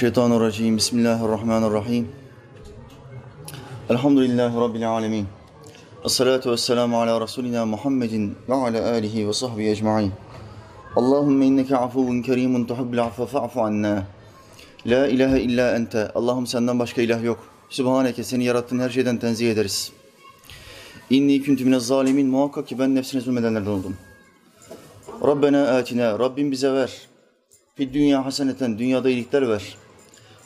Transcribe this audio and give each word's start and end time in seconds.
Şeytanirracim. 0.00 0.76
Bismillahirrahmanirrahim. 0.76 2.08
Elhamdülillahi 3.90 4.56
Rabbil 4.56 4.90
alemin. 4.90 5.26
Esselatu 6.04 6.50
vesselamu 6.50 7.00
ala 7.00 7.20
Resulina 7.20 7.66
Muhammedin 7.66 8.34
ve 8.48 8.54
ala 8.54 8.90
alihi 8.90 9.28
ve 9.28 9.32
sahbihi 9.32 9.70
ecma'in. 9.70 10.12
Allahümme 10.96 11.46
inneke 11.46 11.76
afuvun 11.76 12.22
kerimun 12.22 12.64
tuhibbul 12.64 12.98
affe 12.98 13.26
fa'fu 13.26 13.62
anna. 13.62 14.04
La 14.86 15.06
ilahe 15.06 15.40
illa 15.40 15.76
ente. 15.76 16.10
Allah'ım 16.14 16.46
senden 16.46 16.78
başka 16.78 17.02
ilah 17.02 17.24
yok. 17.24 17.38
Sübhaneke 17.68 18.24
seni 18.24 18.44
yarattığın 18.44 18.78
her 18.78 18.90
şeyden 18.90 19.18
tenzih 19.18 19.50
ederiz. 19.50 19.92
İnni 21.10 21.42
küntü 21.42 21.64
minez 21.64 21.86
zalimin. 21.86 22.26
Muhakkak 22.26 22.68
ki 22.68 22.78
ben 22.78 22.94
nefsine 22.94 23.20
zulmedenlerden 23.20 23.70
oldum. 23.70 23.96
Rabbena 25.22 25.68
atina. 25.68 26.18
Rabbim 26.18 26.50
bize 26.50 26.72
ver. 26.72 26.92
Fid 27.74 27.94
dünya 27.94 28.24
haseneten. 28.24 28.78
Dünyada 28.78 29.10
iyilikler 29.10 29.48
ver. 29.48 29.76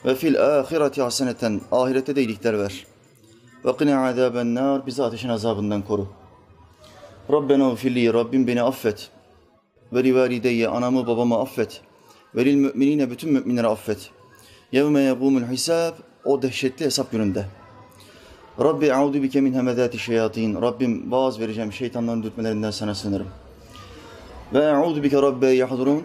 Ve 0.04 0.14
fil 0.14 0.58
ahireti 0.58 1.02
haseneten. 1.02 1.60
Ahirette 1.72 2.16
de 2.16 2.20
iyilikler 2.20 2.58
ver. 2.58 2.86
Ve 3.64 3.76
qina 3.76 4.06
azaben 4.08 4.54
nar. 4.54 4.86
Bizi 4.86 5.02
ateşin 5.02 5.28
azabından 5.28 5.82
koru. 5.82 6.08
Rabbena 7.32 7.70
ufilli. 7.70 8.12
Rabbim 8.12 8.46
beni 8.46 8.62
affet. 8.62 9.10
Ve 9.92 10.04
rivalideyye. 10.04 10.68
Anamı 10.68 11.06
babamı 11.06 11.38
affet. 11.38 11.80
Ve 12.34 12.44
lil 12.44 12.54
müminine. 12.54 13.10
Bütün 13.10 13.32
müminleri 13.32 13.66
affet. 13.66 14.10
Yevme 14.72 15.00
yegumul 15.00 15.42
hisab. 15.42 15.92
O 16.24 16.42
dehşetli 16.42 16.84
hesap 16.84 17.10
gününde. 17.10 17.46
Rabbi 18.60 18.94
audu 18.94 19.22
bike 19.22 19.40
min 19.40 19.54
hemedati 19.54 19.98
şeyatin. 19.98 20.62
Rabbim 20.62 21.12
vaaz 21.12 21.40
vereceğim 21.40 21.72
şeytanların 21.72 22.22
dürtmelerinden 22.22 22.70
sana 22.70 22.94
sığınırım. 22.94 23.28
Ve 24.54 24.72
audu 24.72 25.02
bike 25.02 25.22
rabbe 25.22 25.46
yahdurun. 25.46 26.02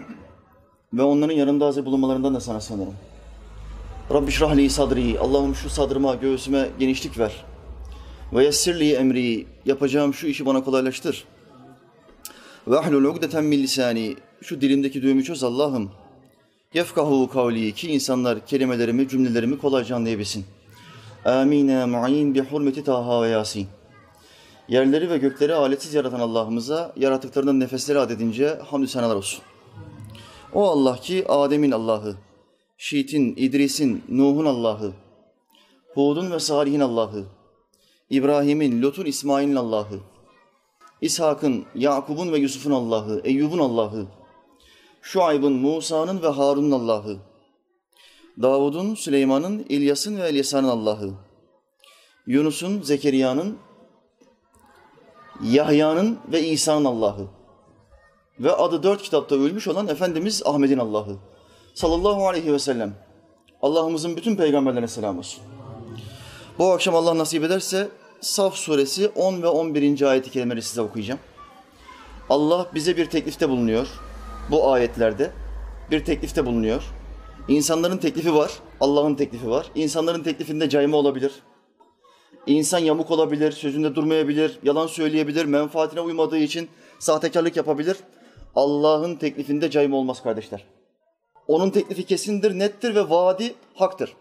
Ve 0.92 1.02
onların 1.02 1.34
yanında 1.34 1.66
hazır 1.66 1.84
bulunmalarından 1.86 2.34
da 2.34 2.40
sana 2.40 2.60
sığınırım. 2.60 2.94
Rabbi 4.14 4.30
şrahli 4.30 4.70
sadri. 4.70 5.18
Allah'ım 5.20 5.54
şu 5.54 5.70
sadrıma, 5.70 6.14
göğsüme 6.14 6.68
genişlik 6.78 7.18
ver. 7.18 7.44
Ve 8.32 8.44
yessirli 8.44 8.92
emri. 8.92 9.46
Yapacağım 9.64 10.14
şu 10.14 10.26
işi 10.26 10.46
bana 10.46 10.64
kolaylaştır. 10.64 11.24
Ve 12.68 12.78
ahlul 12.78 13.04
ugdeten 13.04 13.44
min 13.44 13.62
lisani. 13.62 14.16
Şu 14.42 14.60
dilimdeki 14.60 15.02
düğümü 15.02 15.24
çöz 15.24 15.44
Allah'ım. 15.44 15.90
Yefkahu 16.74 17.28
kavli. 17.32 17.72
Ki 17.72 17.92
insanlar 17.92 18.46
kelimelerimi, 18.46 19.08
cümlelerimi 19.08 19.58
kolayca 19.58 19.96
anlayabilsin. 19.96 20.44
Amine 21.24 21.84
mu'in 21.84 22.34
bi 22.34 22.40
hurmeti 22.40 22.84
Taha 22.84 23.22
ve 23.22 23.28
Yasin. 23.28 23.66
Yerleri 24.68 25.10
ve 25.10 25.18
gökleri 25.18 25.54
aletsiz 25.54 25.94
yaratan 25.94 26.20
Allah'ımıza 26.20 26.92
yaratıklarının 26.96 27.60
nefesleri 27.60 27.98
adedince 27.98 28.58
hamdü 28.70 28.88
senalar 28.88 29.16
olsun. 29.16 29.42
O 30.54 30.70
Allah 30.70 30.96
ki 30.96 31.24
Adem'in 31.28 31.70
Allah'ı, 31.70 32.16
Şiit'in, 32.78 33.34
İdris'in, 33.36 34.04
Nuh'un 34.08 34.44
Allah'ı, 34.44 34.92
Hud'un 35.94 36.30
ve 36.30 36.40
Salih'in 36.40 36.80
Allah'ı, 36.80 37.24
İbrahim'in, 38.10 38.82
Lut'un, 38.82 39.04
İsmail'in 39.04 39.56
Allah'ı, 39.56 40.00
İshak'ın, 41.00 41.64
Yakub'un 41.74 42.32
ve 42.32 42.38
Yusuf'un 42.38 42.70
Allah'ı, 42.70 43.20
Eyyub'un 43.24 43.58
Allah'ı, 43.58 44.06
Şuayb'ın, 45.02 45.52
Musa'nın 45.52 46.22
ve 46.22 46.28
Harun'un 46.28 46.70
Allah'ı, 46.70 47.16
Davud'un, 48.42 48.94
Süleyman'ın, 48.94 49.66
İlyas'ın 49.68 50.16
ve 50.16 50.28
Elyasa'nın 50.28 50.68
Allah'ı, 50.68 51.10
Yunus'un, 52.26 52.82
Zekeriya'nın, 52.82 53.58
Yahya'nın 55.42 56.18
ve 56.32 56.42
İsa'nın 56.42 56.84
Allah'ı 56.84 57.26
ve 58.40 58.52
adı 58.52 58.82
dört 58.82 59.02
kitapta 59.02 59.34
ölmüş 59.34 59.68
olan 59.68 59.88
Efendimiz 59.88 60.42
Ahmet'in 60.44 60.78
Allah'ı 60.78 61.16
sallallahu 61.76 62.28
aleyhi 62.28 62.52
ve 62.52 62.58
sellem. 62.58 62.94
Allah'ımızın 63.62 64.16
bütün 64.16 64.36
peygamberlerine 64.36 64.88
selam 64.88 65.18
olsun. 65.18 65.42
Bu 66.58 66.72
akşam 66.72 66.94
Allah 66.94 67.18
nasip 67.18 67.44
ederse 67.44 67.88
Saf 68.20 68.54
suresi 68.54 69.08
10 69.08 69.42
ve 69.42 69.48
11. 69.48 70.02
ayeti 70.02 70.30
kelimeleri 70.30 70.62
size 70.62 70.80
okuyacağım. 70.80 71.20
Allah 72.30 72.66
bize 72.74 72.96
bir 72.96 73.06
teklifte 73.06 73.48
bulunuyor. 73.48 73.88
Bu 74.50 74.70
ayetlerde 74.70 75.30
bir 75.90 76.04
teklifte 76.04 76.46
bulunuyor. 76.46 76.82
İnsanların 77.48 77.98
teklifi 77.98 78.34
var, 78.34 78.50
Allah'ın 78.80 79.14
teklifi 79.14 79.50
var. 79.50 79.66
İnsanların 79.74 80.22
teklifinde 80.22 80.68
cayma 80.68 80.96
olabilir. 80.96 81.32
İnsan 82.46 82.78
yamuk 82.78 83.10
olabilir, 83.10 83.52
sözünde 83.52 83.94
durmayabilir, 83.94 84.58
yalan 84.62 84.86
söyleyebilir, 84.86 85.44
menfaatine 85.44 86.00
uymadığı 86.00 86.38
için 86.38 86.68
sahtekarlık 86.98 87.56
yapabilir. 87.56 87.96
Allah'ın 88.54 89.14
teklifinde 89.14 89.70
cayma 89.70 89.96
olmaz 89.96 90.22
kardeşler. 90.22 90.75
Onun 91.48 91.70
teklifi 91.70 92.06
kesindir, 92.06 92.58
nettir 92.58 92.94
ve 92.94 93.10
vaadi 93.10 93.54
haktır. 93.74 94.16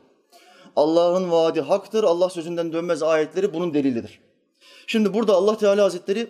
Allah'ın 0.75 1.31
vaadi 1.31 1.62
haktır, 1.62 2.03
Allah 2.03 2.30
sözünden 2.30 2.74
dönmez 2.74 3.03
ayetleri 3.03 3.53
bunun 3.53 3.74
delilidir. 3.74 4.19
Şimdi 4.88 5.13
burada 5.13 5.34
Allah 5.34 5.58
Teala 5.58 5.84
Hazretleri 5.84 6.28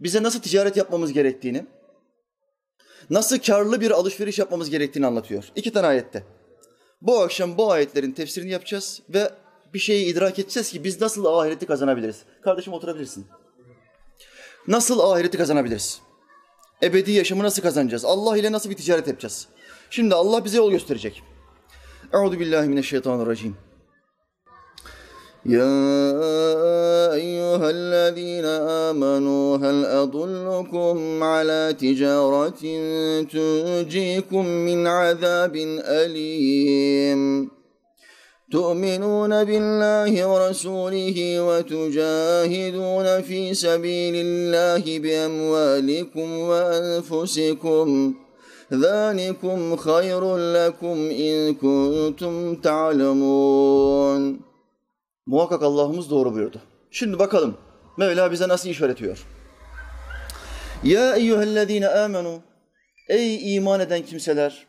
bize 0.00 0.22
nasıl 0.22 0.40
ticaret 0.40 0.76
yapmamız 0.76 1.12
gerektiğini, 1.12 1.66
nasıl 3.10 3.38
karlı 3.38 3.80
bir 3.80 3.90
alışveriş 3.90 4.38
yapmamız 4.38 4.70
gerektiğini 4.70 5.06
anlatıyor. 5.06 5.44
İki 5.56 5.72
tane 5.72 5.86
ayette. 5.86 6.24
Bu 7.02 7.20
akşam 7.20 7.58
bu 7.58 7.72
ayetlerin 7.72 8.12
tefsirini 8.12 8.50
yapacağız 8.50 9.02
ve 9.08 9.30
bir 9.74 9.78
şeyi 9.78 10.06
idrak 10.06 10.38
edeceğiz 10.38 10.70
ki 10.70 10.84
biz 10.84 11.00
nasıl 11.00 11.24
ahireti 11.24 11.66
kazanabiliriz. 11.66 12.22
Kardeşim 12.42 12.72
oturabilirsin. 12.72 13.26
Nasıl 14.68 15.00
ahireti 15.00 15.38
kazanabiliriz? 15.38 16.00
Ebedi 16.82 17.12
yaşamı 17.12 17.42
nasıl 17.42 17.62
kazanacağız? 17.62 18.04
Allah 18.04 18.36
ile 18.36 18.52
nasıl 18.52 18.70
bir 18.70 18.76
ticaret 18.76 19.08
yapacağız? 19.08 19.48
Şimdi 19.92 20.14
Allah 20.14 20.44
bize 20.44 20.56
yol 20.56 20.70
gösterecek. 20.70 21.22
Euzu 22.12 22.40
billahi 22.40 22.68
mineşşeytanirracim. 22.68 23.56
يا 25.56 25.74
أيها 27.20 27.68
الذين 27.78 28.46
آمنوا 28.88 29.48
هل 29.64 29.78
أدلكم 30.02 31.22
على 31.32 31.62
تجارة 31.84 32.62
تنجيكم 33.34 34.44
من 34.46 34.80
عذاب 34.98 35.54
أليم 36.02 37.20
تؤمنون 38.52 39.32
بالله 39.48 40.12
ورسوله 40.30 41.18
وتجاهدون 41.48 43.06
في 43.28 43.40
سبيل 43.64 44.14
الله 44.26 44.84
بأموالكم 45.04 46.28
وأنفسكم 46.50 48.14
ذلكم 48.73 49.75
خير 49.75 50.21
لكم 50.57 50.97
إن 51.27 51.35
كنتم 51.63 52.55
تعلمون 52.61 54.47
Muhakkak 55.27 55.63
Allah'ımız 55.63 56.09
doğru 56.09 56.33
buyurdu. 56.33 56.61
Şimdi 56.91 57.19
bakalım 57.19 57.57
Mevla 57.97 58.31
bize 58.31 58.47
nasıl 58.47 58.69
iş 58.69 58.81
öğretiyor. 58.81 59.25
Ya 60.83 61.15
eyyühellezine 61.15 61.87
amenu 61.87 62.41
Ey 63.09 63.55
iman 63.55 63.79
eden 63.79 64.01
kimseler 64.01 64.67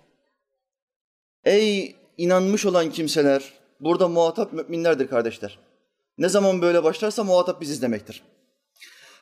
Ey 1.44 1.96
inanmış 2.16 2.66
olan 2.66 2.90
kimseler 2.90 3.58
Burada 3.80 4.08
muhatap 4.08 4.52
müminlerdir 4.52 5.08
kardeşler. 5.08 5.58
Ne 6.18 6.28
zaman 6.28 6.62
böyle 6.62 6.84
başlarsa 6.84 7.24
muhatap 7.24 7.60
biziz 7.60 7.82
demektir. 7.82 8.22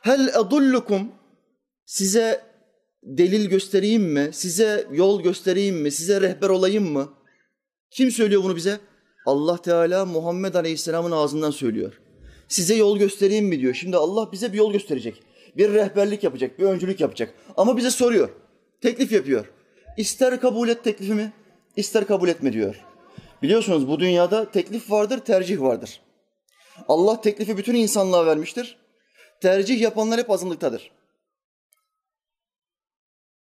Hel 0.00 0.28
edullukum 0.28 1.12
size 1.84 2.40
delil 3.03 3.49
göstereyim 3.49 4.03
mi? 4.03 4.29
Size 4.33 4.87
yol 4.91 5.23
göstereyim 5.23 5.75
mi? 5.75 5.91
Size 5.91 6.21
rehber 6.21 6.49
olayım 6.49 6.91
mı? 6.91 7.13
Kim 7.91 8.11
söylüyor 8.11 8.43
bunu 8.43 8.55
bize? 8.55 8.79
Allah 9.25 9.57
Teala 9.57 10.05
Muhammed 10.05 10.53
Aleyhisselam'ın 10.53 11.11
ağzından 11.11 11.51
söylüyor. 11.51 12.01
Size 12.47 12.75
yol 12.75 12.97
göstereyim 12.97 13.45
mi 13.45 13.59
diyor. 13.59 13.73
Şimdi 13.73 13.97
Allah 13.97 14.31
bize 14.31 14.53
bir 14.53 14.57
yol 14.57 14.73
gösterecek. 14.73 15.23
Bir 15.57 15.73
rehberlik 15.73 16.23
yapacak, 16.23 16.59
bir 16.59 16.63
öncülük 16.63 16.99
yapacak. 16.99 17.33
Ama 17.57 17.77
bize 17.77 17.91
soruyor. 17.91 18.29
Teklif 18.81 19.11
yapıyor. 19.11 19.51
İster 19.97 20.41
kabul 20.41 20.69
et 20.69 20.83
teklifimi, 20.83 21.33
ister 21.75 22.07
kabul 22.07 22.29
etme 22.29 22.53
diyor. 22.53 22.85
Biliyorsunuz 23.43 23.87
bu 23.87 23.99
dünyada 23.99 24.51
teklif 24.51 24.91
vardır, 24.91 25.19
tercih 25.19 25.61
vardır. 25.61 26.01
Allah 26.87 27.21
teklifi 27.21 27.57
bütün 27.57 27.75
insanlığa 27.75 28.25
vermiştir. 28.25 28.77
Tercih 29.41 29.81
yapanlar 29.81 30.19
hep 30.19 30.29
azınlıktadır. 30.29 30.91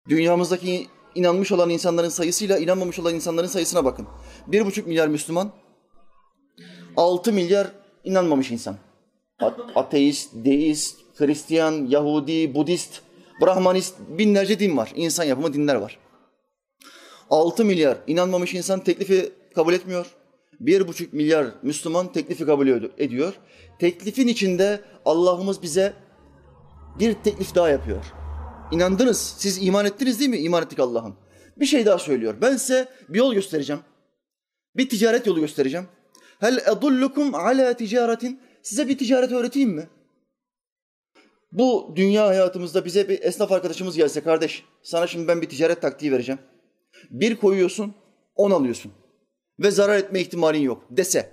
Dünyamızdaki 0.08 0.86
inanmış 1.14 1.52
olan 1.52 1.70
insanların 1.70 2.08
sayısıyla 2.08 2.58
inanmamış 2.58 2.98
olan 2.98 3.14
insanların 3.14 3.46
sayısına 3.46 3.84
bakın. 3.84 4.06
Bir 4.46 4.66
buçuk 4.66 4.86
milyar 4.86 5.08
Müslüman, 5.08 5.52
altı 6.96 7.32
milyar 7.32 7.72
inanmamış 8.04 8.50
insan. 8.50 8.76
Ateist, 9.74 10.30
deist, 10.34 10.96
Hristiyan, 11.16 11.86
Yahudi, 11.86 12.54
Budist, 12.54 13.00
Brahmanist 13.40 13.94
binlerce 14.08 14.58
din 14.58 14.76
var. 14.76 14.92
İnsan 14.96 15.24
yapımı 15.24 15.52
dinler 15.52 15.74
var. 15.74 15.98
Altı 17.30 17.64
milyar 17.64 17.98
inanmamış 18.06 18.54
insan 18.54 18.80
teklifi 18.80 19.32
kabul 19.54 19.72
etmiyor. 19.72 20.06
Bir 20.60 20.88
buçuk 20.88 21.12
milyar 21.12 21.46
Müslüman 21.62 22.12
teklifi 22.12 22.46
kabul 22.46 22.68
ediyor. 22.98 23.34
Teklifin 23.78 24.28
içinde 24.28 24.80
Allah'ımız 25.04 25.62
bize 25.62 25.92
bir 26.98 27.14
teklif 27.14 27.54
daha 27.54 27.68
yapıyor. 27.68 28.23
İnandınız, 28.74 29.34
siz 29.38 29.66
iman 29.66 29.86
ettiniz 29.86 30.20
değil 30.20 30.30
mi? 30.30 30.38
İman 30.38 30.62
ettik 30.62 30.78
Allah'ım. 30.78 31.16
Bir 31.56 31.66
şey 31.66 31.86
daha 31.86 31.98
söylüyor. 31.98 32.34
Ben 32.40 32.56
size 32.56 32.88
bir 33.08 33.18
yol 33.18 33.34
göstereceğim. 33.34 33.82
Bir 34.76 34.88
ticaret 34.88 35.26
yolu 35.26 35.40
göstereceğim. 35.40 35.88
Hel 36.40 36.56
edullukum 36.56 37.34
ala 37.34 37.74
ticaretin. 37.76 38.40
Size 38.62 38.88
bir 38.88 38.98
ticaret 38.98 39.32
öğreteyim 39.32 39.70
mi? 39.70 39.88
Bu 41.52 41.92
dünya 41.96 42.26
hayatımızda 42.26 42.84
bize 42.84 43.08
bir 43.08 43.22
esnaf 43.22 43.52
arkadaşımız 43.52 43.96
gelse 43.96 44.20
kardeş 44.20 44.64
sana 44.82 45.06
şimdi 45.06 45.28
ben 45.28 45.42
bir 45.42 45.48
ticaret 45.48 45.82
taktiği 45.82 46.12
vereceğim. 46.12 46.40
Bir 47.10 47.36
koyuyorsun, 47.36 47.94
on 48.36 48.50
alıyorsun. 48.50 48.92
Ve 49.60 49.70
zarar 49.70 49.96
etme 49.96 50.20
ihtimalin 50.20 50.62
yok 50.62 50.84
dese. 50.90 51.32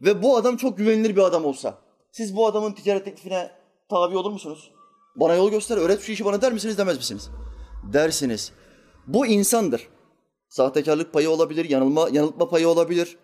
Ve 0.00 0.22
bu 0.22 0.36
adam 0.36 0.56
çok 0.56 0.78
güvenilir 0.78 1.16
bir 1.16 1.22
adam 1.22 1.44
olsa. 1.44 1.78
Siz 2.12 2.36
bu 2.36 2.46
adamın 2.46 2.72
ticaret 2.72 3.04
teklifine 3.04 3.50
tabi 3.90 4.16
olur 4.16 4.30
musunuz? 4.30 4.72
Bana 5.16 5.34
yol 5.34 5.50
göster, 5.50 5.76
öğret 5.76 6.00
şu 6.00 6.12
işi 6.12 6.24
bana 6.24 6.42
der 6.42 6.52
misiniz 6.52 6.78
demez 6.78 6.96
misiniz? 6.96 7.30
Dersiniz. 7.92 8.52
Bu 9.06 9.26
insandır. 9.26 9.88
Sahtekarlık 10.48 11.12
payı 11.12 11.30
olabilir, 11.30 11.70
yanılma, 11.70 12.08
yanıltma 12.12 12.48
payı 12.48 12.68
olabilir. 12.68 13.16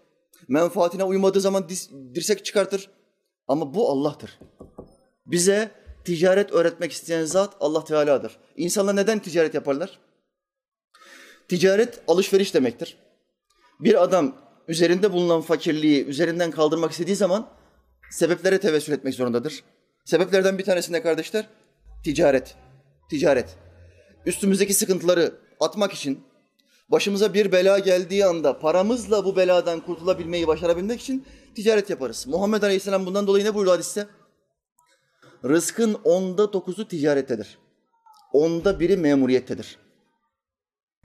Menfaatine 0.49 1.05
uymadığı 1.05 1.41
zaman 1.41 1.69
dis, 1.69 1.91
dirsek 2.15 2.45
çıkartır. 2.45 2.91
Ama 3.49 3.75
bu 3.75 3.91
Allah'tır. 3.91 4.39
Bize 5.27 5.71
ticaret 6.05 6.53
öğretmek 6.53 6.93
isteyen 6.93 7.25
zat 7.25 7.57
Allah 7.61 7.85
Teala'dır. 7.85 8.39
İnsanlar 8.57 8.97
neden 8.97 9.19
ticaret 9.19 9.55
yaparlar? 9.55 9.99
Ticaret 11.49 12.01
alışveriş 12.09 12.55
demektir. 12.55 12.99
Bir 13.81 14.03
adam 14.03 14.37
üzerinde 14.69 15.13
bulunan 15.13 15.41
fakirliği 15.41 16.05
üzerinden 16.05 16.51
kaldırmak 16.51 16.93
istediği 16.93 17.17
zaman 17.17 17.49
sebeplere 18.11 18.61
tevessül 18.61 18.93
etmek 18.93 19.15
zorundadır. 19.15 19.65
Sebeplerden 20.05 20.59
bir 20.59 20.65
tanesi 20.65 20.93
ne 20.93 21.03
kardeşler? 21.03 21.47
Ticaret. 22.05 22.55
Ticaret. 23.11 23.57
Üstümüzdeki 24.27 24.75
sıkıntıları 24.75 25.35
atmak 25.61 25.93
için 25.93 26.25
başımıza 26.89 27.35
bir 27.35 27.53
bela 27.53 27.79
geldiği 27.79 28.27
anda 28.27 28.59
paramızla 28.59 29.25
bu 29.25 29.37
beladan 29.37 29.81
kurtulabilmeyi 29.81 30.47
başarabilmek 30.47 31.01
için 31.01 31.27
ticaret 31.55 31.91
yaparız. 31.91 32.27
Muhammed 32.27 32.63
Aleyhisselam 32.63 33.07
bundan 33.07 33.27
dolayı 33.27 33.45
ne 33.45 33.55
buyurdu 33.55 33.71
hadiste? 33.71 34.07
Rızkın 35.45 35.95
onda 36.05 36.53
dokuzu 36.53 36.89
ticarettedir. 36.89 37.59
Onda 38.33 38.81
biri 38.81 38.97
memuriyettedir. 38.97 39.79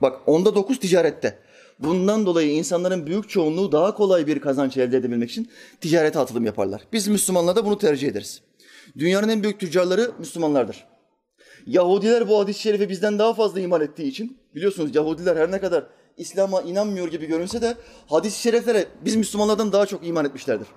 Bak 0.02 0.28
onda 0.28 0.54
dokuz 0.54 0.78
ticarette. 0.80 1.38
Bundan 1.78 2.26
dolayı 2.26 2.52
insanların 2.52 3.06
büyük 3.06 3.30
çoğunluğu 3.30 3.72
daha 3.72 3.94
kolay 3.94 4.26
bir 4.26 4.40
kazanç 4.40 4.76
elde 4.76 4.96
edebilmek 4.96 5.30
için 5.30 5.50
ticarete 5.80 6.18
atılım 6.18 6.44
yaparlar. 6.44 6.82
Biz 6.92 7.08
Müslümanlar 7.08 7.56
da 7.56 7.64
bunu 7.64 7.78
tercih 7.78 8.08
ederiz. 8.08 8.42
Dünyanın 8.98 9.28
en 9.28 9.42
büyük 9.42 9.60
tüccarları 9.60 10.10
Müslümanlardır. 10.18 10.86
Yahudiler 11.66 12.28
bu 12.28 12.38
hadis-i 12.38 12.60
şerifi 12.60 12.88
bizden 12.88 13.18
daha 13.18 13.34
fazla 13.34 13.60
iman 13.60 13.80
ettiği 13.80 14.08
için 14.08 14.38
biliyorsunuz 14.54 14.94
Yahudiler 14.96 15.36
her 15.36 15.50
ne 15.50 15.60
kadar 15.60 15.86
İslam'a 16.16 16.62
inanmıyor 16.62 17.08
gibi 17.08 17.26
görünse 17.26 17.62
de 17.62 17.74
hadis-i 18.06 18.40
şeriflere 18.40 18.86
biz 19.04 19.16
Müslümanlardan 19.16 19.72
daha 19.72 19.86
çok 19.86 20.06
iman 20.06 20.24
etmişlerdir. 20.24 20.68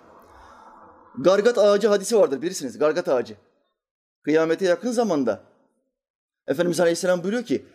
Gargat 1.18 1.58
ağacı 1.58 1.88
hadisi 1.88 2.18
vardır 2.18 2.42
bilirsiniz. 2.42 2.78
Gargat 2.78 3.08
ağacı. 3.08 3.36
Kıyamete 4.24 4.66
yakın 4.66 4.92
zamanda 4.92 5.44
Efendimiz 6.48 6.80
Aleyhisselam 6.80 7.24
buyuruyor 7.24 7.44
ki 7.44 7.66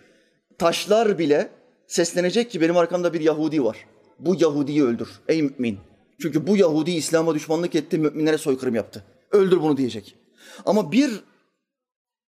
taşlar 0.59 1.19
bile 1.19 1.51
seslenecek 1.87 2.51
ki 2.51 2.61
benim 2.61 2.77
arkamda 2.77 3.13
bir 3.13 3.21
Yahudi 3.21 3.65
var. 3.65 3.87
Bu 4.19 4.35
Yahudi'yi 4.39 4.85
öldür 4.85 5.09
ey 5.29 5.43
mümin. 5.43 5.79
Çünkü 6.23 6.47
bu 6.47 6.57
Yahudi 6.57 6.91
İslam'a 6.91 7.35
düşmanlık 7.35 7.75
etti, 7.75 7.99
müminlere 7.99 8.39
soykırım 8.39 8.75
yaptı. 8.75 9.05
Öldür 9.31 9.63
bunu 9.63 9.77
diyecek. 9.77 10.17
Ama 10.67 10.93
bir 10.93 11.25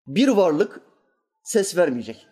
bir 0.08 0.28
varlık 0.28 0.82
ses 1.44 1.78
vermeyecek. 1.78 2.28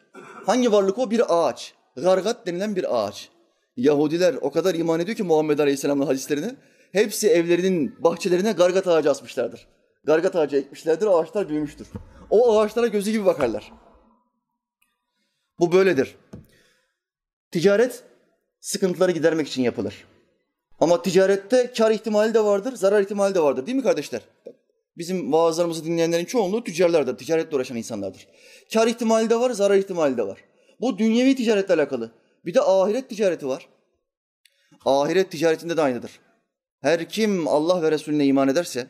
Hangi 0.45 0.72
varlık 0.72 1.00
o? 1.00 1.12
Bir 1.12 1.22
ağaç. 1.30 1.74
Gargat 1.95 2.48
denilen 2.48 2.75
bir 2.75 2.98
ağaç. 2.98 3.30
Yahudiler 3.78 4.36
o 4.42 4.51
kadar 4.51 4.75
iman 4.75 5.00
ediyor 5.00 5.18
ki 5.18 5.24
Muhammed 5.24 5.60
Aleyhisselam'ın 5.60 6.06
hadislerine. 6.06 6.56
Hepsi 6.92 7.30
evlerinin 7.30 8.04
bahçelerine 8.04 8.51
gargat 8.51 8.88
ağacı 8.88 9.12
asmışlardır. 9.12 9.68
Gargat 10.04 10.36
ağacı 10.36 10.57
ekmişlerdir, 10.57 11.07
ağaçlar 11.07 11.50
büyümüştür. 11.50 11.88
O 12.30 12.60
ağaçlara 12.60 12.88
gözü 12.88 13.12
gibi 13.12 13.25
bakarlar. 13.25 13.74
Bu 15.60 15.72
böyledir. 15.72 16.16
Ticaret 17.51 18.04
sıkıntıları 18.60 19.12
gidermek 19.12 19.48
için 19.48 19.62
yapılır. 19.62 20.06
Ama 20.80 21.01
ticarette 21.01 21.74
kar 21.77 21.92
ihtimali 21.92 22.34
de 22.34 22.44
vardır, 22.44 22.75
zarar 22.75 23.01
ihtimali 23.01 23.36
de 23.36 23.39
vardır 23.39 23.66
değil 23.66 23.77
mi 23.77 23.84
kardeşler? 23.84 24.22
Bizim 24.97 25.33
vaazlarımızı 25.33 25.85
dinleyenlerin 25.85 26.25
çoğunluğu 26.25 26.63
tüccarlardır, 26.63 27.17
ticaretle 27.17 27.55
uğraşan 27.55 27.77
insanlardır. 27.77 28.27
Kar 28.73 28.88
ihtimali 28.88 29.29
de 29.29 29.39
var, 29.39 29.51
zarar 29.51 29.77
ihtimali 29.77 30.17
de 30.17 30.27
var. 30.27 30.39
Bu 30.81 30.97
dünyevi 30.97 31.35
ticaretle 31.35 31.73
alakalı. 31.73 32.11
Bir 32.45 32.53
de 32.53 32.61
ahiret 32.61 33.09
ticareti 33.09 33.47
var. 33.47 33.67
Ahiret 34.85 35.31
ticaretinde 35.31 35.77
de 35.77 35.81
aynıdır. 35.81 36.11
Her 36.81 37.09
kim 37.09 37.47
Allah 37.47 37.81
ve 37.81 37.91
Resulüne 37.91 38.25
iman 38.25 38.47
ederse 38.47 38.88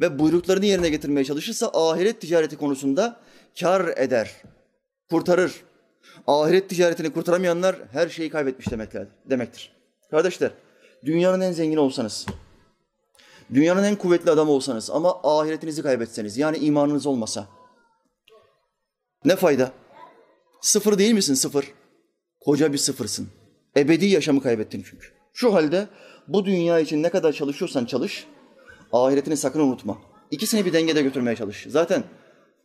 ve 0.00 0.18
buyruklarını 0.18 0.66
yerine 0.66 0.88
getirmeye 0.88 1.24
çalışırsa 1.24 1.70
ahiret 1.74 2.20
ticareti 2.20 2.56
konusunda 2.56 3.20
kar 3.60 3.88
eder, 3.96 4.30
kurtarır. 5.10 5.52
Ahiret 6.26 6.68
ticaretini 6.68 7.12
kurtaramayanlar 7.12 7.76
her 7.92 8.08
şeyi 8.08 8.30
kaybetmiş 8.30 8.66
demektir. 9.30 9.72
Kardeşler, 10.10 10.50
dünyanın 11.04 11.40
en 11.40 11.52
zengin 11.52 11.76
olsanız, 11.76 12.26
dünyanın 13.54 13.84
en 13.84 13.96
kuvvetli 13.96 14.30
adamı 14.30 14.50
olsanız 14.50 14.90
ama 14.90 15.20
ahiretinizi 15.22 15.82
kaybetseniz, 15.82 16.38
yani 16.38 16.56
imanınız 16.56 17.06
olmasa, 17.06 17.48
ne 19.24 19.36
fayda? 19.36 19.72
Sıfır 20.60 20.98
değil 20.98 21.12
misin 21.12 21.34
sıfır? 21.34 21.72
Koca 22.40 22.72
bir 22.72 22.78
sıfırsın. 22.78 23.28
Ebedi 23.76 24.06
yaşamı 24.06 24.42
kaybettin 24.42 24.84
çünkü. 24.90 25.06
Şu 25.32 25.54
halde 25.54 25.88
bu 26.28 26.44
dünya 26.44 26.80
için 26.80 27.02
ne 27.02 27.08
kadar 27.08 27.32
çalışıyorsan 27.32 27.84
çalış, 27.84 28.26
ahiretini 28.92 29.36
sakın 29.36 29.60
unutma. 29.60 29.98
İkisini 30.30 30.64
bir 30.64 30.72
dengede 30.72 31.02
götürmeye 31.02 31.36
çalış. 31.36 31.66
Zaten 31.68 32.04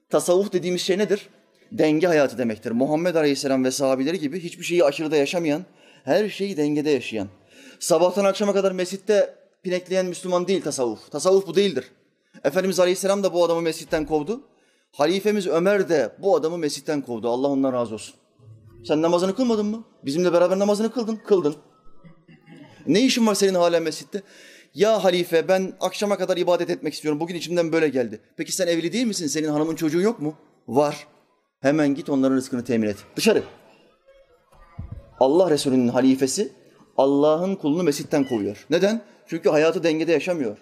tasavvuf 0.09 0.53
dediğimiz 0.53 0.81
şey 0.81 0.97
nedir? 0.97 1.29
Denge 1.71 2.07
hayatı 2.07 2.37
demektir. 2.37 2.71
Muhammed 2.71 3.15
Aleyhisselam 3.15 3.63
ve 3.63 3.71
sahabileri 3.71 4.19
gibi 4.19 4.39
hiçbir 4.39 4.63
şeyi 4.63 4.83
aşırıda 4.83 5.15
yaşamayan, 5.15 5.65
her 6.03 6.29
şeyi 6.29 6.57
dengede 6.57 6.89
yaşayan. 6.89 7.27
Sabahtan 7.79 8.25
akşama 8.25 8.53
kadar 8.53 8.71
mescitte 8.71 9.35
pinekleyen 9.63 10.05
Müslüman 10.05 10.47
değil 10.47 10.61
tasavvuf. 10.61 11.11
Tasavvuf 11.11 11.47
bu 11.47 11.55
değildir. 11.55 11.91
Efendimiz 12.43 12.79
Aleyhisselam 12.79 13.23
da 13.23 13.33
bu 13.33 13.43
adamı 13.43 13.61
mescitten 13.61 14.05
kovdu. 14.05 14.41
Halifemiz 14.91 15.47
Ömer 15.47 15.89
de 15.89 16.15
bu 16.19 16.35
adamı 16.35 16.57
mescitten 16.57 17.01
kovdu. 17.01 17.29
Allah 17.29 17.47
ondan 17.47 17.73
razı 17.73 17.93
olsun. 17.93 18.15
Sen 18.83 19.01
namazını 19.01 19.35
kılmadın 19.35 19.65
mı? 19.65 19.83
Bizimle 20.05 20.33
beraber 20.33 20.59
namazını 20.59 20.91
kıldın. 20.91 21.15
Kıldın. 21.15 21.55
Ne 22.87 23.01
işin 23.01 23.27
var 23.27 23.35
senin 23.35 23.53
hala 23.53 23.79
mescitte? 23.79 24.21
Ya 24.73 25.03
halife 25.03 25.47
ben 25.47 25.73
akşama 25.79 26.17
kadar 26.17 26.37
ibadet 26.37 26.69
etmek 26.69 26.93
istiyorum. 26.93 27.19
Bugün 27.19 27.35
içimden 27.35 27.71
böyle 27.71 27.89
geldi. 27.89 28.19
Peki 28.37 28.51
sen 28.51 28.67
evli 28.67 28.93
değil 28.93 29.07
misin? 29.07 29.27
Senin 29.27 29.47
hanımın 29.47 29.75
çocuğu 29.75 30.01
yok 30.01 30.19
mu? 30.19 30.35
Var. 30.67 31.07
Hemen 31.59 31.95
git 31.95 32.09
onların 32.09 32.35
rızkını 32.35 32.63
temin 32.63 32.87
et. 32.87 32.97
Dışarı. 33.15 33.43
Allah 35.19 35.49
Resulü'nün 35.49 35.87
halifesi 35.87 36.51
Allah'ın 36.97 37.55
kulunu 37.55 37.83
mescitten 37.83 38.27
kovuyor. 38.27 38.65
Neden? 38.69 39.01
Çünkü 39.27 39.49
hayatı 39.49 39.83
dengede 39.83 40.11
yaşamıyor. 40.11 40.57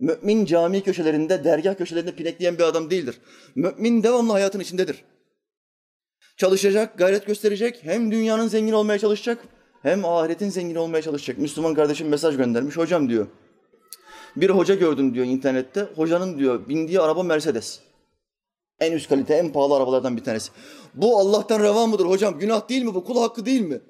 Mümin 0.00 0.44
cami 0.44 0.82
köşelerinde, 0.82 1.44
dergah 1.44 1.78
köşelerinde 1.78 2.14
pinekleyen 2.14 2.58
bir 2.58 2.62
adam 2.62 2.90
değildir. 2.90 3.18
Mümin 3.54 4.02
devamlı 4.02 4.32
hayatın 4.32 4.60
içindedir. 4.60 5.04
Çalışacak, 6.36 6.98
gayret 6.98 7.26
gösterecek, 7.26 7.78
hem 7.82 8.12
dünyanın 8.12 8.48
zengin 8.48 8.72
olmaya 8.72 8.98
çalışacak, 8.98 9.38
hem 9.82 10.04
ahiretin 10.04 10.48
zengin 10.48 10.74
olmaya 10.74 11.02
çalışacak. 11.02 11.38
Müslüman 11.38 11.74
kardeşim 11.74 12.08
mesaj 12.08 12.36
göndermiş. 12.36 12.76
Hocam 12.76 13.08
diyor, 13.08 13.26
bir 14.36 14.50
hoca 14.50 14.74
gördüm 14.74 15.14
diyor 15.14 15.26
internette. 15.26 15.88
Hocanın 15.96 16.38
diyor 16.38 16.68
bindiği 16.68 17.00
araba 17.00 17.22
Mercedes. 17.22 17.80
En 18.80 18.92
üst 18.92 19.08
kalite, 19.08 19.34
en 19.34 19.52
pahalı 19.52 19.76
arabalardan 19.76 20.16
bir 20.16 20.24
tanesi. 20.24 20.50
Bu 20.94 21.18
Allah'tan 21.18 21.60
reva 21.60 21.86
mıdır 21.86 22.06
hocam? 22.06 22.38
Günah 22.38 22.68
değil 22.68 22.82
mi 22.82 22.94
bu? 22.94 23.04
Kul 23.04 23.20
hakkı 23.20 23.46
değil 23.46 23.60
mi? 23.60 23.80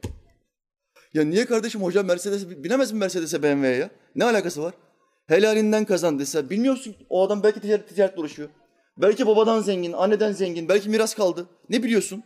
Ya 1.14 1.24
niye 1.24 1.46
kardeşim 1.46 1.82
hocam 1.82 2.06
Mercedes'e 2.06 2.64
binemez 2.64 2.92
mi 2.92 2.98
Mercedes'e 2.98 3.42
BMW'ye 3.42 3.76
ya? 3.76 3.90
Ne 4.14 4.24
alakası 4.24 4.62
var? 4.62 4.74
Helalinden 5.26 5.84
kazandıysa 5.84 6.50
bilmiyorsun 6.50 6.96
o 7.08 7.26
adam 7.26 7.42
belki 7.42 7.60
ticaret, 7.60 7.88
ticaretle 7.88 8.20
uğraşıyor. 8.20 8.48
Belki 8.98 9.26
babadan 9.26 9.60
zengin, 9.60 9.92
anneden 9.92 10.32
zengin, 10.32 10.68
belki 10.68 10.88
miras 10.88 11.14
kaldı. 11.14 11.48
Ne 11.70 11.82
biliyorsun? 11.82 12.22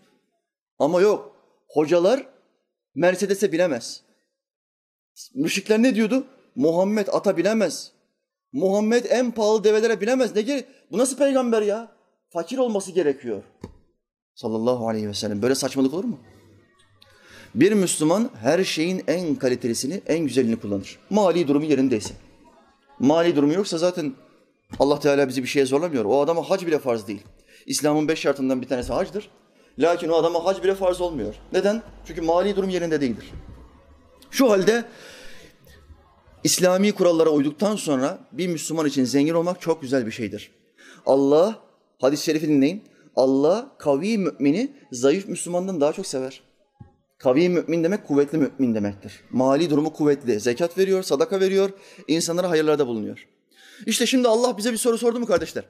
Ama 0.78 1.00
yok. 1.00 1.36
Hocalar 1.68 2.26
Mercedes'e 2.94 3.52
binemez. 3.52 4.02
Müşrikler 5.34 5.82
ne 5.82 5.94
diyordu? 5.94 6.26
Muhammed 6.54 7.08
ata 7.12 7.36
binemez. 7.36 7.92
Muhammed 8.52 9.04
en 9.08 9.30
pahalı 9.30 9.64
develere 9.64 10.00
binemez. 10.00 10.36
Ne 10.36 10.42
gere 10.42 10.64
Bu 10.90 10.98
nasıl 10.98 11.16
peygamber 11.16 11.62
ya? 11.62 11.92
Fakir 12.32 12.58
olması 12.58 12.92
gerekiyor. 12.92 13.42
Sallallahu 14.34 14.88
aleyhi 14.88 15.08
ve 15.08 15.14
sellem. 15.14 15.42
Böyle 15.42 15.54
saçmalık 15.54 15.94
olur 15.94 16.04
mu? 16.04 16.18
Bir 17.54 17.72
Müslüman 17.72 18.30
her 18.40 18.64
şeyin 18.64 19.04
en 19.06 19.34
kalitelisini, 19.34 20.00
en 20.06 20.18
güzelini 20.18 20.56
kullanır. 20.56 20.98
Mali 21.10 21.48
durumu 21.48 21.64
yerindeyse. 21.64 22.14
Mali 22.98 23.36
durumu 23.36 23.52
yoksa 23.52 23.78
zaten 23.78 24.12
Allah 24.78 25.00
Teala 25.00 25.28
bizi 25.28 25.42
bir 25.42 25.48
şeye 25.48 25.66
zorlamıyor. 25.66 26.04
O 26.04 26.20
adama 26.20 26.50
hac 26.50 26.66
bile 26.66 26.78
farz 26.78 27.06
değil. 27.06 27.22
İslam'ın 27.66 28.08
beş 28.08 28.20
şartından 28.20 28.62
bir 28.62 28.68
tanesi 28.68 28.92
hacdır. 28.92 29.30
Lakin 29.78 30.08
o 30.08 30.14
adama 30.14 30.44
hac 30.44 30.62
bile 30.62 30.74
farz 30.74 31.00
olmuyor. 31.00 31.34
Neden? 31.52 31.82
Çünkü 32.06 32.20
mali 32.20 32.56
durum 32.56 32.70
yerinde 32.70 33.00
değildir. 33.00 33.32
Şu 34.30 34.50
halde 34.50 34.84
İslami 36.44 36.92
kurallara 36.92 37.30
uyduktan 37.30 37.76
sonra 37.76 38.18
bir 38.32 38.48
Müslüman 38.48 38.86
için 38.86 39.04
zengin 39.04 39.34
olmak 39.34 39.60
çok 39.60 39.82
güzel 39.82 40.06
bir 40.06 40.10
şeydir. 40.10 40.50
Allah, 41.06 41.58
hadis-i 41.98 42.24
şerifi 42.24 42.48
dinleyin. 42.48 42.84
Allah 43.16 43.70
kavi 43.78 44.18
mümini 44.18 44.72
zayıf 44.92 45.28
Müslümandan 45.28 45.80
daha 45.80 45.92
çok 45.92 46.06
sever. 46.06 46.49
Kavi 47.20 47.48
mümin 47.48 47.84
demek 47.84 48.06
kuvvetli 48.06 48.38
mümin 48.38 48.74
demektir. 48.74 49.20
Mali 49.30 49.70
durumu 49.70 49.92
kuvvetli. 49.92 50.40
Zekat 50.40 50.78
veriyor, 50.78 51.02
sadaka 51.02 51.40
veriyor, 51.40 51.70
insanlara 52.08 52.50
hayırlarda 52.50 52.86
bulunuyor. 52.86 53.28
İşte 53.86 54.06
şimdi 54.06 54.28
Allah 54.28 54.58
bize 54.58 54.72
bir 54.72 54.76
soru 54.76 54.98
sordu 54.98 55.20
mu 55.20 55.26
kardeşler? 55.26 55.64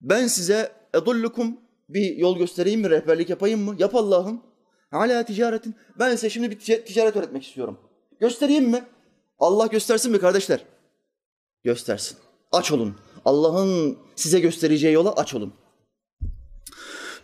Ben 0.00 0.26
size 0.26 0.72
edullukum 0.94 1.56
bir 1.88 2.16
yol 2.16 2.38
göstereyim 2.38 2.80
mi, 2.80 2.90
rehberlik 2.90 3.30
yapayım 3.30 3.60
mı? 3.60 3.76
Yap 3.78 3.94
Allah'ım. 3.94 4.42
Hala 4.90 5.24
ticaretin. 5.24 5.74
Ben 5.98 6.10
size 6.10 6.30
şimdi 6.30 6.50
bir 6.50 6.58
ticaret 6.58 7.16
öğretmek 7.16 7.46
istiyorum. 7.46 7.78
Göstereyim 8.20 8.70
mi? 8.70 8.84
Allah 9.38 9.66
göstersin 9.66 10.12
mi 10.12 10.18
kardeşler? 10.18 10.64
Göstersin. 11.64 12.18
Aç 12.52 12.72
olun. 12.72 12.96
Allah'ın 13.24 13.98
size 14.16 14.40
göstereceği 14.40 14.94
yola 14.94 15.12
aç 15.12 15.34
olun. 15.34 15.54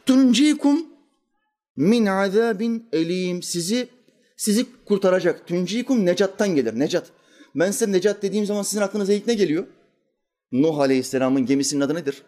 Tuncikum 0.07 0.98
min 1.79 2.07
azabin 2.07 2.89
elim. 2.93 3.43
Sizi 3.43 3.89
sizi 4.37 4.67
kurtaracak. 4.85 5.47
Tuncikum 5.47 6.07
necattan 6.07 6.55
gelir. 6.55 6.79
Necat. 6.79 7.07
Ben 7.55 7.71
size 7.71 7.93
necat 7.93 8.23
dediğim 8.23 8.47
zaman 8.47 8.63
sizin 8.63 8.83
aklınıza 8.83 9.13
ilk 9.13 9.27
ne 9.27 9.35
geliyor? 9.35 9.67
Nuh 10.53 10.79
Aleyhisselam'ın 10.79 11.47
gemisinin 11.47 11.81
adı 11.81 11.95
nedir? 11.95 12.23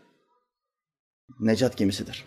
Necat 1.40 1.76
gemisidir. 1.76 2.24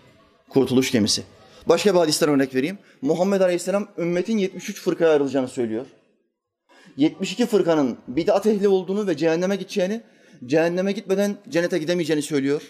Kurtuluş 0.50 0.92
gemisi. 0.92 1.24
Başka 1.65 1.94
bir 1.94 2.00
hadisten 2.00 2.30
örnek 2.30 2.56
vereyim. 2.56 2.77
Muhammed 3.01 3.42
Aleyhisselam 3.42 3.88
ümmetin 3.98 4.38
73 4.38 4.82
fırkaya 4.82 5.12
ayrılacağını 5.12 5.48
söylüyor. 5.48 5.86
72 6.98 7.46
fırkanın 7.46 7.98
bid'at 8.08 8.46
ehli 8.46 8.68
olduğunu 8.68 9.08
ve 9.08 9.18
cehenneme 9.18 9.56
gideceğini, 9.56 10.01
cehenneme 10.46 10.92
gitmeden 10.92 11.38
cennete 11.50 11.77
gidemeyeceğini 11.77 12.22
söylüyor. 12.22 12.62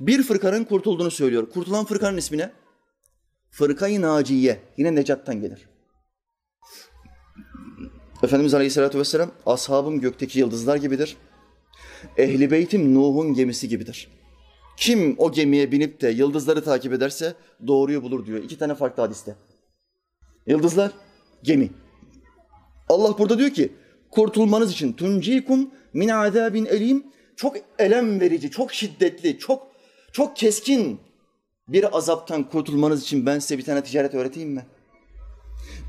Bir 0.00 0.22
fırkanın 0.22 0.64
kurtulduğunu 0.64 1.10
söylüyor. 1.10 1.50
Kurtulan 1.50 1.84
fırkanın 1.84 2.16
ismi 2.16 2.38
ne? 2.38 2.50
Fırkayı 3.50 4.02
Naciye. 4.02 4.60
Yine 4.76 4.94
Necat'tan 4.94 5.40
gelir. 5.40 5.68
Efendimiz 8.22 8.54
Aleyhisselatü 8.54 8.98
Vesselam, 8.98 9.30
ashabım 9.46 10.00
gökteki 10.00 10.38
yıldızlar 10.38 10.76
gibidir. 10.76 11.16
Ehli 12.16 12.50
beytim 12.50 12.94
Nuh'un 12.94 13.34
gemisi 13.34 13.68
gibidir. 13.68 14.08
Kim 14.76 15.14
o 15.18 15.32
gemiye 15.32 15.72
binip 15.72 16.00
de 16.00 16.08
yıldızları 16.08 16.64
takip 16.64 16.92
ederse 16.92 17.34
doğruyu 17.66 18.02
bulur 18.02 18.26
diyor. 18.26 18.42
İki 18.42 18.58
tane 18.58 18.74
farklı 18.74 19.02
hadiste. 19.02 19.36
Yıldızlar, 20.46 20.92
gemi. 21.42 21.70
Allah 22.88 23.18
burada 23.18 23.38
diyor 23.38 23.50
ki 23.50 23.72
kurtulmanız 24.10 24.72
için 24.72 24.92
tuncikum 24.92 25.70
min 25.92 26.08
azabin 26.08 26.64
elim 26.66 27.06
çok 27.36 27.56
elem 27.78 28.20
verici, 28.20 28.50
çok 28.50 28.72
şiddetli, 28.72 29.38
çok 29.38 29.66
çok 30.12 30.36
keskin 30.36 31.00
bir 31.68 31.96
azaptan 31.96 32.50
kurtulmanız 32.50 33.02
için 33.02 33.26
ben 33.26 33.38
size 33.38 33.58
bir 33.58 33.64
tane 33.64 33.82
ticaret 33.82 34.14
öğreteyim 34.14 34.50
mi? 34.50 34.66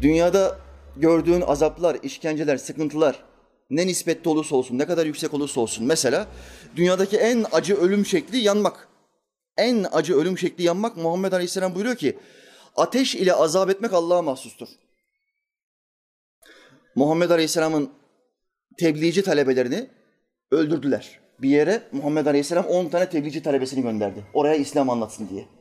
Dünyada 0.02 0.60
gördüğün 0.98 1.42
azaplar, 1.42 1.98
işkenceler, 2.04 2.58
sıkıntılar 2.58 3.24
ne 3.70 3.88
nispette 3.88 4.30
olursa 4.30 4.56
olsun, 4.56 4.78
ne 4.78 4.86
kadar 4.86 5.06
yüksek 5.06 5.34
olursa 5.34 5.62
olsun. 5.62 5.86
Mesela 5.86 6.28
dünyadaki 6.76 7.18
en 7.18 7.46
acı 7.52 7.76
ölüm 7.76 8.06
şekli 8.06 8.38
yanmak. 8.38 8.88
En 9.58 9.86
acı 9.92 10.16
ölüm 10.16 10.38
şekli 10.38 10.64
yanmak 10.64 10.98
Muhammed 10.98 11.32
Aleyhisselam 11.32 11.76
buyuruyor 11.76 11.96
ki 11.96 12.18
ateş 12.76 13.16
ile 13.16 13.34
azap 13.34 13.70
etmek 13.70 13.94
Allah'a 13.94 14.22
mahsustur. 14.22 14.68
Muhammed 16.96 17.30
Aleyhisselam'ın 17.30 17.90
tebliğci 18.78 19.24
talebelerini 19.24 19.90
öldürdüler. 20.52 21.20
Bir 21.42 21.50
yere 21.50 21.84
Muhammed 21.92 22.26
Aleyhisselam 22.26 22.66
10 22.66 22.90
tane 22.90 23.10
tebliğci 23.10 23.44
talebesini 23.44 23.82
gönderdi. 23.82 24.26
Oraya 24.34 24.56
İslam 24.56 24.90
anlatsın 24.90 25.30
diye. 25.30 25.59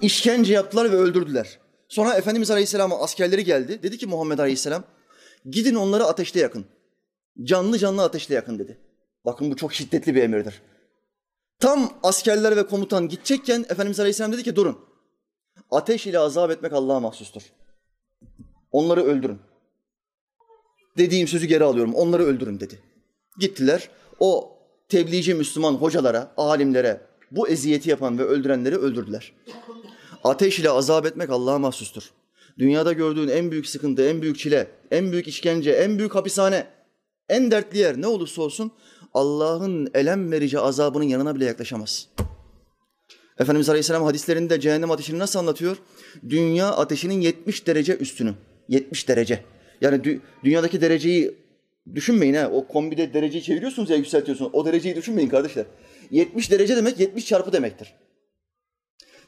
İşkence 0.00 0.52
yaptılar 0.52 0.92
ve 0.92 0.96
öldürdüler. 0.96 1.58
Sonra 1.88 2.14
Efendimiz 2.14 2.50
Aleyhisselam'ın 2.50 2.96
askerleri 3.00 3.44
geldi. 3.44 3.82
Dedi 3.82 3.98
ki 3.98 4.06
Muhammed 4.06 4.38
Aleyhisselam 4.38 4.84
gidin 5.50 5.74
onları 5.74 6.04
ateşte 6.04 6.40
yakın. 6.40 6.64
Canlı 7.42 7.78
canlı 7.78 8.02
ateşte 8.02 8.34
yakın 8.34 8.58
dedi. 8.58 8.78
Bakın 9.24 9.50
bu 9.50 9.56
çok 9.56 9.74
şiddetli 9.74 10.14
bir 10.14 10.22
emirdir. 10.22 10.62
Tam 11.60 11.92
askerler 12.02 12.56
ve 12.56 12.66
komutan 12.66 13.08
gidecekken 13.08 13.60
Efendimiz 13.68 14.00
Aleyhisselam 14.00 14.32
dedi 14.32 14.42
ki 14.42 14.56
durun. 14.56 14.78
Ateş 15.70 16.06
ile 16.06 16.18
azap 16.18 16.50
etmek 16.50 16.72
Allah'a 16.72 17.00
mahsustur. 17.00 17.42
Onları 18.72 19.04
öldürün. 19.04 19.38
Dediğim 20.98 21.28
sözü 21.28 21.46
geri 21.46 21.64
alıyorum. 21.64 21.94
Onları 21.94 22.22
öldürün 22.22 22.60
dedi. 22.60 22.78
Gittiler. 23.38 23.88
O 24.20 24.58
tebliğci 24.88 25.34
Müslüman 25.34 25.74
hocalara, 25.74 26.32
alimlere 26.36 27.00
bu 27.30 27.48
eziyeti 27.48 27.90
yapan 27.90 28.18
ve 28.18 28.22
öldürenleri 28.22 28.76
öldürdüler. 28.76 29.32
Ateş 30.24 30.58
ile 30.58 30.70
azap 30.70 31.06
etmek 31.06 31.30
Allah'a 31.30 31.58
mahsustur. 31.58 32.10
Dünyada 32.58 32.92
gördüğün 32.92 33.28
en 33.28 33.50
büyük 33.50 33.66
sıkıntı, 33.66 34.08
en 34.08 34.22
büyük 34.22 34.38
çile, 34.38 34.66
en 34.90 35.12
büyük 35.12 35.28
işkence, 35.28 35.70
en 35.70 35.98
büyük 35.98 36.14
hapishane, 36.14 36.66
en 37.28 37.50
dertli 37.50 37.78
yer 37.78 38.00
ne 38.00 38.06
olursa 38.06 38.42
olsun 38.42 38.72
Allah'ın 39.14 39.90
elem 39.94 40.32
verici 40.32 40.58
azabının 40.58 41.04
yanına 41.04 41.34
bile 41.34 41.44
yaklaşamaz. 41.44 42.08
Efendimiz 43.38 43.68
Aleyhisselam 43.68 44.02
hadislerinde 44.02 44.60
cehennem 44.60 44.90
ateşini 44.90 45.18
nasıl 45.18 45.38
anlatıyor? 45.38 45.76
Dünya 46.28 46.68
ateşinin 46.68 47.20
70 47.20 47.66
derece 47.66 47.96
üstünü. 47.96 48.34
70 48.68 49.08
derece. 49.08 49.44
Yani 49.80 49.96
dü- 49.96 50.20
dünyadaki 50.44 50.80
dereceyi 50.80 51.34
düşünmeyin 51.94 52.34
ha. 52.34 52.50
O 52.52 52.66
kombide 52.66 53.14
dereceyi 53.14 53.44
çeviriyorsunuz 53.44 53.90
ya 53.90 53.96
yükseltiyorsunuz. 53.96 54.50
O 54.54 54.64
dereceyi 54.66 54.96
düşünmeyin 54.96 55.28
kardeşler. 55.28 55.64
70 56.10 56.50
derece 56.50 56.76
demek 56.76 57.00
70 57.00 57.26
çarpı 57.26 57.52
demektir. 57.52 57.94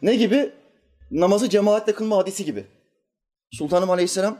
Ne 0.02 0.16
gibi? 0.16 0.52
Namazı 1.10 1.48
cemaatle 1.48 1.94
kılma 1.94 2.16
hadisi 2.16 2.44
gibi. 2.44 2.66
Sultanım 3.52 3.90
Aleyhisselam 3.90 4.38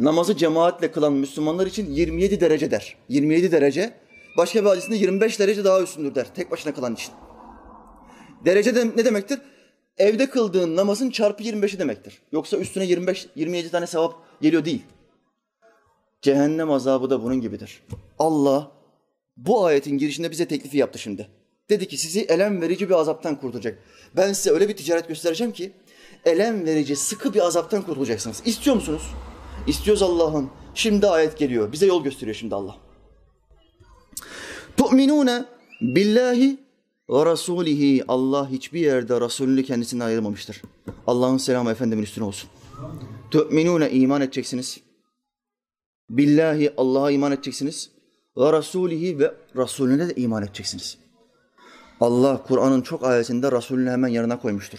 namazı 0.00 0.36
cemaatle 0.36 0.90
kılan 0.90 1.12
Müslümanlar 1.12 1.66
için 1.66 1.90
27 1.90 2.40
derece 2.40 2.70
der. 2.70 2.96
27 3.08 3.52
derece. 3.52 3.94
Başka 4.36 4.60
bir 4.60 4.66
hadisinde 4.68 4.96
25 4.96 5.40
derece 5.40 5.64
daha 5.64 5.82
üstündür 5.82 6.14
der. 6.14 6.34
Tek 6.34 6.50
başına 6.50 6.74
kılan 6.74 6.94
için. 6.94 7.14
Derece 8.44 8.74
de 8.74 8.86
ne 8.96 9.04
demektir? 9.04 9.40
Evde 9.98 10.30
kıldığın 10.30 10.76
namazın 10.76 11.10
çarpı 11.10 11.42
25'i 11.42 11.78
demektir. 11.78 12.22
Yoksa 12.32 12.56
üstüne 12.56 12.84
25 12.84 13.28
27 13.36 13.70
tane 13.70 13.86
sevap 13.86 14.14
geliyor 14.40 14.64
değil. 14.64 14.82
Cehennem 16.22 16.70
azabı 16.70 17.10
da 17.10 17.22
bunun 17.22 17.40
gibidir. 17.40 17.82
Allah 18.18 18.70
bu 19.36 19.64
ayetin 19.64 19.98
girişinde 19.98 20.30
bize 20.30 20.48
teklifi 20.48 20.78
yaptı 20.78 20.98
şimdi. 20.98 21.28
Dedi 21.72 21.88
ki 21.88 21.96
sizi 21.96 22.20
elem 22.20 22.60
verici 22.60 22.88
bir 22.88 22.94
azaptan 22.94 23.40
kurtulacak. 23.40 23.78
Ben 24.16 24.32
size 24.32 24.50
öyle 24.50 24.68
bir 24.68 24.76
ticaret 24.76 25.08
göstereceğim 25.08 25.52
ki 25.52 25.72
elem 26.24 26.66
verici 26.66 26.96
sıkı 26.96 27.34
bir 27.34 27.40
azaptan 27.40 27.82
kurtulacaksınız. 27.82 28.42
İstiyor 28.44 28.76
musunuz? 28.76 29.02
İstiyoruz 29.66 30.02
Allah'ım. 30.02 30.50
Şimdi 30.74 31.06
ayet 31.06 31.38
geliyor. 31.38 31.72
Bize 31.72 31.86
yol 31.86 32.04
gösteriyor 32.04 32.34
şimdi 32.34 32.54
Allah. 32.54 32.76
Tu'minune 34.76 35.44
billahi 35.80 36.58
ve 37.10 37.26
rasulihi. 37.26 38.04
Allah 38.08 38.50
hiçbir 38.50 38.80
yerde 38.80 39.20
Resulünü 39.20 39.64
kendisinden 39.64 40.06
ayırmamıştır. 40.06 40.62
Allah'ın 41.06 41.38
selamı 41.38 41.70
Efendimin 41.70 42.02
üstüne 42.02 42.24
olsun. 42.24 42.50
Tu'minune 43.30 43.90
iman 43.90 44.20
edeceksiniz. 44.20 44.80
Billahi 46.10 46.72
Allah'a 46.76 47.10
iman 47.10 47.32
edeceksiniz. 47.32 47.90
Ve 48.36 48.52
rasulihi 48.52 49.18
ve 49.18 49.34
Resulüne 49.56 50.08
de 50.08 50.14
iman 50.14 50.42
edeceksiniz. 50.42 51.01
Allah 52.02 52.42
Kur'an'ın 52.42 52.82
çok 52.82 53.04
ayetinde 53.04 53.52
Resulünü 53.52 53.90
hemen 53.90 54.08
yanına 54.08 54.40
koymuştur. 54.40 54.78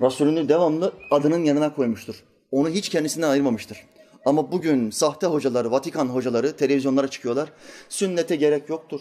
Resulünü 0.00 0.48
devamlı 0.48 0.92
adının 1.10 1.44
yanına 1.44 1.74
koymuştur. 1.74 2.24
Onu 2.50 2.68
hiç 2.68 2.88
kendisinden 2.88 3.28
ayırmamıştır. 3.28 3.78
Ama 4.24 4.52
bugün 4.52 4.90
sahte 4.90 5.26
hocalar, 5.26 5.64
Vatikan 5.64 6.06
hocaları 6.06 6.56
televizyonlara 6.56 7.08
çıkıyorlar. 7.08 7.52
Sünnete 7.88 8.36
gerek 8.36 8.68
yoktur. 8.68 9.00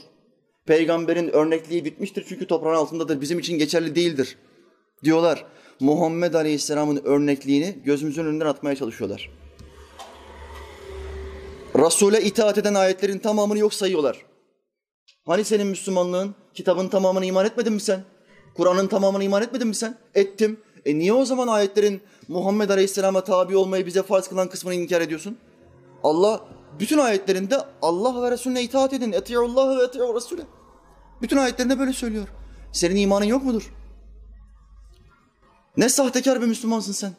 Peygamberin 0.65 1.27
örnekliği 1.27 1.85
bitmiştir 1.85 2.25
çünkü 2.29 2.47
toprağın 2.47 2.75
altındadır. 2.75 3.21
Bizim 3.21 3.39
için 3.39 3.57
geçerli 3.57 3.95
değildir. 3.95 4.37
Diyorlar. 5.03 5.45
Muhammed 5.79 6.33
Aleyhisselam'ın 6.33 7.01
örnekliğini 7.03 7.75
gözümüzün 7.85 8.25
önünden 8.25 8.45
atmaya 8.45 8.75
çalışıyorlar. 8.75 9.29
Resul'e 11.75 12.21
itaat 12.21 12.57
eden 12.57 12.73
ayetlerin 12.73 13.19
tamamını 13.19 13.59
yok 13.59 13.73
sayıyorlar. 13.73 14.32
Hani 15.25 15.45
senin 15.45 15.67
Müslümanlığın, 15.67 16.35
kitabın 16.53 16.87
tamamını 16.87 17.25
iman 17.25 17.45
etmedin 17.45 17.73
mi 17.73 17.81
sen? 17.81 18.03
Kur'an'ın 18.55 18.87
tamamını 18.87 19.23
iman 19.23 19.41
etmedin 19.41 19.67
mi 19.67 19.75
sen? 19.75 19.97
Ettim. 20.15 20.59
E 20.85 20.99
niye 20.99 21.13
o 21.13 21.25
zaman 21.25 21.47
ayetlerin 21.47 22.01
Muhammed 22.27 22.69
Aleyhisselam'a 22.69 23.23
tabi 23.23 23.57
olmayı 23.57 23.85
bize 23.85 24.03
farz 24.03 24.27
kılan 24.27 24.49
kısmını 24.49 24.75
inkar 24.75 25.01
ediyorsun? 25.01 25.37
Allah 26.03 26.41
bütün 26.79 26.97
ayetlerinde 26.97 27.57
Allah 27.81 28.23
ve 28.23 28.31
Resulüne 28.31 28.63
itaat 28.63 28.93
edin. 28.93 29.11
Eti'ullah 29.11 29.79
ve 29.79 29.83
eti'u 29.83 30.15
Resulü. 30.15 30.41
Bütün 31.21 31.37
ayetlerinde 31.37 31.79
böyle 31.79 31.93
söylüyor. 31.93 32.27
Senin 32.71 32.95
imanın 32.95 33.25
yok 33.25 33.43
mudur? 33.43 33.73
Ne 35.77 35.89
sahtekar 35.89 36.41
bir 36.41 36.47
Müslümansın 36.47 36.91
sen. 36.91 37.11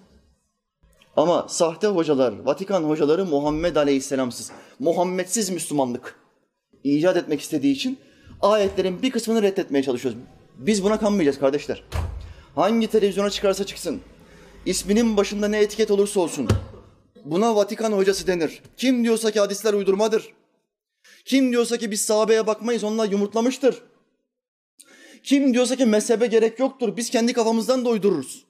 Ama 1.16 1.46
sahte 1.48 1.86
hocalar, 1.86 2.44
Vatikan 2.44 2.84
hocaları 2.84 3.24
Muhammed 3.24 3.76
Aleyhisselamsız. 3.76 4.50
Muhammedsiz 4.78 5.50
Müslümanlık 5.50 6.23
icat 6.84 7.16
etmek 7.16 7.40
istediği 7.40 7.74
için 7.74 7.98
ayetlerin 8.40 9.02
bir 9.02 9.10
kısmını 9.10 9.42
reddetmeye 9.42 9.82
çalışıyoruz. 9.82 10.20
Biz 10.58 10.84
buna 10.84 10.98
kanmayacağız 10.98 11.38
kardeşler. 11.38 11.84
Hangi 12.54 12.86
televizyona 12.86 13.30
çıkarsa 13.30 13.66
çıksın, 13.66 14.00
isminin 14.66 15.16
başında 15.16 15.48
ne 15.48 15.58
etiket 15.60 15.90
olursa 15.90 16.20
olsun, 16.20 16.48
buna 17.24 17.56
Vatikan 17.56 17.92
hocası 17.92 18.26
denir. 18.26 18.62
Kim 18.76 19.04
diyorsa 19.04 19.30
ki 19.30 19.40
hadisler 19.40 19.74
uydurmadır. 19.74 20.28
Kim 21.24 21.52
diyorsa 21.52 21.76
ki 21.76 21.90
biz 21.90 22.00
sahabeye 22.00 22.46
bakmayız 22.46 22.84
onlar 22.84 23.10
yumurtlamıştır. 23.10 23.82
Kim 25.22 25.54
diyorsa 25.54 25.76
ki 25.76 25.86
mezhebe 25.86 26.26
gerek 26.26 26.58
yoktur 26.58 26.96
biz 26.96 27.10
kendi 27.10 27.32
kafamızdan 27.32 27.84
da 27.84 27.88
uydururuz. 27.88 28.44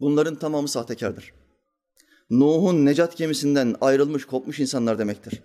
Bunların 0.00 0.36
tamamı 0.36 0.68
sahtekardır. 0.68 1.32
Nuh'un 2.30 2.86
necat 2.86 3.16
gemisinden 3.16 3.76
ayrılmış, 3.80 4.24
kopmuş 4.24 4.60
insanlar 4.60 4.98
demektir. 4.98 5.42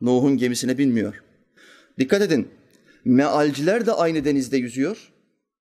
Nuh'un 0.00 0.36
gemisine 0.36 0.78
binmiyor. 0.78 1.22
Dikkat 1.98 2.22
edin, 2.22 2.48
mealciler 3.04 3.86
de 3.86 3.92
aynı 3.92 4.24
denizde 4.24 4.56
yüzüyor. 4.56 5.12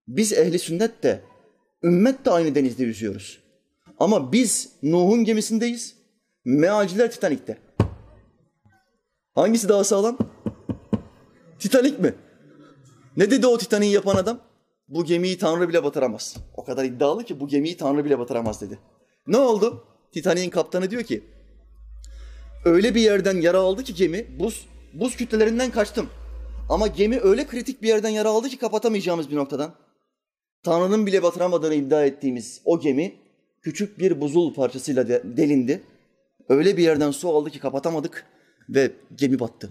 Biz 0.08 0.34
ehli 0.34 0.60
sünnet 0.60 1.04
de, 1.04 1.22
ümmet 1.84 2.26
de 2.26 2.32
aynı 2.32 2.56
denizde 2.56 2.84
yüzüyoruz. 2.84 3.40
Ama 4.00 4.32
biz 4.32 4.70
Nuh'un 4.84 5.24
gemisindeyiz, 5.24 5.96
mealciler 6.46 7.12
Titanik'te. 7.12 7.58
Hangisi 9.36 9.70
daha 9.70 9.84
sağlam? 9.84 10.18
Titanik 11.60 12.00
mi? 12.00 12.14
Ne 13.18 13.32
dedi 13.32 13.48
o 13.48 13.58
Titanik'i 13.58 13.94
yapan 13.94 14.16
adam? 14.16 14.40
Bu 14.88 15.06
gemiyi 15.06 15.38
Tanrı 15.38 15.70
bile 15.70 15.84
batıramaz. 15.84 16.36
O 16.54 16.64
kadar 16.64 16.86
iddialı 16.86 17.24
ki 17.24 17.40
bu 17.40 17.48
gemiyi 17.48 17.78
Tanrı 17.78 18.06
bile 18.06 18.20
batıramaz 18.20 18.62
dedi. 18.62 18.80
Ne 19.28 19.38
oldu? 19.38 19.84
Titanik'in 20.12 20.50
kaptanı 20.50 20.92
diyor 20.92 21.04
ki 21.04 21.24
öyle 22.66 22.96
bir 22.96 23.02
yerden 23.02 23.42
yara 23.42 23.60
aldı 23.60 23.84
ki 23.84 23.94
gemi 23.94 24.40
buz 24.40 24.68
buz 24.94 25.16
kütlelerinden 25.16 25.72
kaçtım. 25.72 26.10
Ama 26.70 26.88
gemi 26.88 27.20
öyle 27.20 27.48
kritik 27.48 27.82
bir 27.82 27.88
yerden 27.88 28.10
yara 28.10 28.30
aldı 28.30 28.50
ki 28.50 28.58
kapatamayacağımız 28.58 29.30
bir 29.30 29.36
noktadan. 29.36 29.74
Tanrı'nın 30.64 31.06
bile 31.06 31.24
batıramadığını 31.24 31.74
iddia 31.74 32.06
ettiğimiz 32.06 32.62
o 32.66 32.80
gemi 32.80 33.16
küçük 33.62 34.00
bir 34.00 34.22
buzul 34.22 34.54
parçasıyla 34.54 35.08
de, 35.08 35.22
delindi. 35.38 35.84
Öyle 36.50 36.78
bir 36.78 36.84
yerden 36.84 37.12
su 37.12 37.30
aldı 37.30 37.50
ki 37.50 37.60
kapatamadık 37.60 38.26
ve 38.70 38.92
gemi 39.16 39.40
battı. 39.40 39.70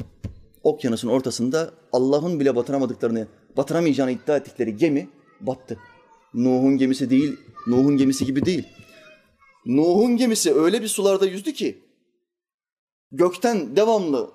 Okyanusun 0.62 1.08
ortasında 1.08 1.70
Allah'ın 1.92 2.40
bile 2.40 2.56
batıramadıklarını, 2.56 3.26
batıramayacağını 3.56 4.10
iddia 4.10 4.36
ettikleri 4.36 4.76
gemi 4.76 5.08
battı. 5.40 5.78
Nuh'un 6.34 6.76
gemisi 6.76 7.10
değil, 7.10 7.36
Nuh'un 7.66 7.96
gemisi 7.96 8.26
gibi 8.26 8.44
değil. 8.44 8.68
Nuh'un 9.66 10.16
gemisi 10.16 10.54
öyle 10.54 10.82
bir 10.82 10.88
sularda 10.88 11.26
yüzdü 11.26 11.52
ki 11.52 11.78
gökten 13.12 13.76
devamlı 13.76 14.30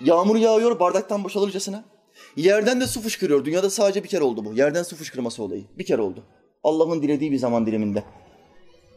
yağmur 0.00 0.36
yağıyor 0.36 0.80
bardaktan 0.80 1.24
boşalırcasına. 1.24 1.84
Yerden 2.36 2.80
de 2.80 2.86
su 2.86 3.00
fışkırıyor. 3.00 3.44
Dünyada 3.44 3.70
sadece 3.70 4.04
bir 4.04 4.08
kere 4.08 4.24
oldu 4.24 4.44
bu. 4.44 4.54
Yerden 4.54 4.82
su 4.82 4.96
fışkırması 4.96 5.42
olayı. 5.42 5.64
Bir 5.78 5.84
kere 5.86 6.02
oldu. 6.02 6.22
Allah'ın 6.64 7.02
dilediği 7.02 7.32
bir 7.32 7.38
zaman 7.38 7.66
diliminde. 7.66 8.04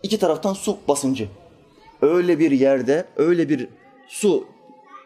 İki 0.04 0.20
taraftan 0.20 0.54
su 0.54 0.78
basıncı. 0.88 1.30
Öyle 2.02 2.40
bir 2.40 2.52
yerde, 2.52 3.06
öyle 3.16 3.50
bir 3.50 3.68
su 4.08 4.48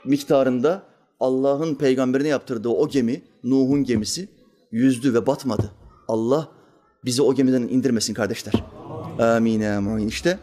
miktarında 0.06 0.84
Allah'ın 1.20 1.76
peygamberine 1.76 2.28
yaptırdığı 2.28 2.70
o 2.70 2.90
gemi, 2.90 3.22
Nuh'un 3.44 3.84
gemisi 3.84 4.30
yüzdü 4.72 5.14
ve 5.14 5.28
batmadı. 5.28 5.72
Allah 6.08 6.48
bizi 7.06 7.22
o 7.22 7.34
gemiden 7.34 7.62
indirmesin 7.62 8.14
kardeşler. 8.14 8.54
Amin 9.20 9.62
amin. 9.62 10.08
İşte 10.08 10.40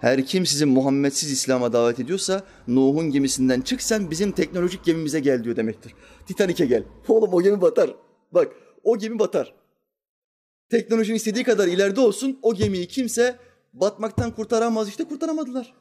her 0.00 0.26
kim 0.26 0.46
sizi 0.46 0.66
Muhammedsiz 0.66 1.32
İslam'a 1.32 1.72
davet 1.72 2.00
ediyorsa 2.00 2.42
Nuh'un 2.68 3.10
gemisinden 3.10 3.60
çık 3.60 3.82
sen 3.82 4.10
bizim 4.10 4.32
teknolojik 4.32 4.84
gemimize 4.84 5.20
gel 5.20 5.44
diyor 5.44 5.56
demektir. 5.56 5.94
Titanik'e 6.26 6.66
gel. 6.66 6.84
Oğlum 7.08 7.34
o 7.34 7.42
gemi 7.42 7.60
batar. 7.60 7.94
Bak 8.32 8.48
o 8.84 8.98
gemi 8.98 9.18
batar. 9.18 9.54
Teknolojinin 10.70 11.16
istediği 11.16 11.44
kadar 11.44 11.68
ileride 11.68 12.00
olsun 12.00 12.38
o 12.42 12.54
gemiyi 12.54 12.88
kimse 12.88 13.36
batmaktan 13.72 14.34
kurtaramaz. 14.34 14.88
İşte 14.88 15.04
kurtaramadılar. 15.04 15.74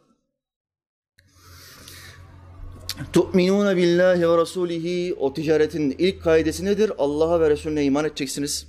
Tu'minuna 3.14 3.78
billahi 3.78 4.22
ve 4.22 4.38
rasulihi 4.38 5.14
o 5.14 5.34
ticaretin 5.34 5.96
ilk 5.98 6.24
kaidesi 6.24 6.66
nedir? 6.66 6.92
Allah'a 6.98 7.40
ve 7.40 7.50
Resulüne 7.50 7.84
iman 7.84 8.06
edeceksiniz. 8.06 8.68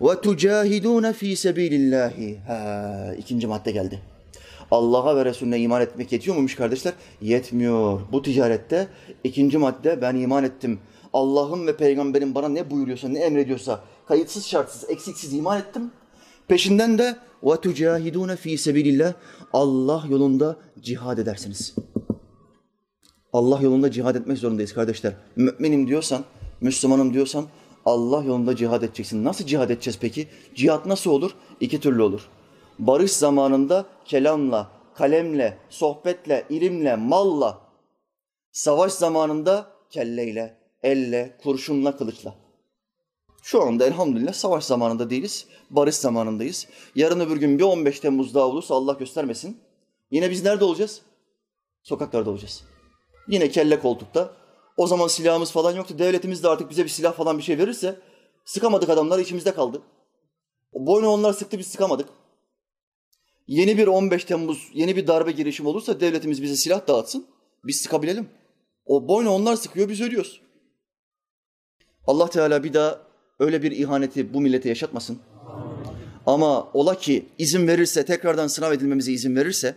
Ve 0.00 0.20
tucahiduna 0.20 1.12
fi 1.12 1.36
sebilillahi. 1.36 2.38
Ha, 2.46 3.14
ikinci 3.18 3.46
madde 3.46 3.70
geldi. 3.70 4.02
Allah'a 4.70 5.16
ve 5.16 5.24
Resulüne 5.24 5.60
iman 5.60 5.82
etmek 5.82 6.12
yetiyor 6.12 6.36
muymuş 6.36 6.54
kardeşler? 6.54 6.94
Yetmiyor. 7.20 8.00
Bu 8.12 8.22
ticarette 8.22 8.88
ikinci 9.24 9.58
madde 9.58 10.02
ben 10.02 10.16
iman 10.16 10.44
ettim. 10.44 10.78
Allah'ın 11.12 11.66
ve 11.66 11.76
peygamberin 11.76 12.34
bana 12.34 12.48
ne 12.48 12.70
buyuruyorsa, 12.70 13.08
ne 13.08 13.18
emrediyorsa 13.18 13.84
kayıtsız 14.08 14.46
şartsız, 14.46 14.90
eksiksiz 14.90 15.34
iman 15.34 15.58
ettim. 15.58 15.90
Peşinden 16.48 16.98
de 16.98 17.16
tucahiduna 17.62 18.36
fi 18.36 18.58
sebilillah 18.58 19.12
Allah 19.52 20.04
yolunda 20.08 20.56
cihad 20.80 21.18
edersiniz. 21.18 21.74
Allah 23.32 23.60
yolunda 23.62 23.90
cihad 23.90 24.14
etmek 24.14 24.38
zorundayız 24.38 24.74
kardeşler. 24.74 25.12
Müminim 25.36 25.88
diyorsan, 25.88 26.24
Müslümanım 26.60 27.14
diyorsan 27.14 27.44
Allah 27.86 28.24
yolunda 28.24 28.56
cihad 28.56 28.82
edeceksin. 28.82 29.24
Nasıl 29.24 29.46
cihad 29.46 29.70
edeceğiz 29.70 29.98
peki? 30.00 30.28
Cihad 30.54 30.88
nasıl 30.88 31.10
olur? 31.10 31.30
İki 31.60 31.80
türlü 31.80 32.02
olur. 32.02 32.28
Barış 32.80 33.12
zamanında 33.12 33.86
kelamla, 34.04 34.70
kalemle, 34.94 35.58
sohbetle, 35.70 36.46
ilimle, 36.50 36.96
malla. 36.96 37.60
Savaş 38.52 38.92
zamanında 38.92 39.66
kelleyle, 39.90 40.58
elle, 40.82 41.36
kurşunla, 41.42 41.96
kılıçla. 41.96 42.34
Şu 43.42 43.62
anda 43.62 43.86
elhamdülillah 43.86 44.32
savaş 44.32 44.64
zamanında 44.64 45.10
değiliz, 45.10 45.46
barış 45.70 45.94
zamanındayız. 45.94 46.66
Yarın 46.94 47.20
öbür 47.20 47.36
gün 47.36 47.58
bir 47.58 47.64
15 47.64 48.00
Temmuz 48.00 48.34
daha 48.34 48.44
olursa 48.44 48.74
Allah 48.74 48.92
göstermesin. 48.92 49.60
Yine 50.10 50.30
biz 50.30 50.44
nerede 50.44 50.64
olacağız? 50.64 51.02
Sokaklarda 51.82 52.30
olacağız. 52.30 52.64
Yine 53.28 53.50
kelle 53.50 53.80
koltukta. 53.80 54.32
O 54.76 54.86
zaman 54.86 55.08
silahımız 55.08 55.52
falan 55.52 55.76
yoktu. 55.76 55.98
Devletimiz 55.98 56.42
de 56.42 56.48
artık 56.48 56.70
bize 56.70 56.84
bir 56.84 56.88
silah 56.88 57.12
falan 57.12 57.38
bir 57.38 57.42
şey 57.42 57.58
verirse 57.58 58.00
sıkamadık 58.44 58.88
adamlar 58.88 59.18
içimizde 59.18 59.54
kaldı. 59.54 59.82
Boynu 60.74 61.08
onlar 61.08 61.32
sıktı 61.32 61.58
biz 61.58 61.66
sıkamadık. 61.66 62.08
Yeni 63.46 63.78
bir 63.78 63.86
15 63.86 64.24
Temmuz, 64.24 64.70
yeni 64.74 64.96
bir 64.96 65.06
darbe 65.06 65.32
girişim 65.32 65.66
olursa 65.66 66.00
devletimiz 66.00 66.42
bize 66.42 66.56
silah 66.56 66.88
dağıtsın. 66.88 67.26
Biz 67.64 67.80
sıkabilelim. 67.80 68.28
O 68.86 69.08
boynu 69.08 69.30
onlar 69.30 69.56
sıkıyor 69.56 69.88
biz 69.88 70.00
ölüyoruz. 70.00 70.40
Allah 72.06 72.30
Teala 72.30 72.64
bir 72.64 72.72
daha 72.72 73.00
öyle 73.38 73.62
bir 73.62 73.72
ihaneti 73.72 74.34
bu 74.34 74.40
millete 74.40 74.68
yaşatmasın. 74.68 75.18
Ama 76.26 76.70
ola 76.72 76.94
ki 76.98 77.26
izin 77.38 77.66
verirse, 77.66 78.04
tekrardan 78.04 78.46
sınav 78.46 78.72
edilmemize 78.72 79.12
izin 79.12 79.36
verirse 79.36 79.74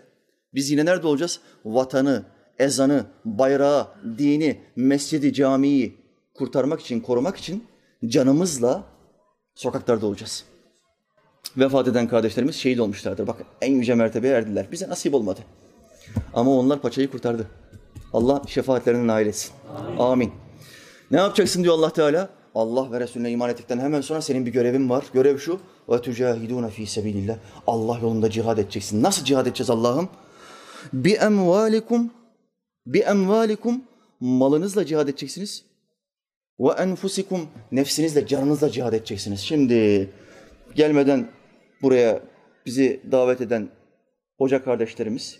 biz 0.53 0.71
yine 0.71 0.85
nerede 0.85 1.07
olacağız? 1.07 1.39
Vatanı, 1.65 2.25
ezanı, 2.59 3.05
bayrağı, 3.25 3.87
dini, 4.17 4.61
mescidi, 4.75 5.33
camiyi 5.33 5.97
kurtarmak 6.33 6.81
için, 6.81 6.99
korumak 6.99 7.37
için 7.37 7.63
canımızla 8.05 8.83
sokaklarda 9.55 10.05
olacağız. 10.05 10.45
Vefat 11.57 11.87
eden 11.87 12.07
kardeşlerimiz 12.07 12.55
şehit 12.55 12.79
olmuşlardır. 12.79 13.27
Bak 13.27 13.37
en 13.61 13.73
yüce 13.73 13.95
mertebeye 13.95 14.33
erdiler. 14.33 14.67
Bize 14.71 14.89
nasip 14.89 15.13
olmadı. 15.13 15.39
Ama 16.33 16.51
onlar 16.51 16.81
paçayı 16.81 17.11
kurtardı. 17.11 17.47
Allah 18.13 18.41
şefaatlerine 18.47 19.07
nail 19.07 19.27
etsin. 19.27 19.51
Amin. 19.77 19.99
Amin. 19.99 20.31
Ne 21.11 21.17
yapacaksın 21.17 21.63
diyor 21.63 21.73
Allah 21.73 21.93
Teala? 21.93 22.29
Allah 22.55 22.91
ve 22.91 22.99
Resulüne 22.99 23.31
iman 23.31 23.49
ettikten 23.49 23.79
hemen 23.79 24.01
sonra 24.01 24.21
senin 24.21 24.45
bir 24.45 24.51
görevin 24.51 24.89
var. 24.89 25.05
Görev 25.13 25.37
şu. 25.37 25.59
Ve 25.89 26.01
tucahiduna 26.01 26.67
fi 26.67 26.87
sebilillah. 26.87 27.35
Allah 27.67 27.99
yolunda 28.01 28.29
cihad 28.29 28.57
edeceksin. 28.57 29.03
Nasıl 29.03 29.25
cihad 29.25 29.45
edeceğiz 29.45 29.69
Allah'ım? 29.69 30.09
Bi 30.93 31.11
emvalikum 31.11 32.11
bi 32.85 32.99
emvalikum 32.99 33.81
malınızla 34.19 34.85
cihad 34.85 35.07
edeceksiniz. 35.07 35.63
Ve 36.59 36.71
enfusikum 36.71 37.47
nefsinizle, 37.71 38.27
canınızla 38.27 38.69
cihad 38.69 38.93
edeceksiniz. 38.93 39.39
Şimdi 39.39 40.09
gelmeden 40.75 41.31
buraya 41.81 42.21
bizi 42.65 43.01
davet 43.11 43.41
eden 43.41 43.69
hoca 44.37 44.63
kardeşlerimiz 44.63 45.39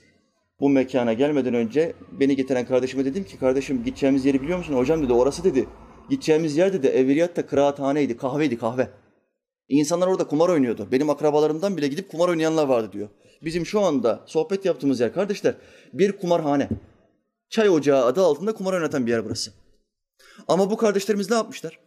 bu 0.60 0.69
mekana 0.69 1.13
gelmeden 1.13 1.54
önce 1.54 1.93
beni 2.12 2.36
getiren 2.36 2.65
kardeşime 2.65 3.06
dedim 3.06 3.24
ki 3.24 3.39
kardeşim 3.39 3.84
gideceğimiz 3.84 4.26
yeri 4.26 4.41
biliyor 4.41 4.58
musun? 4.58 4.74
Hocam 4.74 5.04
dedi 5.04 5.13
orası 5.13 5.43
dedi. 5.43 5.67
Gideceğimiz 6.10 6.58
yer 6.58 6.74
dedi 6.74 6.88
evveliyatta 6.88 7.46
kıraathaneydi, 7.46 8.17
kahveydi 8.17 8.58
kahve. 8.58 8.89
İnsanlar 9.69 10.08
orada 10.08 10.28
kumar 10.28 10.50
oynuyordu. 10.50 10.88
Benim 10.91 11.10
akrabalarımdan 11.10 11.78
bile 11.78 11.88
gidip 11.88 12.10
kumar 12.10 12.30
oynayanlar 12.30 12.67
vardı 12.67 12.89
diyor. 12.93 13.10
Bizim 13.41 13.65
şu 13.65 13.82
anda 13.82 14.24
sohbet 14.26 14.65
yaptığımız 14.65 15.00
yer 15.00 15.13
kardeşler 15.13 15.56
bir 15.93 16.12
kumarhane. 16.12 16.69
Çay 17.50 17.69
ocağı 17.69 18.06
adı 18.06 18.22
altında 18.22 18.54
kumar 18.54 18.74
oynatan 18.74 19.06
bir 19.06 19.12
yer 19.12 19.26
burası. 19.26 19.52
Ama 20.48 20.72
bu 20.72 20.78
kardeşlerimiz 20.78 21.30
ne 21.30 21.36
yapmışlar? 21.36 21.80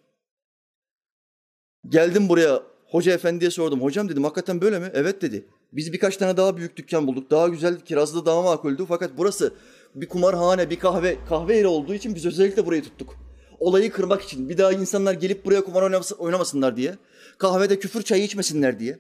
Geldim 1.89 2.29
buraya 2.29 2.63
hoca 2.91 3.13
efendiye 3.13 3.51
sordum. 3.51 3.83
Hocam 3.83 4.09
dedim 4.09 4.25
hakikaten 4.25 4.61
böyle 4.61 4.79
mi? 4.79 4.91
Evet 4.95 5.23
dedi. 5.23 5.47
Biz 5.73 5.93
birkaç 5.93 6.17
tane 6.17 6.37
daha 6.37 6.57
büyük 6.57 6.77
dükkan 6.77 7.07
bulduk. 7.07 7.31
Daha 7.31 7.49
güzel, 7.49 7.81
kirazlı 7.81 8.27
daha 8.27 8.43
makuldü. 8.43 8.85
Fakat 8.89 9.11
burası 9.17 9.55
bir 9.95 10.09
kumarhane, 10.09 10.71
bir 10.71 10.79
kahve, 10.79 11.17
kahve 11.29 11.57
yeri 11.57 11.67
olduğu 11.67 11.95
için 11.95 12.15
biz 12.15 12.27
özellikle 12.27 12.67
burayı 12.67 12.83
tuttuk. 12.83 13.17
Olayı 13.61 13.93
kırmak 13.93 14.23
için. 14.23 14.49
Bir 14.49 14.59
daha 14.59 14.73
insanlar 14.73 15.15
gelip 15.15 15.45
buraya 15.45 15.65
kumar 15.65 15.83
oynamasın, 15.83 16.17
oynamasınlar 16.17 16.77
diye. 16.77 16.95
Kahvede 17.39 17.79
küfür 17.79 18.03
çayı 18.03 18.25
içmesinler 18.25 18.81
diye. 18.81 18.99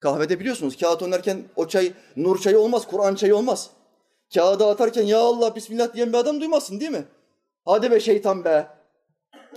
Kahvede 0.00 0.40
biliyorsunuz 0.40 0.76
kağıt 0.76 1.02
oynarken 1.02 1.42
o 1.56 1.68
çay 1.68 1.92
nur 2.16 2.38
çayı 2.38 2.58
olmaz, 2.58 2.86
Kur'an 2.86 3.14
çayı 3.14 3.36
olmaz. 3.36 3.70
Kağıda 4.34 4.68
atarken 4.68 5.02
ya 5.02 5.18
Allah 5.18 5.56
bismillah 5.56 5.94
diyen 5.94 6.12
bir 6.12 6.18
adam 6.18 6.40
duymazsın 6.40 6.80
değil 6.80 6.90
mi? 6.90 7.04
Hadi 7.64 7.90
be 7.90 8.00
şeytan 8.00 8.44
be. 8.44 8.68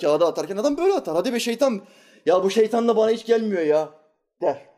Kağıda 0.01 0.27
atarken 0.27 0.57
adam 0.57 0.77
böyle 0.77 0.93
atar. 0.93 1.15
Hadi 1.15 1.33
be 1.33 1.39
şeytan. 1.39 1.81
Ya 2.25 2.43
bu 2.43 2.49
şeytan 2.49 2.87
da 2.87 2.97
bana 2.97 3.11
hiç 3.11 3.25
gelmiyor 3.25 3.61
ya 3.61 3.93
der. 4.41 4.69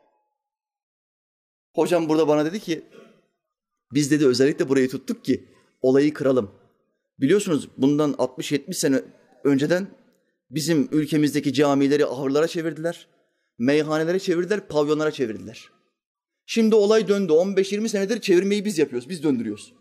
Hocam 1.75 2.09
burada 2.09 2.27
bana 2.27 2.45
dedi 2.45 2.59
ki 2.59 2.85
biz 3.91 4.11
dedi 4.11 4.27
özellikle 4.27 4.69
burayı 4.69 4.89
tuttuk 4.89 5.25
ki 5.25 5.49
olayı 5.81 6.13
kıralım. 6.13 6.51
Biliyorsunuz 7.19 7.69
bundan 7.77 8.11
60-70 8.11 8.73
sene 8.73 9.01
önceden 9.43 9.87
bizim 10.49 10.89
ülkemizdeki 10.91 11.53
camileri 11.53 12.05
ahırlara 12.05 12.47
çevirdiler. 12.47 13.07
Meyhanelere 13.57 14.19
çevirdiler, 14.19 14.67
pavyonlara 14.67 15.11
çevirdiler. 15.11 15.69
Şimdi 16.45 16.75
olay 16.75 17.07
döndü. 17.07 17.33
15-20 17.33 17.87
senedir 17.89 18.21
çevirmeyi 18.21 18.65
biz 18.65 18.77
yapıyoruz, 18.77 19.09
biz 19.09 19.23
döndürüyoruz. 19.23 19.73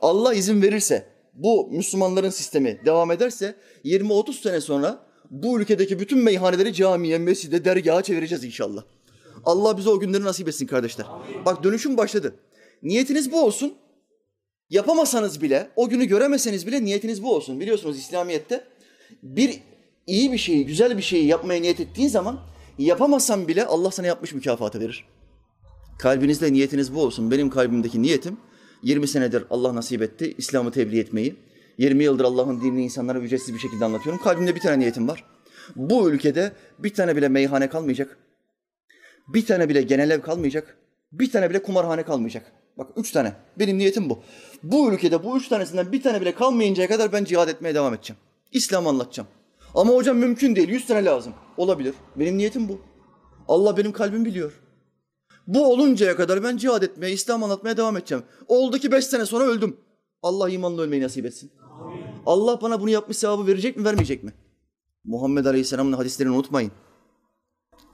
Allah 0.00 0.34
izin 0.34 0.62
verirse, 0.62 1.06
bu 1.34 1.70
Müslümanların 1.72 2.30
sistemi 2.30 2.80
devam 2.84 3.10
ederse 3.10 3.54
20-30 3.84 4.32
sene 4.32 4.60
sonra 4.60 5.07
bu 5.30 5.60
ülkedeki 5.60 5.98
bütün 5.98 6.18
meyhaneleri 6.18 6.74
camiye, 6.74 7.18
mescide, 7.18 7.64
dergaha 7.64 8.02
çevireceğiz 8.02 8.44
inşallah. 8.44 8.82
Allah 9.44 9.78
bize 9.78 9.90
o 9.90 10.00
günleri 10.00 10.24
nasip 10.24 10.48
etsin 10.48 10.66
kardeşler. 10.66 11.06
Bak 11.46 11.64
dönüşüm 11.64 11.96
başladı. 11.96 12.34
Niyetiniz 12.82 13.32
bu 13.32 13.44
olsun. 13.44 13.74
Yapamasanız 14.70 15.42
bile, 15.42 15.70
o 15.76 15.88
günü 15.88 16.04
göremeseniz 16.04 16.66
bile 16.66 16.84
niyetiniz 16.84 17.22
bu 17.22 17.34
olsun. 17.34 17.60
Biliyorsunuz 17.60 17.98
İslamiyet'te 17.98 18.64
bir 19.22 19.60
iyi 20.06 20.32
bir 20.32 20.38
şeyi, 20.38 20.66
güzel 20.66 20.96
bir 20.96 21.02
şeyi 21.02 21.26
yapmaya 21.26 21.60
niyet 21.60 21.80
ettiğin 21.80 22.08
zaman 22.08 22.40
yapamasan 22.78 23.48
bile 23.48 23.66
Allah 23.66 23.90
sana 23.90 24.06
yapmış 24.06 24.34
mükafatı 24.34 24.80
verir. 24.80 25.04
Kalbinizde 25.98 26.52
niyetiniz 26.52 26.94
bu 26.94 27.02
olsun. 27.02 27.30
Benim 27.30 27.50
kalbimdeki 27.50 28.02
niyetim 28.02 28.36
20 28.82 29.08
senedir 29.08 29.44
Allah 29.50 29.74
nasip 29.74 30.02
etti 30.02 30.34
İslam'ı 30.38 30.70
tebliğ 30.70 31.00
etmeyi. 31.00 31.36
20 31.78 32.04
yıldır 32.04 32.24
Allah'ın 32.24 32.60
dinini 32.60 32.84
insanlara 32.84 33.18
ücretsiz 33.18 33.54
bir 33.54 33.58
şekilde 33.58 33.84
anlatıyorum. 33.84 34.22
Kalbimde 34.22 34.54
bir 34.54 34.60
tane 34.60 34.78
niyetim 34.78 35.08
var. 35.08 35.24
Bu 35.76 36.10
ülkede 36.10 36.52
bir 36.78 36.94
tane 36.94 37.16
bile 37.16 37.28
meyhane 37.28 37.68
kalmayacak. 37.68 38.18
Bir 39.28 39.46
tane 39.46 39.68
bile 39.68 39.82
genel 39.82 40.10
ev 40.10 40.20
kalmayacak. 40.20 40.76
Bir 41.12 41.30
tane 41.30 41.50
bile 41.50 41.62
kumarhane 41.62 42.02
kalmayacak. 42.02 42.52
Bak 42.78 42.90
üç 42.96 43.12
tane. 43.12 43.32
Benim 43.58 43.78
niyetim 43.78 44.10
bu. 44.10 44.22
Bu 44.62 44.92
ülkede 44.92 45.24
bu 45.24 45.38
üç 45.38 45.48
tanesinden 45.48 45.92
bir 45.92 46.02
tane 46.02 46.20
bile 46.20 46.34
kalmayıncaya 46.34 46.88
kadar 46.88 47.12
ben 47.12 47.24
cihad 47.24 47.48
etmeye 47.48 47.74
devam 47.74 47.94
edeceğim. 47.94 48.20
İslam 48.52 48.86
anlatacağım. 48.86 49.28
Ama 49.74 49.94
hocam 49.94 50.16
mümkün 50.16 50.56
değil. 50.56 50.68
Yüz 50.68 50.86
tane 50.86 51.04
lazım. 51.04 51.34
Olabilir. 51.56 51.94
Benim 52.16 52.38
niyetim 52.38 52.68
bu. 52.68 52.80
Allah 53.48 53.76
benim 53.76 53.92
kalbim 53.92 54.24
biliyor. 54.24 54.52
Bu 55.46 55.72
oluncaya 55.72 56.16
kadar 56.16 56.44
ben 56.44 56.56
cihad 56.56 56.82
etmeye, 56.82 57.12
İslam 57.12 57.44
anlatmaya 57.44 57.76
devam 57.76 57.96
edeceğim. 57.96 58.24
Oldu 58.48 58.78
ki 58.78 58.92
beş 58.92 59.04
sene 59.04 59.26
sonra 59.26 59.44
öldüm. 59.44 59.76
Allah 60.22 60.50
imanla 60.50 60.82
ölmeyi 60.82 61.02
nasip 61.02 61.26
etsin. 61.26 61.50
Allah 62.28 62.60
bana 62.62 62.80
bunu 62.80 62.90
yapmış 62.90 63.16
sevabı 63.16 63.46
verecek 63.46 63.76
mi, 63.76 63.84
vermeyecek 63.84 64.24
mi? 64.24 64.32
Muhammed 65.04 65.44
Aleyhisselam'ın 65.44 65.92
hadislerini 65.92 66.34
unutmayın. 66.34 66.72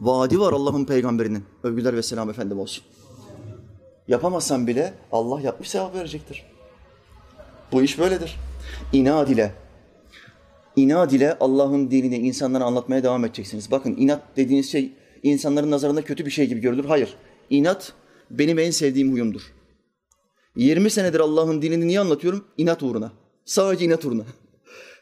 Vaadi 0.01 0.41
var 0.41 0.53
Allah'ın 0.53 0.85
peygamberinin. 0.85 1.45
Övgüler 1.63 1.97
ve 1.97 2.03
selam 2.03 2.31
efendim 2.31 2.59
olsun. 2.59 2.85
Yapamazsan 4.09 4.67
bile 4.67 4.95
Allah 5.13 5.41
yapmış 5.41 5.71
sevap 5.71 5.95
verecektir. 5.95 6.45
Bu 7.73 7.83
iş 7.83 7.99
böyledir. 7.99 8.37
İnat 8.93 9.31
ile, 9.31 9.55
inat 10.77 11.13
ile 11.13 11.39
Allah'ın 11.39 11.91
dinini 11.91 12.17
insanlara 12.17 12.65
anlatmaya 12.65 13.03
devam 13.03 13.25
edeceksiniz. 13.25 13.71
Bakın 13.71 13.97
inat 13.97 14.23
dediğiniz 14.37 14.73
şey 14.73 14.93
insanların 15.23 15.71
nazarında 15.71 16.03
kötü 16.03 16.27
bir 16.27 16.31
şey 16.31 16.47
gibi 16.47 16.61
görülür. 16.61 16.85
Hayır. 16.85 17.15
İnat 17.51 17.93
benim 18.31 18.59
en 18.59 18.71
sevdiğim 18.71 19.13
huyumdur. 19.13 19.43
20 20.57 20.91
senedir 20.91 21.21
Allah'ın 21.21 21.63
dinini 21.63 21.87
niye 21.87 22.01
anlatıyorum? 22.01 22.45
İnat 22.59 22.83
uğruna. 22.83 23.24
Sadece 23.45 23.85
inat 23.85 24.05
uğruna. 24.05 24.25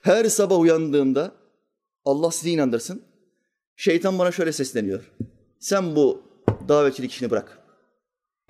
Her 0.03 0.25
sabah 0.25 0.59
uyandığımda 0.59 1.33
Allah 2.05 2.31
sizi 2.31 2.51
inandırsın. 2.51 3.03
Şeytan 3.77 4.19
bana 4.19 4.33
şöyle 4.33 4.53
sesleniyor. 4.53 5.11
Sen 5.59 5.97
bu 5.97 6.23
davetçilik 6.69 7.13
işini 7.13 7.31
bırak. 7.31 7.59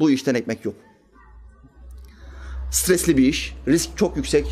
Bu 0.01 0.11
işten 0.11 0.35
ekmek 0.35 0.65
yok. 0.65 0.75
Stresli 2.73 3.17
bir 3.17 3.27
iş, 3.27 3.55
risk 3.69 3.97
çok 3.97 4.17
yüksek. 4.17 4.47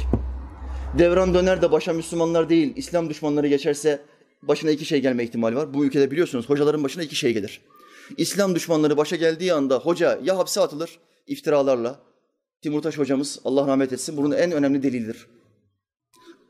Devran 0.99 1.35
döner 1.35 1.63
de 1.63 1.73
başa 1.73 1.93
Müslümanlar 1.93 2.49
değil, 2.49 2.73
İslam 2.77 3.11
düşmanları 3.11 3.49
geçerse 3.49 4.01
başına 4.43 4.71
iki 4.71 4.85
şey 4.85 5.01
gelme 5.01 5.25
ihtimali 5.25 5.57
var. 5.57 5.75
Bu 5.75 5.85
ülkede 5.85 6.11
biliyorsunuz 6.11 6.49
hocaların 6.49 6.85
başına 6.85 7.03
iki 7.03 7.17
şey 7.17 7.33
gelir. 7.33 7.61
İslam 8.17 8.55
düşmanları 8.55 8.97
başa 8.97 9.17
geldiği 9.17 9.53
anda 9.53 9.79
hoca 9.79 10.21
ya 10.25 10.39
hapse 10.39 10.61
atılır 10.61 10.99
iftiralarla. 11.27 12.10
Timurtaş 12.63 12.99
hocamız 12.99 13.41
Allah 13.45 13.67
rahmet 13.67 13.93
etsin 13.93 14.17
bunun 14.17 14.31
en 14.31 14.53
önemli 14.53 14.83
delildir. 14.83 15.27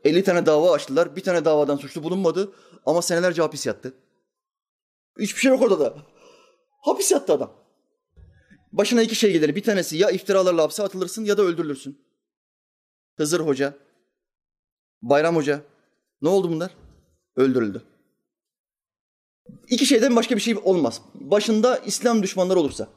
50 0.03 0.23
tane 0.23 0.45
dava 0.45 0.71
açtılar. 0.71 1.15
Bir 1.15 1.23
tane 1.23 1.45
davadan 1.45 1.77
suçlu 1.77 2.03
bulunmadı 2.03 2.53
ama 2.85 3.01
senelerce 3.01 3.41
hapis 3.41 3.65
yattı. 3.65 3.93
Hiçbir 5.19 5.39
şey 5.39 5.51
yok 5.51 5.61
orada 5.61 5.79
da. 5.79 5.97
Hapis 6.81 7.11
yattı 7.11 7.33
adam. 7.33 7.53
Başına 8.71 9.01
iki 9.01 9.15
şey 9.15 9.31
gelir. 9.31 9.55
Bir 9.55 9.63
tanesi 9.63 9.97
ya 9.97 10.09
iftiralarla 10.09 10.63
hapse 10.63 10.83
atılırsın 10.83 11.25
ya 11.25 11.37
da 11.37 11.41
öldürülürsün. 11.41 12.01
Hızır 13.17 13.39
Hoca, 13.39 13.77
Bayram 15.01 15.35
Hoca. 15.35 15.61
Ne 16.21 16.29
oldu 16.29 16.51
bunlar? 16.51 16.71
Öldürüldü. 17.35 17.83
İki 19.67 19.85
şeyden 19.85 20.15
başka 20.15 20.35
bir 20.35 20.41
şey 20.41 20.55
olmaz. 20.63 21.01
Başında 21.13 21.77
İslam 21.77 22.23
düşmanları 22.23 22.59
olursa. 22.59 22.87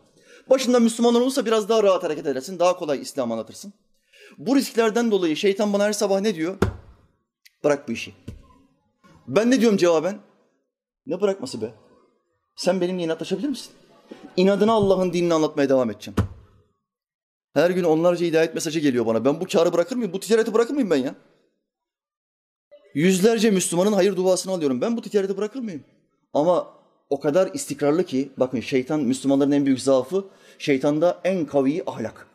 Başında 0.50 0.80
Müslümanlar 0.80 1.20
olursa 1.20 1.46
biraz 1.46 1.68
daha 1.68 1.82
rahat 1.82 2.02
hareket 2.02 2.26
edersin. 2.26 2.58
Daha 2.58 2.76
kolay 2.76 3.00
İslam 3.00 3.32
anlatırsın. 3.32 3.72
Bu 4.38 4.56
risklerden 4.56 5.10
dolayı 5.10 5.36
şeytan 5.36 5.72
bana 5.72 5.84
her 5.84 5.92
sabah 5.92 6.20
ne 6.20 6.34
diyor? 6.34 6.58
Bırak 7.64 7.88
bu 7.88 7.92
işi. 7.92 8.14
Ben 9.28 9.50
ne 9.50 9.60
diyorum 9.60 9.78
cevaben? 9.78 10.18
Ne 11.06 11.20
bırakması 11.20 11.62
be? 11.62 11.74
Sen 12.56 12.80
benimle 12.80 13.02
inatlaşabilir 13.02 13.48
misin? 13.48 13.72
İnadına 14.36 14.72
Allah'ın 14.72 15.12
dinini 15.12 15.34
anlatmaya 15.34 15.68
devam 15.68 15.90
edeceğim. 15.90 16.16
Her 17.52 17.70
gün 17.70 17.84
onlarca 17.84 18.26
hidayet 18.26 18.54
mesajı 18.54 18.80
geliyor 18.80 19.06
bana. 19.06 19.24
Ben 19.24 19.40
bu 19.40 19.46
karı 19.46 19.72
bırakır 19.72 19.96
mıyım? 19.96 20.12
Bu 20.12 20.20
ticareti 20.20 20.54
bırakır 20.54 20.74
mıyım 20.74 20.90
ben 20.90 20.96
ya? 20.96 21.14
Yüzlerce 22.94 23.50
Müslümanın 23.50 23.92
hayır 23.92 24.16
duasını 24.16 24.52
alıyorum. 24.52 24.80
Ben 24.80 24.96
bu 24.96 25.02
ticareti 25.02 25.36
bırakır 25.36 25.60
mıyım? 25.60 25.84
Ama 26.32 26.73
o 27.10 27.20
kadar 27.20 27.50
istikrarlı 27.54 28.04
ki, 28.04 28.30
bakın 28.36 28.60
şeytan 28.60 29.00
Müslümanların 29.00 29.52
en 29.52 29.66
büyük 29.66 29.80
zaafı, 29.80 30.24
şeytanda 30.58 31.20
en 31.24 31.46
kavi 31.46 31.82
ahlak. 31.86 32.26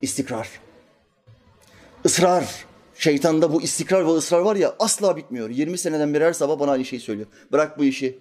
İstikrar. 0.00 0.48
Israr. 2.04 2.64
Şeytanda 2.94 3.52
bu 3.52 3.62
istikrar 3.62 4.06
ve 4.06 4.10
ısrar 4.10 4.40
var 4.40 4.56
ya 4.56 4.74
asla 4.78 5.16
bitmiyor. 5.16 5.50
20 5.50 5.78
seneden 5.78 6.14
beri 6.14 6.24
her 6.24 6.32
sabah 6.32 6.58
bana 6.58 6.70
aynı 6.70 6.84
şeyi 6.84 7.00
söylüyor. 7.00 7.28
Bırak 7.52 7.78
bu 7.78 7.84
işi. 7.84 8.18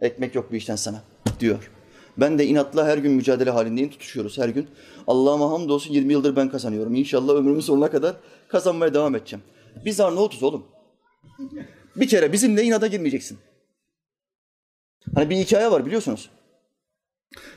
Ekmek 0.00 0.34
yok 0.34 0.52
bu 0.52 0.56
işten 0.56 0.76
sana 0.76 1.02
diyor. 1.40 1.70
Ben 2.18 2.38
de 2.38 2.46
inatla 2.46 2.86
her 2.86 2.98
gün 2.98 3.12
mücadele 3.12 3.50
halindeyim. 3.50 3.90
Tutuşuyoruz 3.90 4.38
her 4.38 4.48
gün. 4.48 4.66
Allah'ıma 5.06 5.50
hamdolsun 5.50 5.94
20 5.94 6.12
yıldır 6.12 6.36
ben 6.36 6.50
kazanıyorum. 6.50 6.94
İnşallah 6.94 7.34
ömrümün 7.34 7.60
sonuna 7.60 7.90
kadar 7.90 8.16
kazanmaya 8.48 8.94
devam 8.94 9.14
edeceğim. 9.14 9.44
Biz 9.84 10.00
Arnavutuz 10.00 10.42
oğlum. 10.42 10.66
Bir 11.96 12.08
kere 12.08 12.32
bizimle 12.32 12.62
inada 12.62 12.86
girmeyeceksin. 12.86 13.38
Hani 15.14 15.30
bir 15.30 15.36
hikaye 15.36 15.70
var 15.70 15.86
biliyorsunuz. 15.86 16.30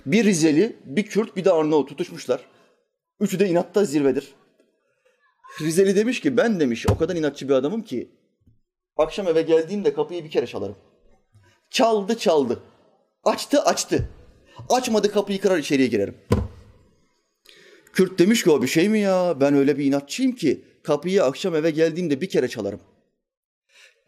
Bir 0.05 0.25
Rizeli, 0.25 0.75
bir 0.85 1.05
Kürt, 1.05 1.35
bir 1.35 1.45
de 1.45 1.51
Arnavut 1.51 1.89
tutuşmuşlar. 1.89 2.45
Üçü 3.19 3.39
de 3.39 3.47
inatta 3.49 3.85
zirvedir. 3.85 4.33
Rizeli 5.61 5.95
demiş 5.95 6.19
ki 6.19 6.37
ben 6.37 6.59
demiş 6.59 6.87
o 6.87 6.97
kadar 6.97 7.15
inatçı 7.15 7.49
bir 7.49 7.53
adamım 7.53 7.81
ki 7.81 8.11
akşam 8.97 9.27
eve 9.27 9.41
geldiğimde 9.41 9.93
kapıyı 9.93 10.23
bir 10.23 10.31
kere 10.31 10.47
çalarım. 10.47 10.75
Çaldı 11.69 12.17
çaldı. 12.17 12.59
Açtı 13.23 13.61
açtı. 13.61 14.09
Açmadı 14.69 15.11
kapıyı 15.11 15.41
kırar 15.41 15.57
içeriye 15.57 15.87
girerim. 15.87 16.17
Kürt 17.93 18.19
demiş 18.19 18.43
ki 18.43 18.51
o 18.51 18.61
bir 18.61 18.67
şey 18.67 18.89
mi 18.89 18.99
ya? 18.99 19.37
Ben 19.41 19.55
öyle 19.55 19.77
bir 19.77 19.85
inatçıyım 19.85 20.35
ki 20.35 20.65
kapıyı 20.83 21.23
akşam 21.23 21.55
eve 21.55 21.71
geldiğimde 21.71 22.21
bir 22.21 22.29
kere 22.29 22.47
çalarım. 22.47 22.79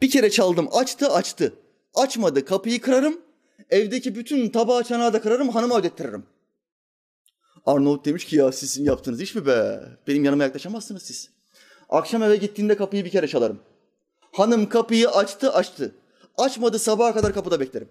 Bir 0.01 0.09
kere 0.09 0.29
çaldım 0.29 0.67
açtı 0.71 1.07
açtı. 1.07 1.53
Açmadı 1.95 2.45
kapıyı 2.45 2.81
kırarım. 2.81 3.21
Evdeki 3.69 4.15
bütün 4.15 4.49
tabağı 4.49 4.83
çanağı 4.83 5.13
da 5.13 5.21
kırarım 5.21 5.49
hanıma 5.49 5.79
ödettiririm. 5.79 6.25
Arnavut 7.65 8.05
demiş 8.05 8.25
ki 8.25 8.35
ya 8.35 8.51
sizin 8.51 8.85
yaptığınız 8.85 9.21
iş 9.21 9.35
mi 9.35 9.45
be? 9.45 9.79
Benim 10.07 10.25
yanıma 10.25 10.43
yaklaşamazsınız 10.43 11.03
siz. 11.03 11.29
Akşam 11.89 12.23
eve 12.23 12.35
gittiğinde 12.35 12.77
kapıyı 12.77 13.05
bir 13.05 13.09
kere 13.09 13.27
çalarım. 13.27 13.59
Hanım 14.31 14.69
kapıyı 14.69 15.09
açtı 15.09 15.53
açtı. 15.53 15.95
Açmadı 16.37 16.79
sabaha 16.79 17.13
kadar 17.13 17.33
kapıda 17.33 17.59
beklerim. 17.59 17.89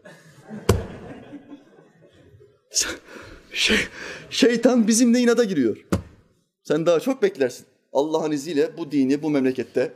Şey, 3.55 3.77
şeytan 4.31 4.89
bizimle 4.89 5.21
inada 5.21 5.45
giriyor. 5.45 5.87
Sen 6.63 6.87
daha 6.87 7.01
çok 7.01 7.23
beklersin. 7.23 7.67
Allah'ın 7.93 8.33
izniyle 8.33 8.77
bu 8.77 8.93
dini 8.93 9.23
bu 9.23 9.31
memlekette, 9.31 9.93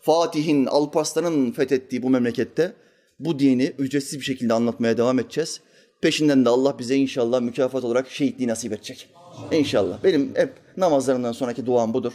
Fatih'in, 0.00 0.66
Alparslan'ın 0.66 1.52
fethettiği 1.52 2.02
bu 2.02 2.10
memlekette 2.10 2.72
bu 3.18 3.38
dini 3.38 3.72
ücretsiz 3.78 4.18
bir 4.18 4.24
şekilde 4.24 4.54
anlatmaya 4.54 4.96
devam 4.96 5.18
edeceğiz. 5.18 5.60
Peşinden 6.00 6.44
de 6.44 6.48
Allah 6.48 6.78
bize 6.78 6.96
inşallah 6.96 7.40
mükafat 7.40 7.84
olarak 7.84 8.10
şehitliği 8.10 8.48
nasip 8.48 8.72
edecek. 8.72 9.08
İnşallah. 9.52 10.04
Benim 10.04 10.34
hep 10.34 10.52
namazlarından 10.76 11.32
sonraki 11.32 11.66
duam 11.66 11.94
budur. 11.94 12.12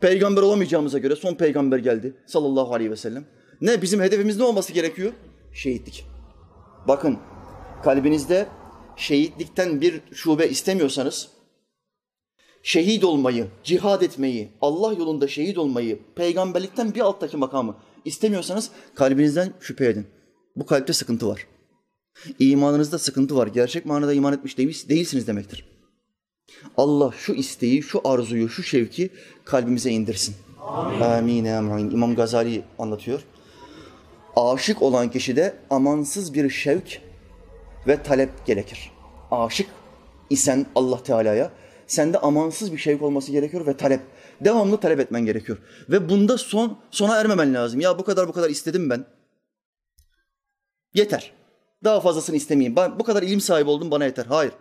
Peygamber 0.00 0.42
olamayacağımıza 0.42 0.98
göre 0.98 1.16
son 1.16 1.34
peygamber 1.34 1.78
geldi 1.78 2.14
sallallahu 2.26 2.74
aleyhi 2.74 2.90
ve 2.90 2.96
sellem. 2.96 3.24
Ne 3.60 3.82
bizim 3.82 4.00
hedefimiz 4.00 4.36
ne 4.36 4.44
olması 4.44 4.72
gerekiyor? 4.72 5.12
Şehitlik. 5.52 6.04
Bakın 6.88 7.18
kalbinizde 7.84 8.46
şehitlikten 8.96 9.80
bir 9.80 10.00
şube 10.12 10.48
istemiyorsanız 10.48 11.28
şehit 12.62 13.04
olmayı, 13.04 13.46
cihad 13.64 14.02
etmeyi, 14.02 14.48
Allah 14.60 14.92
yolunda 14.92 15.28
şehit 15.28 15.58
olmayı, 15.58 15.98
peygamberlikten 16.14 16.94
bir 16.94 17.00
alttaki 17.00 17.36
makamı 17.36 17.76
istemiyorsanız 18.04 18.70
kalbinizden 18.94 19.52
şüphe 19.60 19.86
edin. 19.86 20.06
Bu 20.56 20.66
kalpte 20.66 20.92
sıkıntı 20.92 21.28
var. 21.28 21.46
İmanınızda 22.38 22.98
sıkıntı 22.98 23.36
var. 23.36 23.46
Gerçek 23.46 23.86
manada 23.86 24.12
iman 24.12 24.32
etmiş 24.32 24.58
değilsiniz 24.58 25.26
demektir. 25.26 25.64
Allah 26.76 27.12
şu 27.18 27.32
isteği, 27.32 27.82
şu 27.82 28.00
arzuyu, 28.04 28.48
şu 28.48 28.62
şevki 28.62 29.10
kalbimize 29.44 29.90
indirsin. 29.90 30.34
Amin. 30.60 31.44
Amin. 31.44 31.90
İmam 31.90 32.14
Gazali 32.14 32.62
anlatıyor. 32.78 33.20
Aşık 34.36 34.82
olan 34.82 35.10
kişide 35.10 35.54
amansız 35.70 36.34
bir 36.34 36.50
şevk 36.50 37.00
ve 37.86 38.02
talep 38.02 38.46
gerekir. 38.46 38.90
Aşık 39.30 39.66
isen 40.30 40.66
Allah 40.74 41.02
Teala'ya 41.02 41.50
sende 41.86 42.18
amansız 42.18 42.72
bir 42.72 42.78
şevk 42.78 43.02
olması 43.02 43.32
gerekiyor 43.32 43.66
ve 43.66 43.76
talep. 43.76 44.00
Devamlı 44.40 44.80
talep 44.80 45.00
etmen 45.00 45.26
gerekiyor. 45.26 45.58
Ve 45.88 46.08
bunda 46.08 46.38
son 46.38 46.78
sona 46.90 47.16
ermemen 47.16 47.54
lazım. 47.54 47.80
Ya 47.80 47.98
bu 47.98 48.04
kadar 48.04 48.28
bu 48.28 48.32
kadar 48.32 48.50
istedim 48.50 48.90
ben. 48.90 49.04
Yeter. 50.94 51.32
Daha 51.84 52.00
fazlasını 52.00 52.36
istemeyeyim. 52.36 52.76
Ben 52.76 52.98
bu 52.98 53.04
kadar 53.04 53.22
ilim 53.22 53.40
sahibi 53.40 53.70
oldum 53.70 53.90
bana 53.90 54.04
yeter. 54.04 54.26
Hayır. 54.26 54.52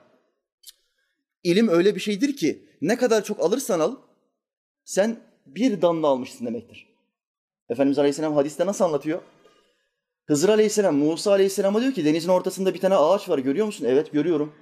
İlim 1.44 1.68
öyle 1.68 1.96
bir 1.96 2.00
şeydir 2.00 2.36
ki 2.36 2.70
ne 2.82 2.98
kadar 2.98 3.24
çok 3.24 3.40
alırsan 3.40 3.80
al 3.80 3.96
sen 4.86 5.20
bir 5.46 5.82
damla 5.82 6.08
almışsın 6.08 6.46
demektir. 6.46 6.88
Efendimiz 7.70 8.00
Aleyhisselam 8.00 8.34
hadiste 8.34 8.66
nasıl 8.66 8.86
anlatıyor? 8.86 9.22
Hızır 10.26 10.50
Aleyhisselam 10.50 10.96
Musa 10.96 11.32
Aleyhisselam'a 11.32 11.82
diyor 11.82 11.94
ki 11.94 12.06
denizin 12.06 12.30
ortasında 12.30 12.74
bir 12.74 12.80
tane 12.80 12.96
ağaç 12.96 13.30
var 13.30 13.40
görüyor 13.40 13.66
musun? 13.66 13.86
Evet 13.90 14.12
görüyorum. 14.12 14.54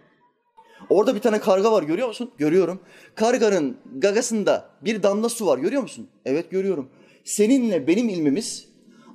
Orada 0.90 1.16
bir 1.16 1.20
tane 1.20 1.40
karga 1.40 1.72
var 1.72 1.84
görüyor 1.84 2.08
musun? 2.08 2.32
Görüyorum. 2.38 2.80
Karganın 3.16 3.78
gagasında 3.96 4.70
bir 4.82 5.04
damla 5.04 5.30
su 5.30 5.48
var 5.48 5.58
görüyor 5.58 5.82
musun? 5.82 6.10
Evet 6.26 6.52
görüyorum. 6.52 6.90
Seninle 7.24 7.88
benim 7.88 8.10
ilmimiz 8.10 8.68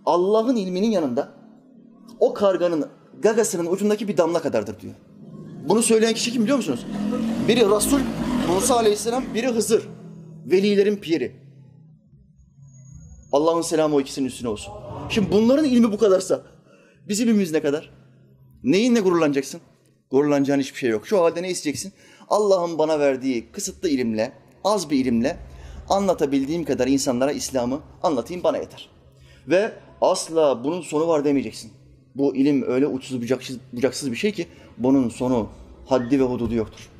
Allah'ın 0.06 0.56
ilminin 0.56 0.90
yanında 0.90 1.43
o 2.20 2.34
karganın 2.34 2.88
gagasının 3.22 3.66
ucundaki 3.66 4.08
bir 4.08 4.16
damla 4.16 4.42
kadardır 4.42 4.80
diyor. 4.80 4.94
Bunu 5.68 5.82
söyleyen 5.82 6.14
kişi 6.14 6.32
kim 6.32 6.42
biliyor 6.42 6.56
musunuz? 6.56 6.86
Biri 7.48 7.60
Resul 7.60 8.00
Musa 8.48 8.76
Aleyhisselam, 8.76 9.24
biri 9.34 9.48
Hızır. 9.48 9.88
Velilerin 10.46 10.96
piri. 10.96 11.36
Allah'ın 13.32 13.62
selamı 13.62 13.96
o 13.96 14.00
ikisinin 14.00 14.26
üstüne 14.26 14.48
olsun. 14.48 14.72
Şimdi 15.08 15.32
bunların 15.32 15.64
ilmi 15.64 15.92
bu 15.92 15.98
kadarsa 15.98 16.42
bizim 17.08 17.28
ilmimiz 17.28 17.52
ne 17.52 17.62
kadar? 17.62 17.90
Neyinle 18.64 19.00
gururlanacaksın? 19.00 19.60
Gururlanacağın 20.10 20.60
hiçbir 20.60 20.78
şey 20.78 20.90
yok. 20.90 21.06
Şu 21.06 21.20
halde 21.20 21.42
ne 21.42 21.50
isteyeceksin? 21.50 21.92
Allah'ın 22.28 22.78
bana 22.78 22.98
verdiği 22.98 23.52
kısıtlı 23.52 23.88
ilimle, 23.88 24.32
az 24.64 24.90
bir 24.90 24.96
ilimle 24.98 25.38
anlatabildiğim 25.88 26.64
kadar 26.64 26.86
insanlara 26.86 27.32
İslam'ı 27.32 27.80
anlatayım 28.02 28.44
bana 28.44 28.58
yeter. 28.58 28.88
Ve 29.48 29.72
asla 30.00 30.64
bunun 30.64 30.80
sonu 30.80 31.08
var 31.08 31.24
demeyeceksin. 31.24 31.72
Bu 32.14 32.36
ilim 32.36 32.64
öyle 32.68 32.86
uçsuz 32.86 33.22
bucaksız, 33.22 33.58
bucaksız 33.72 34.12
bir 34.12 34.16
şey 34.16 34.32
ki 34.32 34.46
bunun 34.78 35.08
sonu, 35.08 35.48
haddi 35.86 36.20
ve 36.20 36.24
hududu 36.24 36.54
yoktur. 36.54 36.90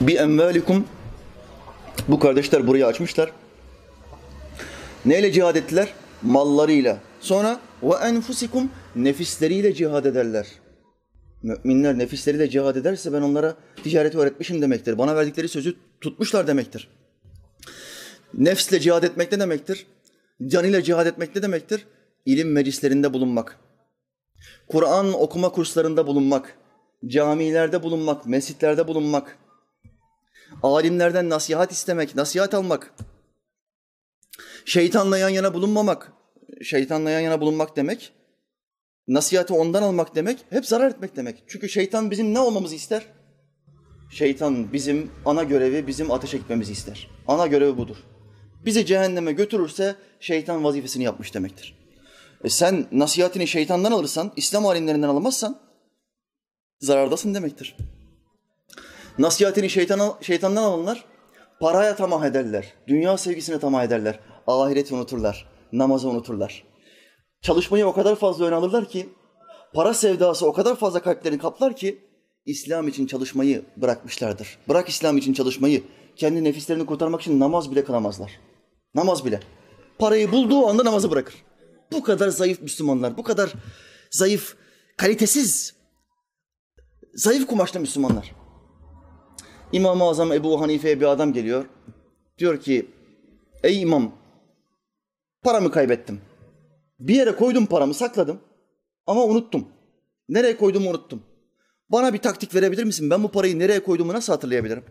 Bi 0.00 0.12
envalikum 0.16 0.84
bu 2.08 2.18
kardeşler 2.18 2.66
burayı 2.66 2.86
açmışlar. 2.86 3.32
Neyle 5.04 5.32
cihad 5.32 5.56
ettiler? 5.56 5.92
Mallarıyla. 6.22 6.98
Sonra 7.20 7.60
ve 7.82 7.94
enfusikum 7.94 8.70
nefisleriyle 8.96 9.74
cihad 9.74 10.04
ederler. 10.04 10.46
Müminler 11.42 11.98
nefisleriyle 11.98 12.50
cihad 12.50 12.76
ederse 12.76 13.12
ben 13.12 13.22
onlara 13.22 13.56
ticareti 13.82 14.18
öğretmişim 14.18 14.62
demektir. 14.62 14.98
Bana 14.98 15.16
verdikleri 15.16 15.48
sözü 15.48 15.74
tutmuşlar 16.00 16.46
demektir. 16.46 16.88
Nefsle 18.34 18.80
cihad 18.80 19.02
etmek 19.02 19.32
ne 19.32 19.40
demektir? 19.40 19.86
Canıyla 20.46 20.82
cihad 20.82 21.06
etmek 21.06 21.36
ne 21.36 21.42
demektir? 21.42 21.86
İlim 22.26 22.52
meclislerinde 22.52 23.12
bulunmak. 23.12 23.58
Kur'an 24.68 25.12
okuma 25.12 25.48
kurslarında 25.48 26.06
bulunmak. 26.06 26.56
Camilerde 27.06 27.82
bulunmak, 27.82 28.26
mescitlerde 28.26 28.88
bulunmak. 28.88 29.38
Alimlerden 30.62 31.28
nasihat 31.28 31.72
istemek, 31.72 32.14
nasihat 32.14 32.54
almak. 32.54 32.94
Şeytanla 34.70 35.18
yan 35.18 35.28
yana 35.28 35.54
bulunmamak. 35.54 36.12
Şeytanla 36.62 37.10
yan 37.10 37.20
yana 37.20 37.40
bulunmak 37.40 37.76
demek, 37.76 38.12
nasihati 39.08 39.52
ondan 39.52 39.82
almak 39.82 40.14
demek, 40.14 40.38
hep 40.50 40.66
zarar 40.66 40.90
etmek 40.90 41.16
demek. 41.16 41.42
Çünkü 41.46 41.68
şeytan 41.68 42.10
bizim 42.10 42.34
ne 42.34 42.40
olmamızı 42.40 42.74
ister? 42.74 43.06
Şeytan 44.10 44.72
bizim 44.72 45.10
ana 45.24 45.42
görevi, 45.42 45.86
bizim 45.86 46.10
ateş 46.10 46.34
etmemizi 46.34 46.72
ister. 46.72 47.10
Ana 47.28 47.46
görevi 47.46 47.76
budur. 47.76 47.96
Bizi 48.64 48.86
cehenneme 48.86 49.32
götürürse 49.32 49.94
şeytan 50.20 50.64
vazifesini 50.64 51.04
yapmış 51.04 51.34
demektir. 51.34 51.78
E 52.44 52.48
sen 52.48 52.86
nasihatini 52.92 53.46
şeytandan 53.46 53.92
alırsan, 53.92 54.32
İslam 54.36 54.66
alimlerinden 54.66 55.08
alamazsan 55.08 55.60
zarardasın 56.80 57.34
demektir. 57.34 57.76
Nasihatini 59.18 59.70
şeytan, 59.70 60.14
şeytandan 60.20 60.62
alanlar 60.62 61.04
paraya 61.60 61.96
tamah 61.96 62.24
ederler, 62.24 62.74
dünya 62.88 63.16
sevgisine 63.16 63.58
tamah 63.58 63.84
ederler, 63.84 64.20
ahireti 64.46 64.94
unuturlar, 64.94 65.48
namazı 65.72 66.08
unuturlar. 66.08 66.64
Çalışmayı 67.42 67.86
o 67.86 67.92
kadar 67.92 68.16
fazla 68.16 68.44
ön 68.44 68.52
alırlar 68.52 68.88
ki, 68.88 69.08
para 69.74 69.94
sevdası 69.94 70.46
o 70.46 70.52
kadar 70.52 70.76
fazla 70.76 71.02
kalplerini 71.02 71.38
kaplar 71.38 71.76
ki, 71.76 71.98
İslam 72.46 72.88
için 72.88 73.06
çalışmayı 73.06 73.62
bırakmışlardır. 73.76 74.58
Bırak 74.68 74.88
İslam 74.88 75.18
için 75.18 75.32
çalışmayı, 75.32 75.82
kendi 76.16 76.44
nefislerini 76.44 76.86
kurtarmak 76.86 77.20
için 77.20 77.40
namaz 77.40 77.70
bile 77.70 77.84
kılamazlar. 77.84 78.40
Namaz 78.94 79.24
bile. 79.24 79.40
Parayı 79.98 80.32
bulduğu 80.32 80.66
anda 80.66 80.84
namazı 80.84 81.10
bırakır. 81.10 81.34
Bu 81.92 82.02
kadar 82.02 82.28
zayıf 82.28 82.62
Müslümanlar, 82.62 83.16
bu 83.16 83.22
kadar 83.22 83.52
zayıf, 84.10 84.56
kalitesiz, 84.96 85.74
zayıf 87.14 87.46
kumaşlı 87.46 87.80
Müslümanlar. 87.80 88.34
İmam-ı 89.72 90.04
Azam 90.04 90.32
Ebu 90.32 90.60
Hanife'ye 90.60 91.00
bir 91.00 91.06
adam 91.06 91.32
geliyor. 91.32 91.64
Diyor 92.38 92.60
ki, 92.60 92.90
ey 93.62 93.82
imam, 93.82 94.12
paramı 95.42 95.70
kaybettim. 95.70 96.20
Bir 96.98 97.14
yere 97.14 97.36
koydum 97.36 97.66
paramı, 97.66 97.94
sakladım 97.94 98.40
ama 99.06 99.24
unuttum. 99.24 99.68
Nereye 100.28 100.56
koyduğumu 100.56 100.90
unuttum. 100.90 101.22
Bana 101.88 102.14
bir 102.14 102.18
taktik 102.18 102.54
verebilir 102.54 102.84
misin? 102.84 103.10
Ben 103.10 103.22
bu 103.22 103.30
parayı 103.30 103.58
nereye 103.58 103.82
koyduğumu 103.82 104.12
nasıl 104.12 104.32
hatırlayabilirim? 104.32 104.84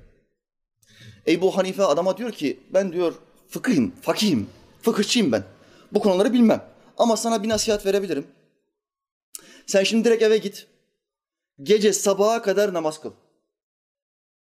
Ebu 1.28 1.58
Hanife 1.58 1.84
adama 1.84 2.18
diyor 2.18 2.32
ki, 2.32 2.60
ben 2.74 2.94
diyor 2.94 3.14
fıkıhım, 3.48 3.92
fakihim, 4.02 4.50
fıkıhçıyım 4.82 5.32
ben. 5.32 5.44
Bu 5.92 6.00
konuları 6.00 6.34
bilmem. 6.34 6.64
Ama 6.98 7.18
sana 7.18 7.44
bir 7.44 7.50
nasihat 7.50 7.86
verebilirim. 7.86 8.28
Sen 9.68 9.84
şimdi 9.84 10.06
direkt 10.06 10.24
eve 10.24 10.38
git. 10.38 10.68
Gece 11.64 11.94
sabaha 11.94 12.42
kadar 12.42 12.74
namaz 12.74 13.02
kıl. 13.02 13.12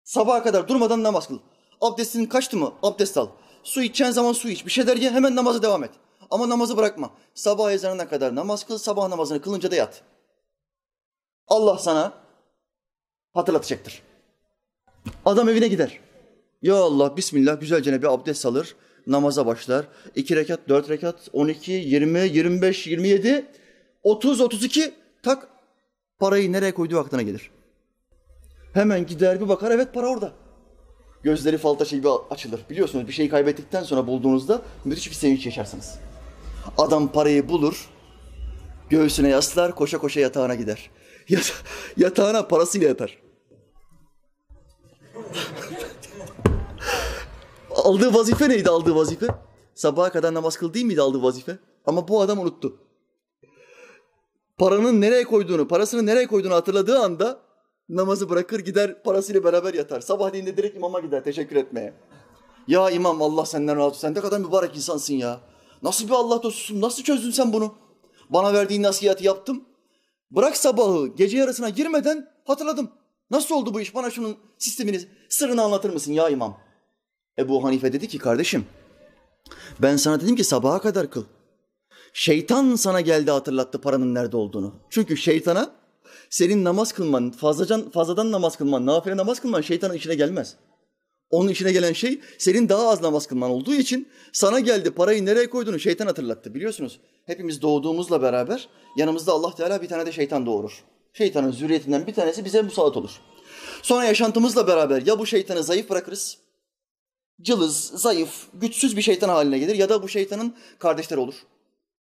Sabaha 0.03 0.43
kadar 0.43 0.67
durmadan 0.67 1.03
namaz 1.03 1.27
kıl. 1.27 1.39
Abdestin 1.81 2.25
kaçtı 2.25 2.57
mı? 2.57 2.73
Abdest 2.83 3.17
al. 3.17 3.27
Su 3.63 3.83
içeceğin 3.83 4.11
zaman 4.11 4.33
su 4.33 4.49
iç. 4.49 4.65
Bir 4.65 4.71
şeyler 4.71 4.97
ye 4.97 5.11
hemen 5.11 5.35
namaza 5.35 5.61
devam 5.61 5.83
et. 5.83 5.91
Ama 6.29 6.49
namazı 6.49 6.77
bırakma. 6.77 7.11
Sabah 7.33 7.71
ezanına 7.71 8.09
kadar 8.09 8.35
namaz 8.35 8.63
kıl. 8.63 8.77
Sabah 8.77 9.07
namazını 9.07 9.41
kılınca 9.41 9.71
da 9.71 9.75
yat. 9.75 10.01
Allah 11.47 11.77
sana 11.77 12.13
hatırlatacaktır. 13.33 14.01
Adam 15.25 15.49
evine 15.49 15.67
gider. 15.67 15.99
Ya 16.61 16.75
Allah 16.75 17.17
Bismillah 17.17 17.59
güzelce 17.59 18.01
bir 18.01 18.13
abdest 18.13 18.45
alır. 18.45 18.75
Namaza 19.07 19.45
başlar. 19.45 19.85
İki 20.15 20.35
rekat, 20.35 20.59
dört 20.69 20.89
rekat, 20.89 21.29
on 21.33 21.47
iki, 21.47 21.71
yirmi, 21.71 22.19
yirmi 22.19 22.61
beş, 22.61 22.87
yirmi 22.87 23.07
yedi. 23.07 23.45
30-32 24.03 24.91
tak 25.23 25.47
parayı 26.19 26.51
nereye 26.51 26.73
koyduğu 26.73 26.99
aklına 26.99 27.21
gelir. 27.21 27.51
Hemen 28.73 29.05
gider 29.05 29.41
bir 29.41 29.49
bakar 29.49 29.71
evet 29.71 29.93
para 29.93 30.07
orada. 30.07 30.33
Gözleri 31.23 31.85
şey 31.85 32.03
bir 32.03 32.09
açılır. 32.29 32.61
Biliyorsunuz 32.69 33.07
bir 33.07 33.13
şeyi 33.13 33.29
kaybettikten 33.29 33.83
sonra 33.83 34.07
bulduğunuzda 34.07 34.61
müthiş 34.85 35.09
bir 35.09 35.15
sevinç 35.15 35.45
yaşarsınız. 35.45 35.99
Adam 36.77 37.11
parayı 37.11 37.49
bulur, 37.49 37.89
göğsüne 38.89 39.29
yaslar, 39.29 39.75
koşa 39.75 39.97
koşa 39.97 40.19
yatağına 40.19 40.55
gider. 40.55 40.89
Yata 41.29 41.53
yatağına 41.97 42.47
parasıyla 42.47 42.87
yatar. 42.87 43.17
aldığı 47.75 48.13
vazife 48.13 48.49
neydi 48.49 48.69
aldığı 48.69 48.95
vazife? 48.95 49.27
Sabaha 49.75 50.11
kadar 50.11 50.33
namaz 50.33 50.57
kıl 50.57 50.73
değil 50.73 50.85
miydi 50.85 51.01
aldığı 51.01 51.23
vazife? 51.23 51.57
Ama 51.85 52.07
bu 52.07 52.21
adam 52.21 52.39
unuttu. 52.39 52.77
Paranın 54.57 55.01
nereye 55.01 55.23
koyduğunu, 55.23 55.67
parasını 55.67 56.05
nereye 56.05 56.27
koyduğunu 56.27 56.53
hatırladığı 56.53 56.99
anda 56.99 57.39
namazı 57.89 58.29
bırakır 58.29 58.59
gider 58.59 59.03
parasıyla 59.03 59.43
beraber 59.43 59.73
yatar. 59.73 60.01
Sabahleyin 60.01 60.45
de 60.45 60.57
direkt 60.57 60.77
imama 60.77 60.99
gider 60.99 61.23
teşekkür 61.23 61.55
etmeye. 61.55 61.93
Ya 62.67 62.89
imam 62.89 63.21
Allah 63.21 63.45
senden 63.45 63.75
razı 63.75 63.85
olsun. 63.85 63.99
Sen 63.99 64.15
ne 64.15 64.21
kadar 64.21 64.39
mübarek 64.39 64.75
insansın 64.75 65.13
ya. 65.13 65.39
Nasıl 65.83 66.07
bir 66.07 66.13
Allah 66.13 66.43
dostusun? 66.43 66.81
Nasıl 66.81 67.03
çözdün 67.03 67.31
sen 67.31 67.53
bunu? 67.53 67.75
Bana 68.29 68.53
verdiğin 68.53 68.83
nasihatı 68.83 69.23
yaptım. 69.23 69.65
Bırak 70.31 70.57
sabahı 70.57 71.07
gece 71.07 71.37
yarısına 71.37 71.69
girmeden 71.69 72.29
hatırladım. 72.45 72.91
Nasıl 73.31 73.55
oldu 73.55 73.73
bu 73.73 73.81
iş? 73.81 73.95
Bana 73.95 74.09
şunun 74.11 74.37
sistemini, 74.57 75.01
sırrını 75.29 75.61
anlatır 75.61 75.93
mısın 75.93 76.13
ya 76.13 76.29
imam? 76.29 76.57
Ebu 77.39 77.63
Hanife 77.63 77.93
dedi 77.93 78.07
ki 78.07 78.17
kardeşim 78.17 78.65
ben 79.79 79.97
sana 79.97 80.21
dedim 80.21 80.35
ki 80.35 80.43
sabaha 80.43 80.81
kadar 80.81 81.11
kıl. 81.11 81.23
Şeytan 82.13 82.75
sana 82.75 83.01
geldi 83.01 83.31
hatırlattı 83.31 83.81
paranın 83.81 84.15
nerede 84.15 84.37
olduğunu. 84.37 84.75
Çünkü 84.89 85.17
şeytana 85.17 85.78
senin 86.29 86.63
namaz 86.63 86.91
kılman, 86.91 87.31
fazladan, 87.31 87.89
fazladan 87.89 88.31
namaz 88.31 88.57
kılman, 88.57 88.85
nafile 88.85 89.17
namaz 89.17 89.39
kılman 89.39 89.61
şeytanın 89.61 89.93
işine 89.93 90.15
gelmez. 90.15 90.55
Onun 91.29 91.49
işine 91.49 91.71
gelen 91.71 91.93
şey 91.93 92.19
senin 92.37 92.69
daha 92.69 92.89
az 92.89 93.01
namaz 93.01 93.27
kılman 93.27 93.49
olduğu 93.49 93.73
için 93.73 94.07
sana 94.33 94.59
geldi 94.59 94.91
parayı 94.91 95.25
nereye 95.25 95.49
koyduğunu 95.49 95.79
şeytan 95.79 96.05
hatırlattı. 96.05 96.55
Biliyorsunuz 96.55 96.99
hepimiz 97.25 97.61
doğduğumuzla 97.61 98.21
beraber 98.21 98.69
yanımızda 98.97 99.31
Allah 99.31 99.55
Teala 99.55 99.81
bir 99.81 99.87
tane 99.87 100.05
de 100.05 100.11
şeytan 100.11 100.45
doğurur. 100.45 100.83
Şeytanın 101.13 101.51
zürriyetinden 101.51 102.07
bir 102.07 102.13
tanesi 102.13 102.45
bize 102.45 102.61
musallat 102.61 102.97
olur. 102.97 103.11
Sonra 103.81 104.05
yaşantımızla 104.05 104.67
beraber 104.67 105.05
ya 105.05 105.19
bu 105.19 105.25
şeytanı 105.25 105.63
zayıf 105.63 105.89
bırakırız, 105.89 106.37
cılız, 107.41 107.91
zayıf, 107.95 108.47
güçsüz 108.53 108.97
bir 108.97 109.01
şeytan 109.01 109.29
haline 109.29 109.59
gelir 109.59 109.75
ya 109.75 109.89
da 109.89 110.03
bu 110.03 110.07
şeytanın 110.07 110.55
kardeşleri 110.79 111.19
olur. 111.19 111.35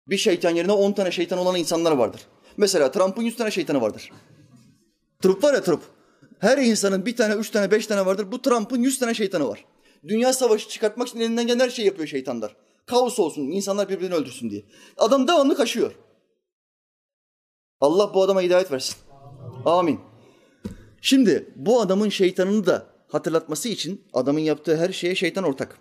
Bir 0.07 0.17
şeytan 0.17 0.51
yerine 0.51 0.71
on 0.71 0.91
tane 0.91 1.11
şeytan 1.11 1.39
olan 1.39 1.55
insanlar 1.55 1.91
vardır. 1.91 2.21
Mesela 2.57 2.91
Trump'ın 2.91 3.23
yüz 3.23 3.35
tane 3.35 3.51
şeytanı 3.51 3.81
vardır. 3.81 4.11
Trump 5.21 5.43
var 5.43 5.53
ya 5.53 5.61
Trump. 5.61 5.81
Her 6.39 6.57
insanın 6.57 7.05
bir 7.05 7.15
tane, 7.15 7.33
üç 7.33 7.49
tane, 7.49 7.71
beş 7.71 7.87
tane 7.87 8.05
vardır. 8.05 8.31
Bu 8.31 8.41
Trump'ın 8.41 8.81
yüz 8.81 8.99
tane 8.99 9.13
şeytanı 9.13 9.47
var. 9.47 9.65
Dünya 10.07 10.33
savaşı 10.33 10.69
çıkartmak 10.69 11.07
için 11.07 11.19
elinden 11.19 11.47
gelen 11.47 11.59
her 11.59 11.69
şeyi 11.69 11.85
yapıyor 11.85 12.07
şeytanlar. 12.07 12.55
Kaos 12.85 13.19
olsun, 13.19 13.41
insanlar 13.41 13.89
birbirini 13.89 14.13
öldürsün 14.13 14.49
diye. 14.49 14.63
Adam 14.97 15.27
devamlı 15.27 15.55
kaşıyor. 15.55 15.91
Allah 17.81 18.13
bu 18.13 18.23
adama 18.23 18.41
hidayet 18.41 18.71
versin. 18.71 18.95
Amin. 19.65 19.99
Şimdi 21.01 21.53
bu 21.55 21.81
adamın 21.81 22.09
şeytanını 22.09 22.65
da 22.65 22.85
hatırlatması 23.07 23.69
için 23.69 24.05
adamın 24.13 24.39
yaptığı 24.39 24.77
her 24.77 24.91
şeye 24.91 25.15
şeytan 25.15 25.43
ortak. 25.43 25.77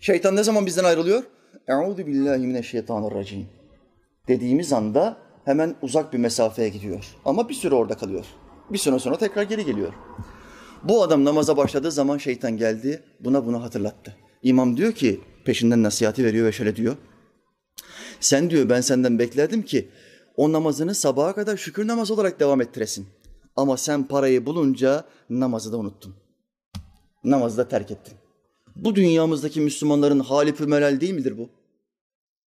Şeytan 0.00 0.36
ne 0.36 0.42
zaman 0.42 0.66
bizden 0.66 0.84
ayrılıyor? 0.84 1.22
Euzu 1.68 2.06
billahi 2.06 2.38
mineşşeytanirracim. 2.38 3.46
Dediğimiz 4.28 4.72
anda 4.72 5.16
hemen 5.44 5.76
uzak 5.82 6.12
bir 6.12 6.18
mesafeye 6.18 6.68
gidiyor. 6.68 7.04
Ama 7.24 7.48
bir 7.48 7.54
süre 7.54 7.74
orada 7.74 7.94
kalıyor. 7.94 8.24
Bir 8.70 8.78
süre 8.78 8.98
sonra 8.98 9.18
tekrar 9.18 9.42
geri 9.42 9.64
geliyor. 9.64 9.92
Bu 10.84 11.02
adam 11.02 11.24
namaza 11.24 11.56
başladığı 11.56 11.92
zaman 11.92 12.18
şeytan 12.18 12.56
geldi, 12.56 13.02
buna 13.20 13.46
bunu 13.46 13.62
hatırlattı. 13.62 14.16
İmam 14.42 14.76
diyor 14.76 14.92
ki, 14.92 15.20
peşinden 15.44 15.82
nasihati 15.82 16.24
veriyor 16.24 16.46
ve 16.46 16.52
şöyle 16.52 16.76
diyor. 16.76 16.96
Sen 18.20 18.50
diyor 18.50 18.68
ben 18.68 18.80
senden 18.80 19.18
beklerdim 19.18 19.62
ki 19.62 19.88
o 20.36 20.52
namazını 20.52 20.94
sabaha 20.94 21.34
kadar 21.34 21.56
şükür 21.56 21.86
namazı 21.86 22.14
olarak 22.14 22.40
devam 22.40 22.60
ettiresin. 22.60 23.06
Ama 23.56 23.76
sen 23.76 24.08
parayı 24.08 24.46
bulunca 24.46 25.04
namazı 25.30 25.72
da 25.72 25.76
unuttun. 25.76 26.14
Namazı 27.24 27.56
da 27.56 27.68
terk 27.68 27.90
ettin. 27.90 28.14
Bu 28.76 28.94
dünyamızdaki 28.94 29.60
Müslümanların 29.60 30.20
hali 30.20 30.54
pümelal 30.54 31.00
değil 31.00 31.14
midir 31.14 31.38
bu? 31.38 31.50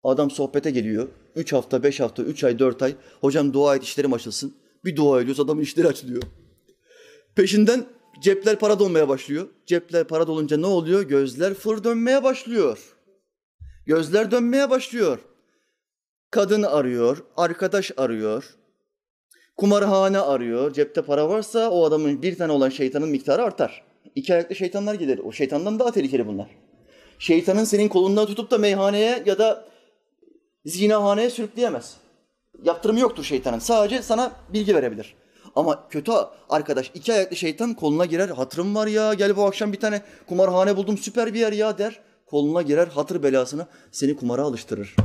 Adam 0.04 0.30
sohbete 0.30 0.70
geliyor. 0.70 1.08
Üç 1.36 1.52
hafta, 1.52 1.82
beş 1.82 2.00
hafta, 2.00 2.22
üç 2.22 2.44
ay, 2.44 2.58
dört 2.58 2.82
ay. 2.82 2.94
Hocam 3.20 3.52
dua 3.52 3.76
et 3.76 3.82
işlerim 3.82 4.12
açılsın. 4.12 4.54
Bir 4.84 4.96
dua 4.96 5.20
ediyoruz 5.20 5.40
adamın 5.40 5.62
işleri 5.62 5.88
açılıyor. 5.88 6.22
Peşinden 7.34 7.86
cepler 8.20 8.58
para 8.58 8.78
dolmaya 8.78 9.08
başlıyor. 9.08 9.48
Cepler 9.66 10.04
para 10.04 10.26
dolunca 10.26 10.56
ne 10.56 10.66
oluyor? 10.66 11.02
Gözler 11.02 11.54
fır 11.54 11.84
dönmeye 11.84 12.24
başlıyor. 12.24 12.96
Gözler 13.86 14.30
dönmeye 14.30 14.70
başlıyor. 14.70 15.18
Kadın 16.30 16.62
arıyor, 16.62 17.24
arkadaş 17.36 17.92
arıyor, 17.96 18.56
kumarhane 19.56 20.18
arıyor. 20.18 20.72
Cepte 20.72 21.02
para 21.02 21.28
varsa 21.28 21.70
o 21.70 21.84
adamın 21.84 22.22
bir 22.22 22.38
tane 22.38 22.52
olan 22.52 22.68
şeytanın 22.68 23.08
miktarı 23.08 23.42
artar. 23.42 23.84
İki 24.14 24.34
ayaklı 24.34 24.54
şeytanlar 24.54 24.94
gelir. 24.94 25.18
O 25.18 25.32
şeytandan 25.32 25.78
daha 25.78 25.92
tehlikeli 25.92 26.26
bunlar. 26.26 26.48
Şeytanın 27.18 27.64
senin 27.64 27.88
kolundan 27.88 28.26
tutup 28.26 28.50
da 28.50 28.58
meyhaneye 28.58 29.22
ya 29.26 29.38
da 29.38 29.68
zinahaneye 30.66 31.30
sürükleyemez. 31.30 31.96
Yaptırımı 32.64 33.00
yoktur 33.00 33.24
şeytanın. 33.24 33.58
Sadece 33.58 34.02
sana 34.02 34.32
bilgi 34.52 34.74
verebilir. 34.74 35.14
Ama 35.56 35.88
kötü 35.88 36.12
arkadaş 36.48 36.90
iki 36.94 37.12
ayaklı 37.12 37.36
şeytan 37.36 37.74
koluna 37.74 38.04
girer. 38.04 38.28
Hatırım 38.28 38.74
var 38.74 38.86
ya 38.86 39.14
gel 39.14 39.36
bu 39.36 39.44
akşam 39.44 39.72
bir 39.72 39.80
tane 39.80 40.02
kumarhane 40.28 40.76
buldum 40.76 40.98
süper 40.98 41.34
bir 41.34 41.40
yer 41.40 41.52
ya 41.52 41.78
der. 41.78 42.00
Koluna 42.26 42.62
girer 42.62 42.86
hatır 42.86 43.22
belasını 43.22 43.66
seni 43.92 44.16
kumara 44.16 44.42
alıştırır. 44.42 44.96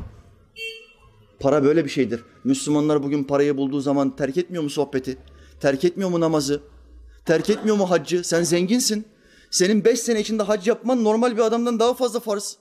Para 1.40 1.64
böyle 1.64 1.86
bir 1.86 1.90
şeydir. 1.90 2.24
Müslümanlar 2.44 3.04
bugün 3.04 3.24
parayı 3.24 3.58
bulduğu 3.58 3.82
zaman 3.82 4.16
terk 4.16 4.38
etmiyor 4.38 4.64
mu 4.64 4.70
sohbeti? 4.70 5.18
Terk 5.60 5.86
etmiyor 5.86 6.10
mu 6.10 6.20
namazı? 6.20 6.62
Terk 7.26 7.50
etmiyor 7.50 7.78
mu 7.78 7.90
haccı? 7.90 8.24
Sen 8.24 8.44
zenginsin. 8.44 9.06
Senin 9.52 9.86
beş 9.86 10.00
sene 10.00 10.20
içinde 10.20 10.44
hac 10.44 10.68
yapman 10.68 11.04
normal 11.04 11.38
bir 11.38 11.42
adamdan 11.42 11.80
daha 11.80 11.94
fazla 11.94 12.20
farz. 12.20 12.58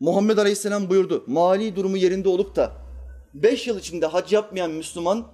Muhammed 0.00 0.38
Aleyhisselam 0.38 0.90
buyurdu. 0.90 1.24
Mali 1.26 1.76
durumu 1.76 1.96
yerinde 1.96 2.28
olup 2.28 2.56
da 2.56 2.72
beş 3.34 3.66
yıl 3.66 3.78
içinde 3.78 4.06
hac 4.06 4.32
yapmayan 4.32 4.70
Müslüman 4.70 5.26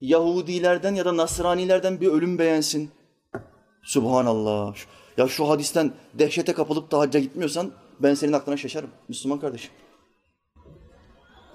Yahudilerden 0.00 0.94
ya 0.94 1.04
da 1.04 1.16
Nasranilerden 1.16 2.00
bir 2.00 2.08
ölüm 2.08 2.38
beğensin. 2.38 2.90
Subhanallah. 3.82 4.74
Ya 5.16 5.28
şu 5.28 5.48
hadisten 5.48 5.92
dehşete 6.14 6.52
kapılıp 6.52 6.90
da 6.90 6.98
hacca 6.98 7.20
gitmiyorsan 7.20 7.72
ben 8.00 8.14
senin 8.14 8.32
aklına 8.32 8.56
şaşarım 8.56 8.90
Müslüman 9.08 9.40
kardeşim. 9.40 9.70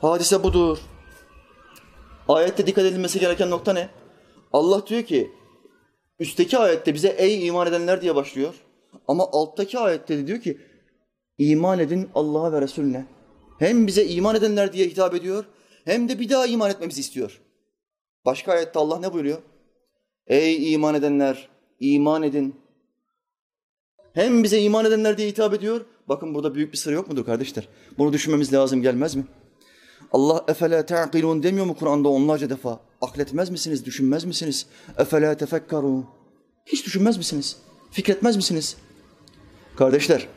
Hadise 0.01 0.43
budur. 0.43 0.77
Ayette 2.27 2.67
dikkat 2.67 2.85
edilmesi 2.85 3.19
gereken 3.19 3.49
nokta 3.49 3.73
ne? 3.73 3.89
Allah 4.53 4.87
diyor 4.87 5.03
ki 5.03 5.31
üstteki 6.19 6.57
ayette 6.57 6.93
bize 6.93 7.07
ey 7.07 7.47
iman 7.47 7.67
edenler 7.67 8.01
diye 8.01 8.15
başlıyor. 8.15 8.53
Ama 9.07 9.29
alttaki 9.31 9.79
ayette 9.79 10.17
de 10.17 10.27
diyor 10.27 10.41
ki 10.41 10.61
iman 11.49 11.79
edin 11.79 12.09
Allah'a 12.15 12.53
ve 12.53 12.61
Resulüne. 12.61 13.05
Hem 13.59 13.87
bize 13.87 14.05
iman 14.05 14.35
edenler 14.35 14.73
diye 14.73 14.87
hitap 14.87 15.15
ediyor 15.15 15.45
hem 15.85 16.09
de 16.09 16.19
bir 16.19 16.29
daha 16.29 16.45
iman 16.45 16.71
etmemizi 16.71 17.01
istiyor. 17.01 17.41
Başka 18.25 18.51
ayette 18.51 18.79
Allah 18.79 18.99
ne 18.99 19.13
buyuruyor? 19.13 19.41
Ey 20.27 20.73
iman 20.73 20.95
edenler 20.95 21.49
iman 21.79 22.23
edin. 22.23 22.55
Hem 24.13 24.43
bize 24.43 24.61
iman 24.61 24.85
edenler 24.85 25.17
diye 25.17 25.27
hitap 25.27 25.53
ediyor. 25.53 25.85
Bakın 26.09 26.35
burada 26.35 26.55
büyük 26.55 26.73
bir 26.73 26.77
sır 26.77 26.93
yok 26.93 27.09
mudur 27.09 27.25
kardeşler? 27.25 27.67
Bunu 27.97 28.13
düşünmemiz 28.13 28.53
lazım 28.53 28.81
gelmez 28.81 29.15
mi? 29.15 29.23
Allah 30.11 30.45
efele 30.47 30.85
te'akilun 30.85 31.43
demiyor 31.43 31.65
mu 31.65 31.75
Kur'an'da 31.75 32.09
onlarca 32.09 32.49
defa? 32.49 32.79
Akletmez 33.01 33.49
misiniz, 33.49 33.85
düşünmez 33.85 34.25
misiniz? 34.25 34.65
Efele 34.97 35.37
tefekkarun. 35.37 36.05
Hiç 36.65 36.85
düşünmez 36.85 37.17
misiniz? 37.17 37.57
Fikretmez 37.91 38.35
misiniz? 38.35 38.77
Kardeşler, 39.75 40.27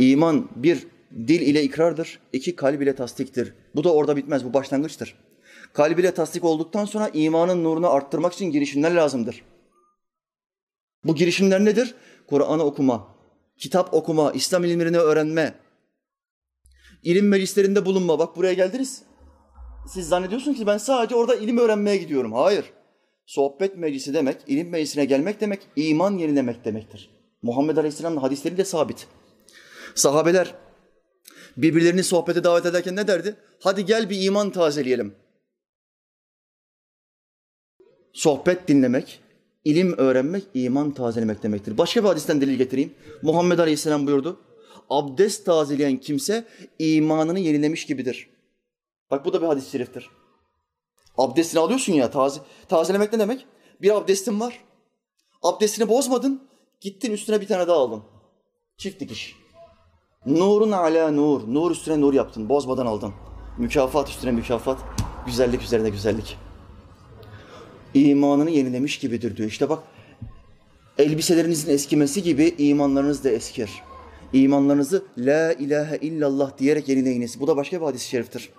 iman 0.00 0.48
bir 0.56 0.86
dil 1.12 1.40
ile 1.40 1.62
ikrardır, 1.62 2.18
iki 2.32 2.56
kalb 2.56 2.80
ile 2.80 2.94
tasdiktir. 2.94 3.54
Bu 3.74 3.84
da 3.84 3.94
orada 3.94 4.16
bitmez, 4.16 4.44
bu 4.44 4.54
başlangıçtır. 4.54 5.14
Kalb 5.72 5.98
ile 5.98 6.14
tasdik 6.14 6.44
olduktan 6.44 6.84
sonra 6.84 7.08
imanın 7.08 7.64
nurunu 7.64 7.90
arttırmak 7.90 8.32
için 8.32 8.50
girişimler 8.50 8.90
lazımdır. 8.90 9.44
Bu 11.04 11.14
girişimler 11.14 11.64
nedir? 11.64 11.94
Kur'an'ı 12.26 12.64
okuma, 12.64 13.08
kitap 13.58 13.94
okuma, 13.94 14.32
İslam 14.32 14.64
ilimlerini 14.64 14.98
öğrenme, 14.98 15.54
ilim 17.02 17.28
meclislerinde 17.28 17.86
bulunma. 17.86 18.18
Bak 18.18 18.36
buraya 18.36 18.54
geldiniz. 18.54 19.02
Siz 19.88 20.08
zannediyorsunuz 20.08 20.58
ki 20.58 20.66
ben 20.66 20.78
sadece 20.78 21.14
orada 21.14 21.34
ilim 21.34 21.58
öğrenmeye 21.58 21.96
gidiyorum. 21.96 22.32
Hayır. 22.32 22.64
Sohbet 23.26 23.76
meclisi 23.76 24.14
demek, 24.14 24.36
ilim 24.46 24.68
meclisine 24.68 25.04
gelmek 25.04 25.40
demek, 25.40 25.60
iman 25.76 26.18
yenilemek 26.18 26.64
demektir. 26.64 27.10
Muhammed 27.42 27.76
Aleyhisselam'ın 27.76 28.20
hadisleri 28.20 28.56
de 28.56 28.64
sabit. 28.64 29.06
Sahabeler 29.94 30.54
birbirlerini 31.56 32.04
sohbete 32.04 32.44
davet 32.44 32.66
ederken 32.66 32.96
ne 32.96 33.06
derdi? 33.06 33.36
Hadi 33.60 33.84
gel 33.84 34.10
bir 34.10 34.22
iman 34.22 34.50
tazeleyelim. 34.50 35.14
sohbet 38.12 38.68
dinlemek, 38.68 39.20
ilim 39.64 39.98
öğrenmek, 39.98 40.44
iman 40.54 40.94
tazelemek 40.94 41.42
demektir. 41.42 41.78
Başka 41.78 42.02
bir 42.04 42.08
hadisten 42.08 42.40
delil 42.40 42.54
getireyim. 42.54 42.94
Muhammed 43.22 43.58
Aleyhisselam 43.58 44.06
buyurdu. 44.06 44.40
Abdest 44.90 45.46
tazeleyen 45.46 45.96
kimse 45.96 46.44
imanını 46.78 47.38
yenilemiş 47.38 47.86
gibidir. 47.86 48.30
Bak 49.10 49.24
bu 49.24 49.32
da 49.32 49.42
bir 49.42 49.46
hadis-i 49.46 49.70
şeriftir. 49.70 50.10
Abdestini 51.18 51.60
alıyorsun 51.60 51.92
ya, 51.92 52.10
taze, 52.10 52.40
tazelemek 52.68 53.12
ne 53.12 53.18
demek? 53.18 53.46
Bir 53.82 53.96
abdestin 53.96 54.40
var. 54.40 54.64
Abdestini 55.42 55.88
bozmadın, 55.88 56.48
gittin 56.80 57.12
üstüne 57.12 57.40
bir 57.40 57.46
tane 57.46 57.66
daha 57.66 57.76
aldın. 57.76 58.02
Çift 58.76 59.00
dikiş. 59.00 59.36
Nurun 60.26 60.72
ala 60.72 61.10
nur, 61.10 61.40
nur 61.54 61.70
üstüne 61.70 62.00
nur 62.00 62.14
yaptın, 62.14 62.48
bozmadan 62.48 62.86
aldın. 62.86 63.12
Mükafat 63.58 64.08
üstüne 64.08 64.30
mükafat, 64.30 64.78
güzellik 65.26 65.62
üzerine 65.62 65.90
güzellik. 65.90 66.38
İmanını 67.94 68.50
yenilemiş 68.50 68.98
gibidir 68.98 69.36
diyor. 69.36 69.48
İşte 69.48 69.68
bak, 69.68 69.82
elbiselerinizin 70.98 71.72
eskimesi 71.72 72.22
gibi 72.22 72.54
imanlarınız 72.58 73.24
da 73.24 73.30
eskir. 73.30 73.70
İmanlarınızı 74.32 75.04
la 75.18 75.52
ilahe 75.52 75.96
illallah 75.96 76.58
diyerek 76.58 76.88
yenileyiniz. 76.88 77.40
Bu 77.40 77.46
da 77.46 77.56
başka 77.56 77.80
bir 77.80 77.86
hadis-i 77.86 78.08
şeriftir. 78.08 78.50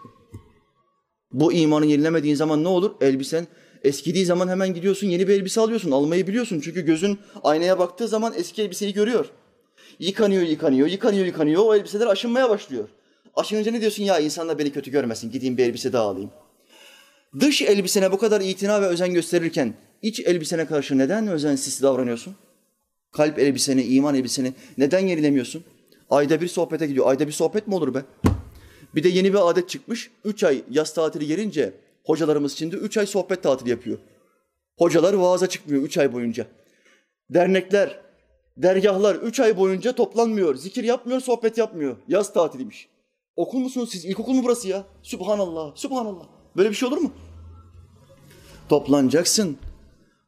Bu 1.34 1.54
imanı 1.54 1.86
yenilemediğin 1.86 2.36
zaman 2.36 2.64
ne 2.64 2.68
olur? 2.68 2.92
Elbisen 3.02 3.48
eskidiği 3.84 4.26
zaman 4.26 4.48
hemen 4.48 4.74
gidiyorsun 4.74 5.08
yeni 5.08 5.28
bir 5.28 5.34
elbise 5.34 5.62
alıyorsun. 5.62 5.92
Almayı 5.92 6.28
biliyorsun 6.28 6.60
çünkü 6.60 6.86
gözün 6.86 7.20
aynaya 7.44 7.80
baktığı 7.80 8.08
zaman 8.08 8.34
eski 8.38 8.62
elbiseyi 8.62 8.94
görüyor. 8.94 9.32
Yıkanıyor, 10.02 10.42
yıkanıyor, 10.42 10.88
yıkanıyor, 10.88 11.26
yıkanıyor. 11.26 11.64
O 11.66 11.76
elbiseler 11.76 12.08
aşınmaya 12.08 12.50
başlıyor. 12.50 12.90
Aşınınca 13.36 13.72
ne 13.72 13.82
diyorsun? 13.82 14.04
Ya 14.04 14.20
insanlar 14.20 14.60
beni 14.60 14.72
kötü 14.72 14.92
görmesin. 14.92 15.32
Gideyim 15.32 15.58
bir 15.58 15.66
elbise 15.66 15.94
daha 15.94 16.04
alayım. 16.04 16.32
Dış 17.40 17.62
elbisene 17.62 18.12
bu 18.12 18.18
kadar 18.18 18.42
itina 18.42 18.82
ve 18.82 18.86
özen 18.86 19.14
gösterirken 19.14 19.74
iç 20.02 20.20
elbisene 20.20 20.66
karşı 20.66 20.98
neden 20.98 21.28
özensiz 21.28 21.82
davranıyorsun? 21.82 22.36
Kalp 23.12 23.40
elbiseni, 23.40 23.84
iman 23.84 24.16
elbiseni 24.16 24.54
neden 24.78 25.00
yenilemiyorsun? 25.00 25.64
Ayda 26.10 26.42
bir 26.42 26.48
sohbete 26.48 26.88
gidiyor. 26.88 27.08
Ayda 27.08 27.28
bir 27.28 27.32
sohbet 27.32 27.68
mi 27.68 27.76
olur 27.76 27.94
be? 27.94 28.00
Bir 28.96 29.04
de 29.04 29.10
yeni 29.10 29.34
bir 29.34 29.50
adet 29.50 29.70
çıkmış. 29.70 30.12
Üç 30.26 30.44
ay 30.44 30.64
yaz 30.72 30.94
tatili 30.94 31.28
gelince 31.28 31.74
hocalarımız 32.04 32.58
şimdi 32.58 32.76
üç 32.76 32.98
ay 32.98 33.06
sohbet 33.06 33.44
tatili 33.44 33.70
yapıyor. 33.70 33.98
Hocalar 34.78 35.14
vaaza 35.14 35.48
çıkmıyor 35.48 35.84
üç 35.84 35.98
ay 35.98 36.14
boyunca. 36.14 36.48
Dernekler, 37.30 38.11
dergahlar 38.58 39.16
üç 39.16 39.40
ay 39.40 39.58
boyunca 39.58 39.96
toplanmıyor. 39.96 40.56
Zikir 40.56 40.84
yapmıyor, 40.84 41.22
sohbet 41.22 41.58
yapmıyor. 41.58 41.96
Yaz 42.08 42.34
tatiliymiş. 42.34 42.90
Okul 43.36 43.60
musunuz 43.60 43.90
siz? 43.92 44.06
İlkokul 44.06 44.34
mu 44.34 44.42
burası 44.44 44.68
ya? 44.68 44.84
Subhanallah, 45.04 45.72
subhanallah. 45.76 46.26
Böyle 46.58 46.70
bir 46.70 46.76
şey 46.76 46.88
olur 46.88 46.98
mu? 46.98 47.12
Toplanacaksın. 48.70 49.58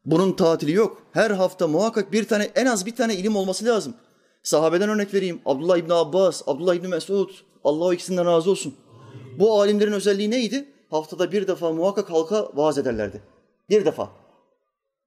Bunun 0.04 0.32
tatili 0.32 0.72
yok. 0.72 1.02
Her 1.12 1.30
hafta 1.30 1.68
muhakkak 1.68 2.12
bir 2.12 2.28
tane, 2.28 2.50
en 2.54 2.66
az 2.66 2.86
bir 2.86 2.96
tane 2.96 3.14
ilim 3.14 3.36
olması 3.36 3.64
lazım. 3.64 3.94
Sahabeden 4.42 4.88
örnek 4.88 5.14
vereyim. 5.14 5.40
Abdullah 5.46 5.76
İbni 5.76 5.94
Abbas, 5.94 6.42
Abdullah 6.46 6.74
İbni 6.74 6.88
Mesud. 6.88 7.30
Allah 7.64 7.84
o 7.84 7.92
ikisinden 7.92 8.26
razı 8.26 8.50
olsun. 8.50 8.74
Bu 9.38 9.60
alimlerin 9.60 9.92
özelliği 9.92 10.30
neydi? 10.30 10.68
Haftada 10.90 11.32
bir 11.32 11.46
defa 11.46 11.72
muhakkak 11.72 12.10
halka 12.10 12.48
vaaz 12.54 12.78
ederlerdi. 12.78 13.22
Bir 13.70 13.84
defa. 13.84 14.23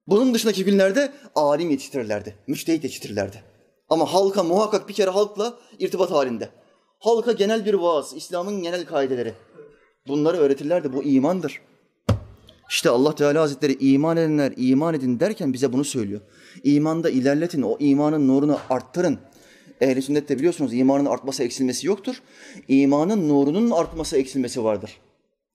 Bunun 0.08 0.34
dışındaki 0.34 0.64
günlerde 0.64 1.12
alim 1.34 1.70
yetiştirirlerdi. 1.70 2.34
Müçtehit 2.46 2.84
yetiştirirlerdi. 2.84 3.42
Ama 3.88 4.14
halka 4.14 4.42
muhakkak 4.42 4.88
bir 4.88 4.94
kere 4.94 5.10
halkla 5.10 5.58
irtibat 5.78 6.10
halinde. 6.10 6.48
Halka 6.98 7.32
genel 7.32 7.66
bir 7.66 7.74
vaaz, 7.74 8.12
İslam'ın 8.16 8.62
genel 8.62 8.84
kaideleri. 8.86 9.34
Bunları 10.06 10.36
öğretirlerdi. 10.36 10.92
Bu 10.92 11.02
imandır. 11.02 11.60
İşte 12.70 12.90
Allah 12.90 13.14
Teala 13.14 13.42
Hazretleri 13.42 13.76
iman 13.80 14.16
edenler 14.16 14.52
iman 14.56 14.94
edin 14.94 15.20
derken 15.20 15.52
bize 15.52 15.72
bunu 15.72 15.84
söylüyor. 15.84 16.20
İmanda 16.64 17.10
ilerletin, 17.10 17.62
o 17.62 17.76
imanın 17.80 18.28
nurunu 18.28 18.58
arttırın. 18.70 19.18
Ehli 19.80 20.02
sünnette 20.02 20.38
biliyorsunuz 20.38 20.74
imanın 20.74 21.06
artması 21.06 21.42
eksilmesi 21.44 21.86
yoktur. 21.86 22.22
İmanın 22.68 23.28
nurunun 23.28 23.70
artması 23.70 24.16
eksilmesi 24.16 24.64
vardır. 24.64 25.00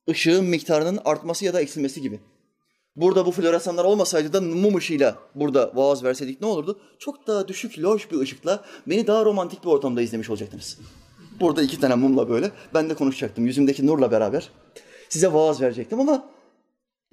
Işığın 0.08 0.46
miktarının 0.46 1.00
artması 1.06 1.46
ya 1.46 1.54
da 1.54 1.62
eksilmesi 1.62 2.02
gibi. 2.02 2.20
Burada 2.96 3.26
bu 3.26 3.32
floresanlar 3.32 3.86
olmasaydı 3.86 4.34
da 4.34 4.42
mum 4.42 4.76
ışığıyla 4.76 5.16
burada 5.36 5.72
vaaz 5.76 6.04
verseydik 6.04 6.42
ne 6.42 6.48
olurdu? 6.48 6.80
Çok 7.00 7.28
daha 7.28 7.48
düşük, 7.48 7.80
loş 7.80 8.12
bir 8.12 8.20
ışıkla 8.20 8.64
beni 8.88 9.08
daha 9.08 9.26
romantik 9.26 9.64
bir 9.64 9.70
ortamda 9.70 10.02
izlemiş 10.02 10.30
olacaktınız. 10.30 10.78
Burada 11.40 11.64
iki 11.64 11.80
tane 11.80 11.96
mumla 11.96 12.30
böyle 12.30 12.52
ben 12.74 12.90
de 12.90 12.96
konuşacaktım 12.96 13.46
yüzümdeki 13.46 13.88
nurla 13.88 14.12
beraber. 14.12 14.50
Size 15.10 15.34
vaaz 15.34 15.62
verecektim 15.62 16.00
ama 16.00 16.30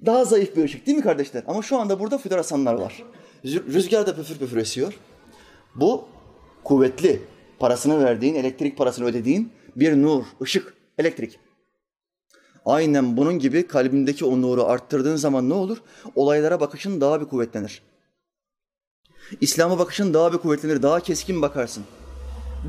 daha 0.05 0.25
zayıf 0.25 0.55
bir 0.55 0.63
ışık 0.63 0.87
değil 0.87 0.97
mi 0.97 1.03
kardeşler? 1.03 1.43
Ama 1.47 1.61
şu 1.61 1.77
anda 1.77 1.99
burada 1.99 2.17
floresanlar 2.17 2.73
var. 2.73 3.03
Rüzgar 3.45 4.07
da 4.07 4.15
püfür 4.15 4.35
püfür 4.35 4.57
esiyor. 4.57 4.93
Bu 5.75 6.05
kuvvetli, 6.63 7.21
parasını 7.59 8.03
verdiğin, 8.03 8.35
elektrik 8.35 8.77
parasını 8.77 9.05
ödediğin 9.05 9.51
bir 9.75 10.01
nur, 10.01 10.23
ışık, 10.41 10.73
elektrik. 10.97 11.39
Aynen 12.65 13.17
bunun 13.17 13.39
gibi 13.39 13.67
kalbindeki 13.67 14.25
o 14.25 14.41
nuru 14.41 14.65
arttırdığın 14.65 15.15
zaman 15.15 15.49
ne 15.49 15.53
olur? 15.53 15.77
Olaylara 16.15 16.59
bakışın 16.59 17.01
daha 17.01 17.21
bir 17.21 17.25
kuvvetlenir. 17.25 17.81
İslam'a 19.41 19.79
bakışın 19.79 20.13
daha 20.13 20.33
bir 20.33 20.37
kuvvetlenir, 20.37 20.81
daha 20.83 20.99
keskin 20.99 21.41
bakarsın. 21.41 21.83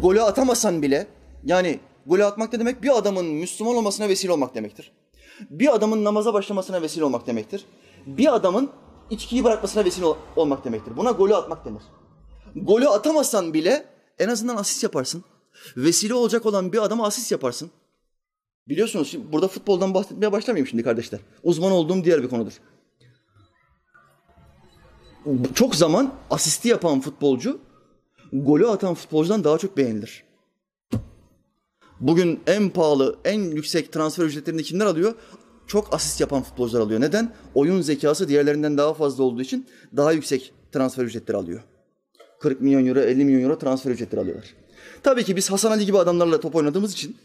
Golü 0.02 0.22
atamasan 0.22 0.82
bile, 0.82 1.06
yani 1.44 1.80
golü 2.06 2.24
atmak 2.24 2.52
ne 2.52 2.60
demek? 2.60 2.82
Bir 2.82 2.98
adamın 2.98 3.26
Müslüman 3.26 3.76
olmasına 3.76 4.08
vesile 4.08 4.32
olmak 4.32 4.54
demektir. 4.54 4.92
Bir 5.50 5.74
adamın 5.74 6.04
namaza 6.04 6.34
başlamasına 6.34 6.82
vesile 6.82 7.04
olmak 7.04 7.26
demektir. 7.26 7.64
Bir 8.06 8.34
adamın 8.34 8.70
içkiyi 9.10 9.44
bırakmasına 9.44 9.84
vesile 9.84 10.06
olmak 10.36 10.64
demektir. 10.64 10.96
Buna 10.96 11.10
golü 11.10 11.34
atmak 11.34 11.64
denir. 11.64 11.82
Golü 12.56 12.88
atamasan 12.88 13.54
bile 13.54 13.86
en 14.18 14.28
azından 14.28 14.56
asist 14.56 14.82
yaparsın. 14.82 15.24
Vesile 15.76 16.14
olacak 16.14 16.46
olan 16.46 16.72
bir 16.72 16.82
adama 16.82 17.06
asist 17.06 17.32
yaparsın. 17.32 17.70
Biliyorsunuz 18.68 19.10
şimdi 19.10 19.32
burada 19.32 19.48
futboldan 19.48 19.94
bahsetmeye 19.94 20.32
başlamayayım 20.32 20.66
şimdi 20.66 20.82
kardeşler. 20.82 21.20
Uzman 21.42 21.72
olduğum 21.72 22.04
diğer 22.04 22.22
bir 22.22 22.28
konudur. 22.28 22.52
Çok 25.54 25.74
zaman 25.74 26.14
asisti 26.30 26.68
yapan 26.68 27.00
futbolcu 27.00 27.60
golü 28.32 28.68
atan 28.68 28.94
futbolcudan 28.94 29.44
daha 29.44 29.58
çok 29.58 29.76
beğenilir. 29.76 30.24
Bugün 32.00 32.40
en 32.46 32.70
pahalı, 32.70 33.16
en 33.24 33.40
yüksek 33.40 33.92
transfer 33.92 34.24
ücretlerini 34.24 34.62
kimler 34.62 34.86
alıyor? 34.86 35.14
Çok 35.66 35.94
asist 35.94 36.20
yapan 36.20 36.42
futbolcular 36.42 36.80
alıyor. 36.80 37.00
Neden? 37.00 37.32
Oyun 37.54 37.80
zekası 37.80 38.28
diğerlerinden 38.28 38.78
daha 38.78 38.94
fazla 38.94 39.24
olduğu 39.24 39.42
için 39.42 39.66
daha 39.96 40.12
yüksek 40.12 40.52
transfer 40.72 41.04
ücretleri 41.04 41.36
alıyor. 41.36 41.60
40 42.40 42.60
milyon 42.60 42.86
euro, 42.86 43.00
50 43.00 43.24
milyon 43.24 43.42
euro 43.42 43.58
transfer 43.58 43.90
ücretleri 43.90 44.20
alıyorlar. 44.20 44.54
Tabii 45.02 45.24
ki 45.24 45.36
biz 45.36 45.50
Hasan 45.50 45.70
Ali 45.70 45.86
gibi 45.86 45.98
adamlarla 45.98 46.40
top 46.40 46.54
oynadığımız 46.54 46.92
için 46.92 47.16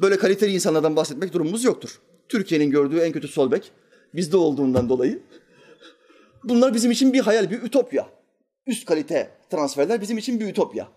böyle 0.00 0.16
kaliteli 0.16 0.52
insanlardan 0.52 0.96
bahsetmek 0.96 1.32
durumumuz 1.32 1.64
yoktur. 1.64 2.00
Türkiye'nin 2.28 2.70
gördüğü 2.70 2.98
en 2.98 3.12
kötü 3.12 3.28
sol 3.28 3.50
bek 3.50 3.72
bizde 4.14 4.36
olduğundan 4.36 4.88
dolayı. 4.88 5.22
Bunlar 6.44 6.74
bizim 6.74 6.90
için 6.90 7.12
bir 7.12 7.20
hayal, 7.20 7.50
bir 7.50 7.62
ütopya. 7.62 8.08
Üst 8.66 8.86
kalite 8.86 9.30
transferler 9.50 10.00
bizim 10.00 10.18
için 10.18 10.40
bir 10.40 10.48
ütopya. 10.48 10.88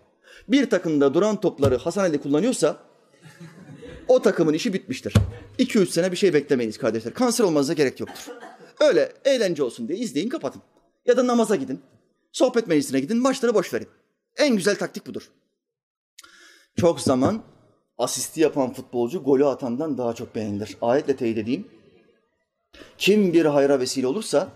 Bir 0.48 0.70
takımda 0.70 1.14
duran 1.14 1.40
topları 1.40 1.76
Hasan 1.76 2.02
Ali 2.02 2.20
kullanıyorsa 2.20 2.78
o 4.08 4.22
takımın 4.22 4.52
işi 4.52 4.72
bitmiştir. 4.72 5.14
2-3 5.58 5.86
sene 5.86 6.12
bir 6.12 6.16
şey 6.16 6.34
beklemeyiz 6.34 6.78
kardeşler. 6.78 7.14
Kanser 7.14 7.44
olmanıza 7.44 7.72
gerek 7.72 8.00
yoktur. 8.00 8.26
Öyle 8.80 9.12
eğlence 9.24 9.62
olsun 9.62 9.88
diye 9.88 9.98
izleyin 9.98 10.28
kapatın. 10.28 10.62
Ya 11.06 11.16
da 11.16 11.26
namaza 11.26 11.56
gidin. 11.56 11.80
Sohbet 12.32 12.66
meclisine 12.66 13.00
gidin, 13.00 13.16
maçları 13.16 13.54
boş 13.54 13.74
verin. 13.74 13.88
En 14.36 14.56
güzel 14.56 14.76
taktik 14.76 15.06
budur. 15.06 15.30
Çok 16.76 17.00
zaman 17.00 17.42
asisti 17.98 18.40
yapan 18.40 18.72
futbolcu 18.72 19.24
golü 19.24 19.46
atandan 19.46 19.98
daha 19.98 20.14
çok 20.14 20.34
beğenilir. 20.34 20.76
Ayetle 20.82 21.16
teyit 21.16 21.38
edeyim. 21.38 21.68
Kim 22.98 23.32
bir 23.32 23.44
hayra 23.44 23.80
vesile 23.80 24.06
olursa 24.06 24.48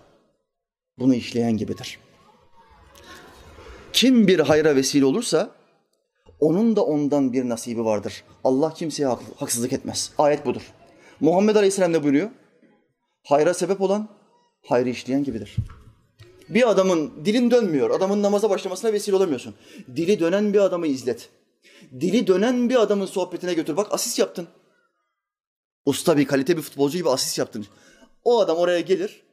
bunu 0.99 1.15
işleyen 1.15 1.57
gibidir. 1.57 1.99
Kim 3.93 4.27
bir 4.27 4.39
hayra 4.39 4.75
vesile 4.75 5.05
olursa 5.05 5.51
onun 6.39 6.75
da 6.75 6.85
ondan 6.85 7.33
bir 7.33 7.49
nasibi 7.49 7.85
vardır. 7.85 8.23
Allah 8.43 8.73
kimseye 8.73 9.07
haksızlık 9.39 9.73
etmez. 9.73 10.11
Ayet 10.17 10.45
budur. 10.45 10.61
Muhammed 11.19 11.55
Aleyhisselam 11.55 11.93
ne 11.93 12.03
buyuruyor? 12.03 12.29
Hayra 13.23 13.53
sebep 13.53 13.81
olan 13.81 14.09
hayrı 14.65 14.89
işleyen 14.89 15.23
gibidir. 15.23 15.55
Bir 16.49 16.69
adamın 16.69 17.25
dilin 17.25 17.51
dönmüyor, 17.51 17.89
adamın 17.89 18.21
namaza 18.23 18.49
başlamasına 18.49 18.93
vesile 18.93 19.15
olamıyorsun. 19.15 19.55
Dili 19.95 20.19
dönen 20.19 20.53
bir 20.53 20.59
adamı 20.59 20.87
izlet. 20.87 21.29
Dili 21.99 22.27
dönen 22.27 22.69
bir 22.69 22.75
adamın 22.75 23.05
sohbetine 23.05 23.53
götür. 23.53 23.77
Bak 23.77 23.87
asist 23.91 24.19
yaptın. 24.19 24.47
Usta 25.85 26.17
bir 26.17 26.25
kalite 26.25 26.57
bir 26.57 26.61
futbolcu 26.61 26.97
gibi 26.97 27.09
asist 27.09 27.37
yaptın. 27.37 27.65
O 28.23 28.39
adam 28.39 28.57
oraya 28.57 28.81
gelir. 28.81 29.23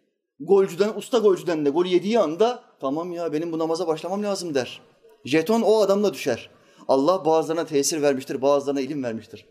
Golcüden, 0.41 0.93
usta 0.97 1.19
golcüden 1.19 1.67
de 1.67 1.71
gol 1.71 1.87
yediği 1.87 2.19
anda 2.19 2.63
tamam 2.81 3.13
ya 3.13 3.33
benim 3.33 3.53
bu 3.53 3.59
namaza 3.59 3.87
başlamam 3.87 4.23
lazım 4.23 4.55
der. 4.55 4.81
Jeton 5.25 5.63
o 5.63 5.81
adamla 5.81 6.15
düşer. 6.15 6.51
Allah 6.89 7.25
bazılarına 7.25 7.67
tesir 7.67 8.03
vermiştir, 8.03 8.43
bazılarına 8.43 8.81
ilim 8.81 9.05
vermiştir. 9.05 9.47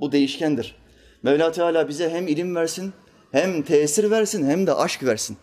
Bu 0.00 0.12
değişkendir. 0.12 0.76
Mevla 1.22 1.52
Teala 1.52 1.88
bize 1.88 2.10
hem 2.10 2.28
ilim 2.28 2.56
versin, 2.56 2.92
hem 3.32 3.62
tesir 3.62 4.10
versin, 4.10 4.50
hem 4.50 4.66
de 4.66 4.74
aşk 4.74 5.02
versin. 5.02 5.36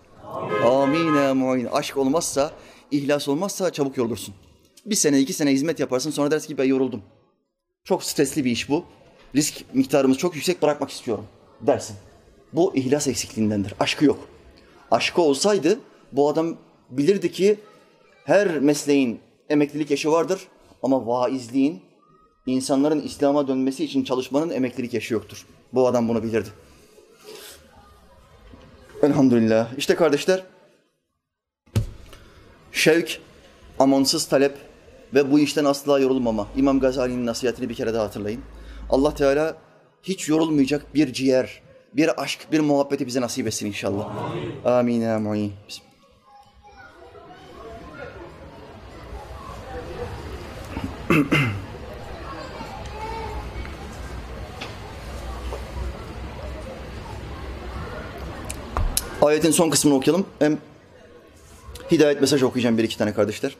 Amin 0.65 1.15
ya 1.15 1.33
muin. 1.33 1.65
Aşk 1.65 1.97
olmazsa, 1.97 2.51
ihlas 2.91 3.27
olmazsa 3.27 3.71
çabuk 3.71 3.97
yorulursun. 3.97 4.35
Bir 4.87 4.95
sene, 4.95 5.19
iki 5.19 5.33
sene 5.33 5.51
hizmet 5.51 5.79
yaparsın 5.79 6.11
sonra 6.11 6.31
dersin 6.31 6.47
ki 6.47 6.57
ben 6.57 6.63
yoruldum. 6.63 7.01
Çok 7.83 8.03
stresli 8.03 8.45
bir 8.45 8.51
iş 8.51 8.69
bu. 8.69 8.85
Risk 9.35 9.73
miktarımız 9.73 10.17
çok 10.17 10.35
yüksek 10.35 10.61
bırakmak 10.61 10.89
istiyorum 10.89 11.25
dersin. 11.61 11.95
Bu 12.53 12.75
ihlas 12.75 13.07
eksikliğindendir. 13.07 13.73
Aşkı 13.79 14.05
yok. 14.05 14.27
Aşkı 14.91 15.21
olsaydı 15.21 15.79
bu 16.11 16.29
adam 16.29 16.57
bilirdi 16.89 17.31
ki 17.31 17.59
her 18.25 18.59
mesleğin 18.59 19.19
emeklilik 19.49 19.91
yaşı 19.91 20.11
vardır 20.11 20.47
ama 20.83 21.07
vaizliğin, 21.07 21.81
insanların 22.45 23.01
İslam'a 23.01 23.47
dönmesi 23.47 23.83
için 23.83 24.03
çalışmanın 24.03 24.49
emeklilik 24.49 24.93
yaşı 24.93 25.13
yoktur. 25.13 25.45
Bu 25.73 25.87
adam 25.87 26.07
bunu 26.07 26.23
bilirdi. 26.23 26.49
Elhamdülillah. 29.03 29.77
İşte 29.77 29.95
kardeşler, 29.95 30.43
şevk, 32.71 33.19
amansız 33.79 34.25
talep 34.25 34.66
ve 35.13 35.31
bu 35.31 35.39
işten 35.39 35.65
asla 35.65 35.99
yorulmama. 35.99 36.47
İmam 36.55 36.79
Gazali'nin 36.79 37.25
nasihatini 37.25 37.69
bir 37.69 37.75
kere 37.75 37.93
daha 37.93 38.03
hatırlayın. 38.03 38.41
Allah 38.89 39.13
Teala 39.13 39.57
hiç 40.03 40.29
yorulmayacak 40.29 40.95
bir 40.95 41.13
ciğer, 41.13 41.61
bir 41.93 42.21
aşk, 42.21 42.51
bir 42.51 42.59
muhabbeti 42.59 43.07
bize 43.07 43.21
nasip 43.21 43.47
etsin 43.47 43.67
inşallah. 43.67 44.09
Amin. 44.65 45.53
Bismillah. 45.67 45.87
Ayetin 59.21 59.51
son 59.51 59.69
kısmını 59.69 59.95
okuyalım. 59.95 60.25
Hem 60.39 60.57
hidayet 61.91 62.21
mesaj 62.21 62.43
okuyacağım 62.43 62.77
bir 62.77 62.83
iki 62.83 62.97
tane 62.97 63.13
kardeşler. 63.13 63.55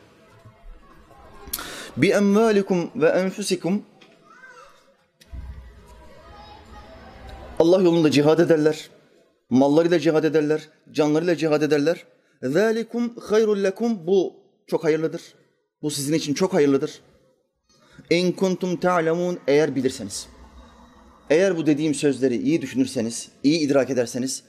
Bi 1.98 2.10
emvalikum 2.10 2.92
ve 2.96 3.08
enfusikum 3.08 3.84
Allah 7.60 7.82
yolunda 7.82 8.12
cihad 8.12 8.40
ederler. 8.40 8.90
Mallarıyla 9.50 10.00
cihad 10.00 10.24
ederler. 10.24 10.70
Canlarıyla 10.92 11.36
cihad 11.36 11.62
ederler. 11.62 12.06
Zalikum 12.44 13.16
hayrul 13.16 13.64
lekum. 13.64 14.08
Bu 14.08 14.34
çok 14.68 14.84
hayırlıdır. 14.84 15.22
Bu 15.82 15.92
sizin 15.92 16.14
için 16.14 16.34
çok 16.34 16.54
hayırlıdır. 16.54 17.02
En 18.12 18.32
kuntum 18.32 18.78
ta'lemun 18.80 19.40
eğer 19.48 19.76
bilirseniz. 19.76 20.28
Eğer 21.30 21.58
bu 21.58 21.66
dediğim 21.66 21.96
sözleri 21.96 22.38
iyi 22.38 22.62
düşünürseniz, 22.62 23.30
iyi 23.44 23.60
idrak 23.60 23.90
ederseniz 23.90 24.44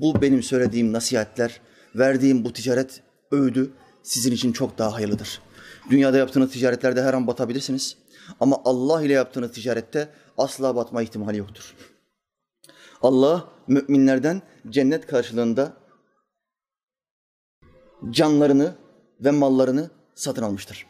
bu 0.00 0.22
benim 0.22 0.42
söylediğim 0.42 0.92
nasihatler, 0.92 1.60
verdiğim 1.94 2.44
bu 2.44 2.52
ticaret 2.52 3.02
öğüdü 3.32 3.70
sizin 4.02 4.32
için 4.32 4.52
çok 4.52 4.78
daha 4.78 4.92
hayırlıdır. 4.92 5.40
Dünyada 5.90 6.16
yaptığınız 6.18 6.52
ticaretlerde 6.52 7.02
her 7.02 7.14
an 7.14 7.26
batabilirsiniz. 7.26 7.96
Ama 8.40 8.62
Allah 8.64 9.02
ile 9.02 9.12
yaptığınız 9.12 9.52
ticarette 9.52 10.08
asla 10.38 10.76
batma 10.76 11.02
ihtimali 11.02 11.36
yoktur. 11.36 11.74
Allah 13.02 13.48
müminlerden 13.66 14.42
cennet 14.68 15.06
karşılığında 15.06 15.72
canlarını 18.10 18.74
ve 19.20 19.30
mallarını 19.30 19.90
satın 20.14 20.42
almıştır. 20.42 20.86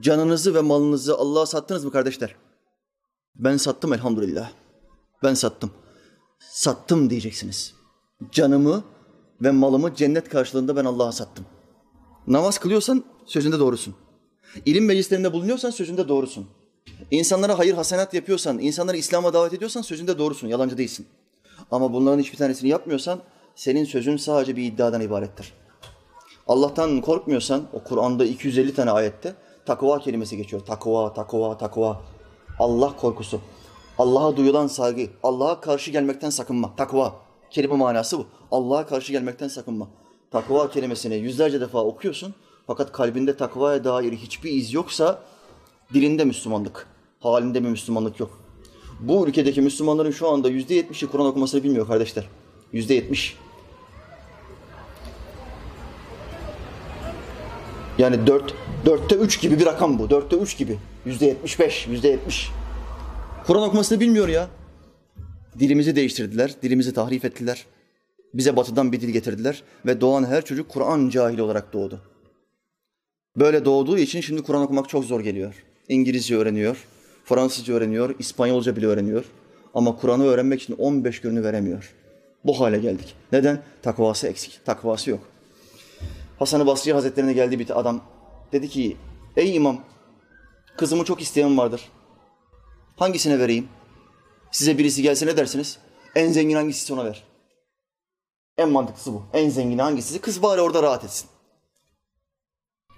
Canınızı 0.00 0.54
ve 0.54 0.60
malınızı 0.60 1.16
Allah'a 1.16 1.46
sattınız 1.46 1.84
mı 1.84 1.92
kardeşler? 1.92 2.36
Ben 3.34 3.56
sattım 3.56 3.92
elhamdülillah. 3.92 4.50
Ben 5.22 5.34
sattım. 5.34 5.70
Sattım 6.38 7.10
diyeceksiniz. 7.10 7.74
Canımı 8.32 8.84
ve 9.42 9.50
malımı 9.50 9.94
cennet 9.94 10.28
karşılığında 10.28 10.76
ben 10.76 10.84
Allah'a 10.84 11.12
sattım. 11.12 11.46
Namaz 12.28 12.58
kılıyorsan 12.58 13.04
sözünde 13.26 13.58
doğrusun. 13.58 13.94
İlim 14.66 14.84
meclislerinde 14.84 15.32
bulunuyorsan 15.32 15.70
sözünde 15.70 16.08
doğrusun. 16.08 16.46
İnsanlara 17.10 17.58
hayır 17.58 17.74
hasenat 17.74 18.14
yapıyorsan, 18.14 18.58
insanları 18.58 18.96
İslam'a 18.96 19.32
davet 19.32 19.52
ediyorsan 19.52 19.82
sözünde 19.82 20.18
doğrusun, 20.18 20.48
yalancı 20.48 20.78
değilsin. 20.78 21.06
Ama 21.70 21.92
bunların 21.92 22.18
hiçbir 22.18 22.38
tanesini 22.38 22.68
yapmıyorsan 22.68 23.20
senin 23.54 23.84
sözün 23.84 24.16
sadece 24.16 24.56
bir 24.56 24.64
iddiadan 24.64 25.00
ibarettir. 25.00 25.52
Allah'tan 26.46 27.00
korkmuyorsan 27.00 27.62
o 27.72 27.84
Kur'an'da 27.84 28.24
250 28.24 28.74
tane 28.74 28.90
ayette 28.90 29.34
takva 29.66 29.98
kelimesi 29.98 30.36
geçiyor. 30.36 30.62
Takva, 30.66 31.12
takva, 31.12 31.58
takva. 31.58 32.02
Allah 32.58 32.96
korkusu. 32.96 33.40
Allah'a 33.98 34.36
duyulan 34.36 34.66
saygı, 34.66 35.06
Allah'a 35.22 35.60
karşı 35.60 35.90
gelmekten 35.90 36.30
sakınma. 36.30 36.76
Takva. 36.76 37.14
Kelime 37.50 37.76
manası 37.76 38.18
bu. 38.18 38.26
Allah'a 38.50 38.86
karşı 38.86 39.12
gelmekten 39.12 39.48
sakınma. 39.48 39.88
Takva 40.30 40.70
kelimesini 40.70 41.14
yüzlerce 41.16 41.60
defa 41.60 41.84
okuyorsun. 41.84 42.34
Fakat 42.66 42.92
kalbinde 42.92 43.36
takvaya 43.36 43.84
dair 43.84 44.12
hiçbir 44.12 44.50
iz 44.50 44.72
yoksa 44.74 45.22
dilinde 45.94 46.24
Müslümanlık, 46.24 46.86
halinde 47.20 47.64
bir 47.64 47.68
Müslümanlık 47.68 48.20
yok. 48.20 48.40
Bu 49.00 49.28
ülkedeki 49.28 49.60
Müslümanların 49.60 50.10
şu 50.10 50.28
anda 50.28 50.48
yüzde 50.48 50.74
yetmişi 50.74 51.06
Kur'an 51.06 51.26
okumasını 51.26 51.62
bilmiyor 51.62 51.86
kardeşler. 51.86 52.28
Yüzde 52.72 52.94
yetmiş. 52.94 53.36
Yani 57.98 58.26
dört, 58.26 58.54
dörtte 58.86 59.14
üç 59.14 59.40
gibi 59.40 59.58
bir 59.58 59.66
rakam 59.66 59.98
bu. 59.98 60.10
Dörtte 60.10 60.36
üç 60.36 60.58
gibi. 60.58 60.78
Yüzde 61.06 61.26
yetmiş 61.26 61.60
beş, 61.60 61.86
yüzde 61.86 62.08
yetmiş. 62.08 62.50
Kur'an 63.46 63.62
okumasını 63.62 64.00
bilmiyor 64.00 64.28
ya. 64.28 64.48
Dilimizi 65.58 65.96
değiştirdiler, 65.96 66.52
dilimizi 66.62 66.94
tahrif 66.94 67.24
ettiler. 67.24 67.66
Bize 68.34 68.56
batıdan 68.56 68.92
bir 68.92 69.00
dil 69.00 69.08
getirdiler 69.08 69.62
ve 69.86 70.00
doğan 70.00 70.24
her 70.24 70.44
çocuk 70.44 70.68
Kur'an 70.68 71.08
cahili 71.08 71.42
olarak 71.42 71.72
doğdu. 71.72 72.00
Böyle 73.36 73.64
doğduğu 73.64 73.98
için 73.98 74.20
şimdi 74.20 74.42
Kur'an 74.42 74.62
okumak 74.62 74.88
çok 74.88 75.04
zor 75.04 75.20
geliyor. 75.20 75.64
İngilizce 75.88 76.36
öğreniyor, 76.36 76.86
Fransızca 77.24 77.74
öğreniyor, 77.74 78.14
İspanyolca 78.18 78.76
bile 78.76 78.86
öğreniyor. 78.86 79.24
Ama 79.74 79.96
Kur'an'ı 79.96 80.24
öğrenmek 80.24 80.62
için 80.62 80.76
15 80.78 81.20
gününü 81.20 81.44
veremiyor. 81.44 81.94
Bu 82.44 82.60
hale 82.60 82.78
geldik. 82.78 83.14
Neden? 83.32 83.62
Takvası 83.82 84.26
eksik, 84.28 84.60
takvası 84.64 85.10
yok. 85.10 85.20
Hasan-ı 86.38 86.66
Basri 86.66 86.92
Hazretlerine 86.92 87.32
geldi 87.32 87.58
bir 87.58 87.80
adam. 87.80 88.00
Dedi 88.52 88.68
ki, 88.68 88.96
ey 89.36 89.56
imam, 89.56 89.80
kızımı 90.76 91.04
çok 91.04 91.22
isteyen 91.22 91.58
vardır. 91.58 91.88
Hangisine 92.96 93.38
vereyim? 93.38 93.68
Size 94.50 94.78
birisi 94.78 95.02
gelse 95.02 95.26
ne 95.26 95.36
dersiniz? 95.36 95.78
En 96.14 96.32
zengin 96.32 96.56
hangisi 96.56 96.92
ona 96.92 97.04
ver. 97.04 97.24
En 98.58 98.68
mantıklısı 98.68 99.12
bu. 99.12 99.22
En 99.32 99.48
zengin 99.48 99.78
hangisi? 99.78 100.18
Kız 100.18 100.42
bari 100.42 100.60
orada 100.60 100.82
rahat 100.82 101.04
etsin. 101.04 101.28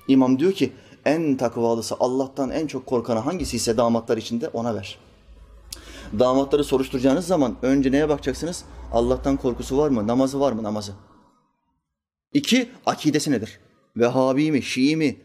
İmam 0.08 0.38
diyor 0.38 0.52
ki 0.52 0.72
en 1.04 1.36
takvalısı 1.36 1.96
Allah'tan 2.00 2.50
en 2.50 2.66
çok 2.66 2.86
korkanı 2.86 3.18
hangisi 3.18 3.56
ise 3.56 3.76
damatlar 3.76 4.16
içinde 4.16 4.48
ona 4.48 4.74
ver. 4.74 4.98
Damatları 6.18 6.64
soruşturacağınız 6.64 7.26
zaman 7.26 7.56
önce 7.62 7.92
neye 7.92 8.08
bakacaksınız? 8.08 8.64
Allah'tan 8.92 9.36
korkusu 9.36 9.78
var 9.78 9.88
mı? 9.88 10.06
Namazı 10.06 10.40
var 10.40 10.52
mı? 10.52 10.62
Namazı. 10.62 10.92
İki, 12.32 12.68
akidesi 12.86 13.30
nedir? 13.30 13.60
Vehhabi 13.96 14.52
mi? 14.52 14.62
Şii 14.62 14.96
mi? 14.96 15.16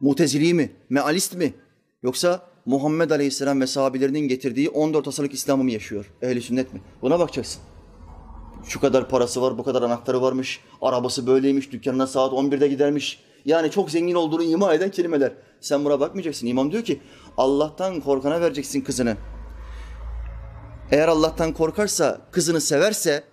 Mutezili 0.00 0.54
mi? 0.54 0.72
Mealist 0.90 1.34
mi? 1.34 1.54
Yoksa 2.02 2.42
Muhammed 2.66 3.10
Aleyhisselam 3.10 3.60
ve 3.60 3.66
sahabelerinin 3.66 4.28
getirdiği 4.28 4.68
14 4.68 5.08
asırlık 5.08 5.34
İslam'ı 5.34 5.64
mı 5.64 5.70
yaşıyor? 5.70 6.12
Ehli 6.22 6.42
sünnet 6.42 6.74
mi? 6.74 6.80
Buna 7.02 7.18
bakacaksın. 7.18 7.62
Şu 8.68 8.80
kadar 8.80 9.08
parası 9.08 9.42
var, 9.42 9.58
bu 9.58 9.64
kadar 9.64 9.82
anahtarı 9.82 10.22
varmış, 10.22 10.60
arabası 10.82 11.26
böyleymiş, 11.26 11.72
dükkanına 11.72 12.06
saat 12.06 12.32
11'de 12.32 12.68
gidermiş. 12.68 13.20
Yani 13.44 13.70
çok 13.70 13.90
zengin 13.90 14.14
olduğunu 14.14 14.42
ima 14.42 14.74
eden 14.74 14.90
kelimeler. 14.90 15.32
Sen 15.60 15.84
buna 15.84 16.00
bakmayacaksın. 16.00 16.46
İmam 16.46 16.72
diyor 16.72 16.84
ki 16.84 17.00
Allah'tan 17.36 18.00
korkana 18.00 18.40
vereceksin 18.40 18.80
kızını. 18.80 19.16
Eğer 20.90 21.08
Allah'tan 21.08 21.52
korkarsa, 21.52 22.20
kızını 22.32 22.60
severse, 22.60 23.24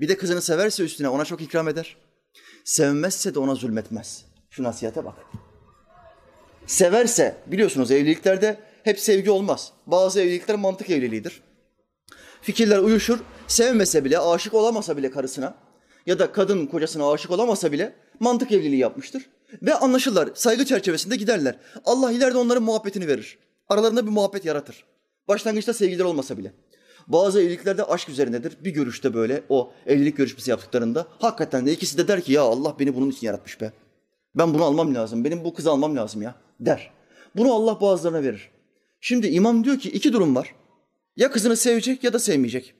bir 0.00 0.08
de 0.08 0.16
kızını 0.16 0.42
severse 0.42 0.82
üstüne 0.82 1.08
ona 1.08 1.24
çok 1.24 1.40
ikram 1.40 1.68
eder. 1.68 1.96
Sevmezse 2.64 3.34
de 3.34 3.38
ona 3.38 3.54
zulmetmez. 3.54 4.24
Şu 4.50 4.62
nasihate 4.62 5.04
bak. 5.04 5.14
Severse, 6.66 7.36
biliyorsunuz 7.46 7.90
evliliklerde 7.90 8.60
hep 8.84 9.00
sevgi 9.00 9.30
olmaz. 9.30 9.72
Bazı 9.86 10.20
evlilikler 10.20 10.56
mantık 10.56 10.90
evliliğidir. 10.90 11.42
Fikirler 12.42 12.78
uyuşur, 12.78 13.18
sevmese 13.48 14.04
bile, 14.04 14.18
aşık 14.18 14.54
olamasa 14.54 14.96
bile 14.96 15.10
karısına 15.10 15.54
ya 16.06 16.18
da 16.18 16.32
kadın 16.32 16.66
kocasına 16.66 17.12
aşık 17.12 17.30
olamasa 17.30 17.72
bile 17.72 17.94
mantık 18.20 18.52
evliliği 18.52 18.80
yapmıştır. 18.80 19.26
Ve 19.62 19.74
anlaşırlar, 19.74 20.28
saygı 20.34 20.64
çerçevesinde 20.64 21.16
giderler. 21.16 21.56
Allah 21.84 22.12
ileride 22.12 22.38
onların 22.38 22.62
muhabbetini 22.62 23.08
verir. 23.08 23.38
Aralarında 23.68 24.06
bir 24.06 24.10
muhabbet 24.10 24.44
yaratır. 24.44 24.84
Başlangıçta 25.28 25.74
sevgiler 25.74 26.04
olmasa 26.04 26.38
bile. 26.38 26.52
Bazı 27.06 27.42
evliliklerde 27.42 27.84
aşk 27.84 28.08
üzerindedir. 28.08 28.64
Bir 28.64 28.70
görüşte 28.70 29.14
böyle 29.14 29.42
o 29.48 29.72
evlilik 29.86 30.16
görüşmesi 30.16 30.50
yaptıklarında 30.50 31.06
hakikaten 31.18 31.66
de 31.66 31.72
ikisi 31.72 31.98
de 31.98 32.08
der 32.08 32.20
ki 32.20 32.32
ya 32.32 32.42
Allah 32.42 32.76
beni 32.78 32.94
bunun 32.94 33.10
için 33.10 33.26
yaratmış 33.26 33.60
be. 33.60 33.72
Ben 34.34 34.54
bunu 34.54 34.64
almam 34.64 34.94
lazım. 34.94 35.24
Benim 35.24 35.44
bu 35.44 35.54
kızı 35.54 35.70
almam 35.70 35.96
lazım 35.96 36.22
ya 36.22 36.34
der. 36.60 36.90
Bunu 37.36 37.52
Allah 37.52 37.80
bazılarına 37.80 38.22
verir. 38.22 38.50
Şimdi 39.00 39.26
imam 39.26 39.64
diyor 39.64 39.78
ki 39.78 39.90
iki 39.90 40.12
durum 40.12 40.36
var. 40.36 40.54
Ya 41.16 41.30
kızını 41.30 41.56
sevecek 41.56 42.04
ya 42.04 42.12
da 42.12 42.18
sevmeyecek. 42.18 42.74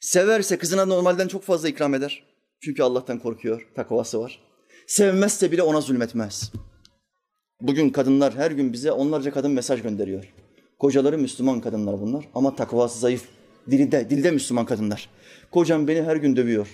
Severse 0.00 0.58
kızına 0.58 0.84
normalden 0.84 1.28
çok 1.28 1.42
fazla 1.42 1.68
ikram 1.68 1.94
eder. 1.94 2.22
Çünkü 2.60 2.82
Allah'tan 2.82 3.18
korkuyor, 3.18 3.68
takvası 3.74 4.20
var. 4.20 4.40
Sevmezse 4.86 5.52
bile 5.52 5.62
ona 5.62 5.80
zulmetmez. 5.80 6.52
Bugün 7.60 7.90
kadınlar 7.90 8.34
her 8.34 8.50
gün 8.50 8.72
bize 8.72 8.92
onlarca 8.92 9.30
kadın 9.30 9.50
mesaj 9.50 9.82
gönderiyor. 9.82 10.32
Kocaları 10.78 11.18
Müslüman 11.18 11.60
kadınlar 11.60 12.00
bunlar 12.00 12.24
ama 12.34 12.56
takvası 12.56 12.98
zayıf. 12.98 13.28
Dilde, 13.70 14.10
dilde 14.10 14.30
Müslüman 14.30 14.66
kadınlar. 14.66 15.08
Kocam 15.50 15.88
beni 15.88 16.02
her 16.02 16.16
gün 16.16 16.36
dövüyor. 16.36 16.68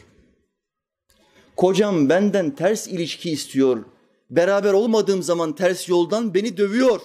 Kocam 1.57 2.09
benden 2.09 2.51
ters 2.51 2.89
ilişki 2.89 3.31
istiyor. 3.31 3.85
Beraber 4.31 4.73
olmadığım 4.73 5.23
zaman 5.23 5.55
ters 5.55 5.89
yoldan 5.89 6.35
beni 6.35 6.57
dövüyor. 6.57 7.01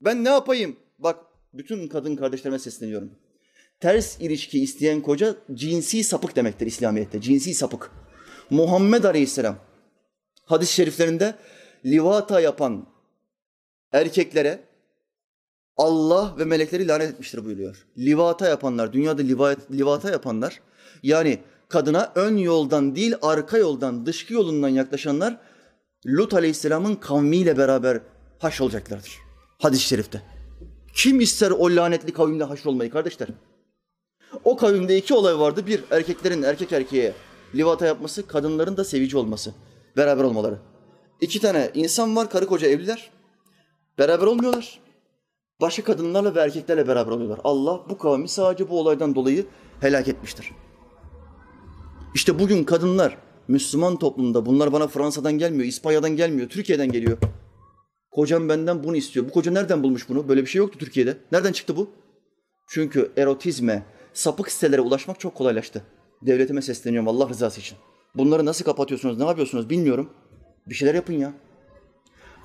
Ben 0.00 0.24
ne 0.24 0.28
yapayım? 0.28 0.76
Bak 0.98 1.18
bütün 1.52 1.88
kadın 1.88 2.16
kardeşlerime 2.16 2.58
sesleniyorum. 2.58 3.10
Ters 3.82 4.20
ilişki 4.20 4.62
isteyen 4.62 5.00
koca 5.00 5.36
cinsi 5.54 6.04
sapık 6.04 6.36
demektir 6.36 6.66
İslamiyet'te. 6.66 7.20
Cinsi 7.20 7.54
sapık. 7.54 7.90
Muhammed 8.50 9.04
Aleyhisselam 9.04 9.56
hadis-i 10.44 10.74
şeriflerinde 10.74 11.34
livata 11.84 12.40
yapan 12.40 12.86
erkeklere 13.92 14.60
Allah 15.76 16.34
ve 16.38 16.44
melekleri 16.44 16.88
lanet 16.88 17.10
etmiştir 17.10 17.44
buyuruyor. 17.44 17.86
Livata 17.98 18.48
yapanlar, 18.48 18.92
dünyada 18.92 19.22
livata 19.72 20.10
yapanlar 20.10 20.60
yani 21.02 21.38
kadına 21.68 22.12
ön 22.14 22.36
yoldan 22.36 22.96
değil 22.96 23.14
arka 23.22 23.58
yoldan, 23.58 24.06
dışkı 24.06 24.34
yolundan 24.34 24.68
yaklaşanlar 24.68 25.38
Lut 26.06 26.34
Aleyhisselam'ın 26.34 26.94
kavmiyle 26.94 27.58
beraber 27.58 28.00
haş 28.38 28.60
olacaklardır. 28.60 29.18
Hadis-i 29.58 29.84
şerifte. 29.84 30.22
Kim 30.94 31.20
ister 31.20 31.50
o 31.50 31.76
lanetli 31.76 32.12
kavimle 32.12 32.44
haş 32.44 32.66
olmayı 32.66 32.90
kardeşler? 32.90 33.28
O 34.44 34.56
kavimde 34.56 34.96
iki 34.96 35.14
olay 35.14 35.38
vardı. 35.38 35.66
Bir, 35.66 35.84
erkeklerin 35.90 36.42
erkek 36.42 36.72
erkeğe 36.72 37.14
livata 37.54 37.86
yapması, 37.86 38.26
kadınların 38.26 38.76
da 38.76 38.84
sevici 38.84 39.16
olması, 39.16 39.54
beraber 39.96 40.24
olmaları. 40.24 40.58
İki 41.20 41.40
tane 41.40 41.70
insan 41.74 42.16
var, 42.16 42.30
karı 42.30 42.46
koca 42.46 42.68
evliler. 42.68 43.10
Beraber 43.98 44.26
olmuyorlar. 44.26 44.80
Başka 45.60 45.84
kadınlarla 45.84 46.34
ve 46.34 46.40
erkeklerle 46.40 46.88
beraber 46.88 47.12
oluyorlar. 47.12 47.40
Allah 47.44 47.80
bu 47.88 47.98
kavmi 47.98 48.28
sadece 48.28 48.68
bu 48.68 48.80
olaydan 48.80 49.14
dolayı 49.14 49.46
helak 49.80 50.08
etmiştir. 50.08 50.50
İşte 52.14 52.38
bugün 52.38 52.64
kadınlar 52.64 53.18
Müslüman 53.48 53.96
toplumda 53.96 54.46
bunlar 54.46 54.72
bana 54.72 54.86
Fransa'dan 54.88 55.38
gelmiyor, 55.38 55.64
İspanya'dan 55.64 56.16
gelmiyor, 56.16 56.48
Türkiye'den 56.48 56.92
geliyor. 56.92 57.18
Kocam 58.10 58.48
benden 58.48 58.84
bunu 58.84 58.96
istiyor. 58.96 59.26
Bu 59.26 59.30
koca 59.30 59.52
nereden 59.52 59.82
bulmuş 59.82 60.08
bunu? 60.08 60.28
Böyle 60.28 60.40
bir 60.40 60.46
şey 60.46 60.58
yoktu 60.58 60.78
Türkiye'de. 60.78 61.16
Nereden 61.32 61.52
çıktı 61.52 61.76
bu? 61.76 61.90
Çünkü 62.68 63.12
erotizme, 63.16 63.82
sapık 64.14 64.50
sitelere 64.50 64.80
ulaşmak 64.80 65.20
çok 65.20 65.34
kolaylaştı. 65.34 65.82
Devletime 66.22 66.62
sesleniyorum 66.62 67.08
Allah 67.08 67.28
rızası 67.28 67.60
için. 67.60 67.78
Bunları 68.14 68.44
nasıl 68.44 68.64
kapatıyorsunuz, 68.64 69.18
ne 69.18 69.24
yapıyorsunuz 69.24 69.70
bilmiyorum. 69.70 70.10
Bir 70.66 70.74
şeyler 70.74 70.94
yapın 70.94 71.14
ya. 71.14 71.32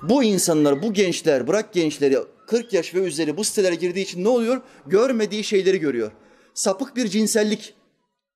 Bu 0.02 0.24
insanlar, 0.24 0.82
bu 0.82 0.92
gençler, 0.92 1.48
bırak 1.48 1.72
gençleri 1.72 2.18
40 2.46 2.72
yaş 2.72 2.94
ve 2.94 2.98
üzeri 2.98 3.36
bu 3.36 3.44
sitelere 3.44 3.74
girdiği 3.74 4.02
için 4.02 4.24
ne 4.24 4.28
oluyor? 4.28 4.60
Görmediği 4.86 5.44
şeyleri 5.44 5.80
görüyor. 5.80 6.12
Sapık 6.54 6.96
bir 6.96 7.08
cinsellik, 7.08 7.74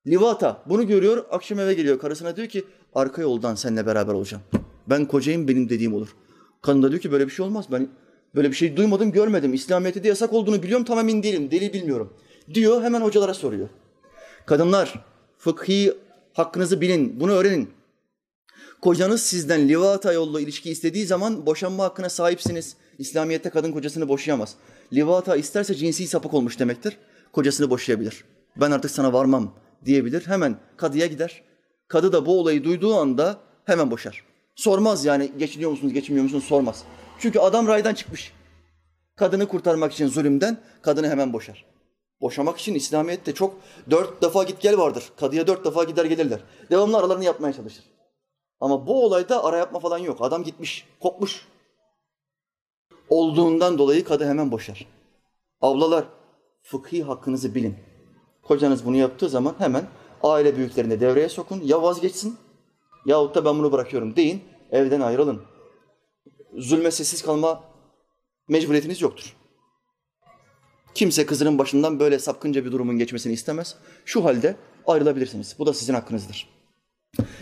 livata 0.07 0.63
bunu 0.65 0.87
görüyor, 0.87 1.25
akşam 1.31 1.59
eve 1.59 1.73
geliyor. 1.73 1.99
Karısına 1.99 2.35
diyor 2.35 2.47
ki 2.47 2.63
arka 2.95 3.21
yoldan 3.21 3.55
seninle 3.55 3.85
beraber 3.85 4.13
olacağım. 4.13 4.43
Ben 4.87 5.05
kocayım 5.05 5.47
benim 5.47 5.69
dediğim 5.69 5.93
olur. 5.93 6.15
Kadın 6.61 6.83
da 6.83 6.89
diyor 6.89 7.01
ki 7.01 7.11
böyle 7.11 7.25
bir 7.25 7.31
şey 7.31 7.45
olmaz. 7.45 7.65
Ben 7.71 7.87
böyle 8.35 8.49
bir 8.51 8.55
şey 8.55 8.77
duymadım, 8.77 9.11
görmedim. 9.11 9.53
İslamiyet'te 9.53 10.03
de 10.03 10.07
yasak 10.07 10.33
olduğunu 10.33 10.63
biliyorum, 10.63 10.85
tam 10.85 10.99
emin 10.99 11.23
değilim. 11.23 11.51
Deli 11.51 11.73
bilmiyorum. 11.73 12.13
Diyor, 12.53 12.83
hemen 12.83 13.01
hocalara 13.01 13.33
soruyor. 13.33 13.69
Kadınlar, 14.45 15.05
fıkhi 15.37 15.93
hakkınızı 16.33 16.81
bilin, 16.81 17.19
bunu 17.19 17.31
öğrenin. 17.31 17.69
Kocanız 18.81 19.21
sizden 19.21 19.69
livata 19.69 20.13
yolla 20.13 20.41
ilişki 20.41 20.71
istediği 20.71 21.05
zaman 21.05 21.45
boşanma 21.45 21.83
hakkına 21.83 22.09
sahipsiniz. 22.09 22.75
İslamiyet'te 22.97 23.49
kadın 23.49 23.71
kocasını 23.71 24.09
boşayamaz. 24.09 24.55
Livata 24.93 25.35
isterse 25.35 25.75
cinsi 25.75 26.07
sapık 26.07 26.33
olmuş 26.33 26.59
demektir. 26.59 26.97
Kocasını 27.31 27.69
boşayabilir. 27.69 28.23
Ben 28.55 28.71
artık 28.71 28.91
sana 28.91 29.13
varmam 29.13 29.53
diyebilir. 29.85 30.27
Hemen 30.27 30.57
kadıya 30.77 31.05
gider. 31.05 31.43
Kadı 31.87 32.13
da 32.13 32.25
bu 32.25 32.39
olayı 32.39 32.63
duyduğu 32.63 32.95
anda 32.95 33.39
hemen 33.65 33.91
boşar. 33.91 34.23
Sormaz 34.55 35.05
yani 35.05 35.31
geçiniyor 35.37 35.71
musunuz, 35.71 35.93
geçinmiyor 35.93 36.23
musunuz 36.23 36.43
sormaz. 36.43 36.83
Çünkü 37.19 37.39
adam 37.39 37.67
raydan 37.67 37.93
çıkmış. 37.93 38.33
Kadını 39.15 39.47
kurtarmak 39.47 39.93
için 39.93 40.07
zulümden 40.07 40.57
kadını 40.81 41.09
hemen 41.09 41.33
boşar. 41.33 41.72
Boşamak 42.23 42.57
için 42.57 42.73
İslamiyet'te 42.73 43.33
çok 43.33 43.53
dört 43.91 44.21
defa 44.21 44.43
git 44.43 44.61
gel 44.61 44.77
vardır. 44.77 45.11
Kadıya 45.17 45.47
dört 45.47 45.65
defa 45.65 45.83
gider 45.83 46.05
gelirler. 46.05 46.39
Devamlı 46.71 46.97
aralarını 46.97 47.23
yapmaya 47.23 47.53
çalışır. 47.53 47.83
Ama 48.59 48.87
bu 48.87 49.05
olayda 49.05 49.43
ara 49.43 49.57
yapma 49.57 49.79
falan 49.79 49.97
yok. 49.97 50.17
Adam 50.21 50.43
gitmiş, 50.43 50.87
kopmuş. 50.99 51.47
Olduğundan 53.09 53.77
dolayı 53.77 54.03
kadı 54.03 54.25
hemen 54.25 54.51
boşar. 54.51 54.87
Ablalar, 55.61 56.05
fıkhi 56.61 57.03
hakkınızı 57.03 57.55
bilin. 57.55 57.75
Kocanız 58.43 58.85
bunu 58.85 58.95
yaptığı 58.95 59.29
zaman 59.29 59.55
hemen 59.57 59.87
aile 60.23 60.57
büyüklerini 60.57 60.99
devreye 60.99 61.29
sokun. 61.29 61.61
Ya 61.63 61.81
vazgeçsin 61.81 62.37
yahut 63.05 63.35
da 63.35 63.45
ben 63.45 63.59
bunu 63.59 63.71
bırakıyorum 63.71 64.15
deyin. 64.15 64.43
Evden 64.71 65.01
ayrılın. 65.01 65.41
Zulme 66.57 66.91
sessiz 66.91 67.21
kalma 67.21 67.63
mecburiyetiniz 68.47 69.01
yoktur. 69.01 69.35
Kimse 70.95 71.25
kızının 71.25 71.57
başından 71.57 71.99
böyle 71.99 72.19
sapkınca 72.19 72.65
bir 72.65 72.71
durumun 72.71 72.97
geçmesini 72.97 73.33
istemez. 73.33 73.75
Şu 74.05 74.25
halde 74.25 74.55
ayrılabilirsiniz. 74.87 75.55
Bu 75.59 75.65
da 75.65 75.73
sizin 75.73 75.93
hakkınızdır. 75.93 76.49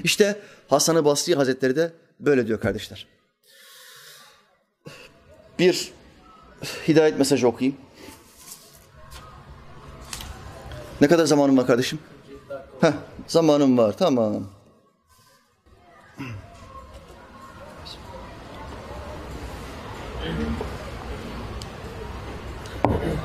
İşte 0.03 0.39
Hasan-ı 0.67 1.05
Basri 1.05 1.35
Hazretleri 1.35 1.75
de 1.75 1.93
böyle 2.19 2.47
diyor 2.47 2.59
kardeşler. 2.59 3.07
Bir 5.59 5.91
hidayet 6.87 7.19
mesajı 7.19 7.47
okuyayım. 7.47 7.77
Ne 11.01 11.07
kadar 11.07 11.25
zamanım 11.25 11.57
var 11.57 11.67
kardeşim? 11.67 11.99
Heh, 12.81 12.93
zamanım 13.27 13.77
var, 13.77 13.97
tamam. 13.97 14.49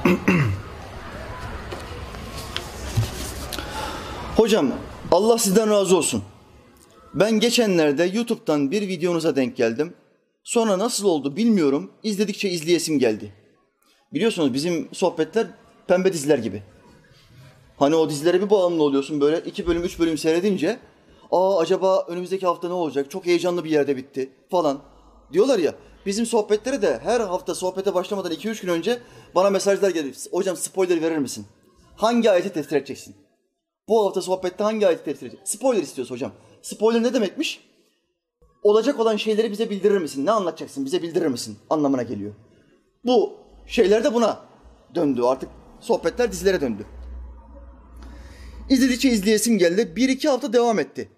Hocam 4.37 4.73
Allah 5.13 5.39
sizden 5.39 5.71
razı 5.71 5.97
olsun. 5.97 6.23
Ben 7.15 7.41
geçenlerde 7.41 8.05
YouTube'dan 8.05 8.71
bir 8.71 8.89
videonuza 8.89 9.37
denk 9.37 9.57
geldim. 9.57 9.95
Sonra 10.45 10.79
nasıl 10.79 11.09
oldu 11.09 11.37
bilmiyorum. 11.37 11.91
İzledikçe 12.03 12.51
izleyesim 12.51 12.99
geldi. 12.99 13.33
Biliyorsunuz 14.15 14.55
bizim 14.55 14.89
sohbetler 14.93 15.47
pembe 15.87 16.13
diziler 16.13 16.39
gibi. 16.39 16.63
Hani 17.77 17.95
o 17.95 18.11
dizilere 18.11 18.41
bir 18.41 18.51
bağımlı 18.51 18.83
oluyorsun 18.83 19.21
böyle 19.21 19.41
iki 19.41 19.67
bölüm 19.67 19.85
üç 19.85 19.99
bölüm 19.99 20.19
seyredince 20.19 20.79
aa 21.31 21.59
acaba 21.59 22.07
önümüzdeki 22.09 22.47
hafta 22.47 22.69
ne 22.69 22.75
olacak 22.75 23.11
çok 23.11 23.27
heyecanlı 23.27 23.65
bir 23.65 23.71
yerde 23.71 23.97
bitti 23.97 24.31
falan 24.51 24.81
diyorlar 25.33 25.59
ya. 25.59 25.75
Bizim 26.07 26.27
sohbetleri 26.27 26.83
de 26.83 26.99
her 26.99 27.21
hafta 27.21 27.55
sohbete 27.55 27.95
başlamadan 27.95 28.33
iki 28.33 28.49
üç 28.49 28.61
gün 28.61 28.69
önce 28.69 29.01
bana 29.35 29.51
mesajlar 29.51 29.91
gelir. 29.91 30.17
Hocam 30.31 30.57
spoiler 30.57 31.03
verir 31.03 31.19
misin? 31.19 31.47
Hangi 31.97 32.31
ayeti 32.31 32.53
tefsir 32.53 32.77
edeceksin? 32.77 33.17
Bu 33.89 34.07
hafta 34.07 34.23
sohbette 34.23 34.65
hangi 34.65 34.87
ayeti 34.87 35.05
tefsir 35.05 35.27
edeceksin? 35.27 35.59
Spoiler 35.59 35.83
istiyoruz 35.83 36.11
hocam. 36.11 36.33
Spoiler 36.63 37.03
ne 37.03 37.15
demekmiş? 37.15 37.61
Olacak 38.63 39.01
olan 39.01 39.17
şeyleri 39.17 39.51
bize 39.51 39.71
bildirir 39.71 39.99
misin? 39.99 40.27
Ne 40.27 40.31
anlatacaksın? 40.31 40.85
Bize 40.85 41.03
bildirir 41.03 41.27
misin? 41.27 41.59
Anlamına 41.71 42.03
geliyor. 42.03 42.35
Bu 43.05 43.33
şeyler 43.67 44.05
de 44.05 44.15
buna 44.15 44.41
döndü. 44.95 45.23
Artık 45.23 45.49
sohbetler 45.81 46.33
dizilere 46.33 46.61
döndü. 46.61 46.87
İzledikçe 48.71 49.09
izleyesim 49.09 49.59
geldi. 49.59 49.97
Bir 49.97 50.09
iki 50.09 50.29
hafta 50.29 50.53
devam 50.53 50.79
etti. 50.79 51.09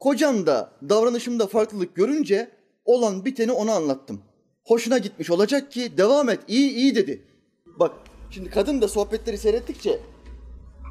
Kocam 0.00 0.46
da 0.46 0.72
davranışımda 0.88 1.46
farklılık 1.46 1.96
görünce 1.96 2.57
olan 2.88 3.24
biteni 3.24 3.52
ona 3.52 3.74
anlattım. 3.74 4.20
Hoşuna 4.64 4.98
gitmiş 4.98 5.30
olacak 5.30 5.72
ki 5.72 5.92
devam 5.96 6.28
et 6.28 6.40
iyi 6.48 6.70
iyi 6.70 6.94
dedi. 6.94 7.26
Bak 7.66 7.92
şimdi 8.30 8.50
kadın 8.50 8.82
da 8.82 8.88
sohbetleri 8.88 9.38
seyrettikçe 9.38 10.00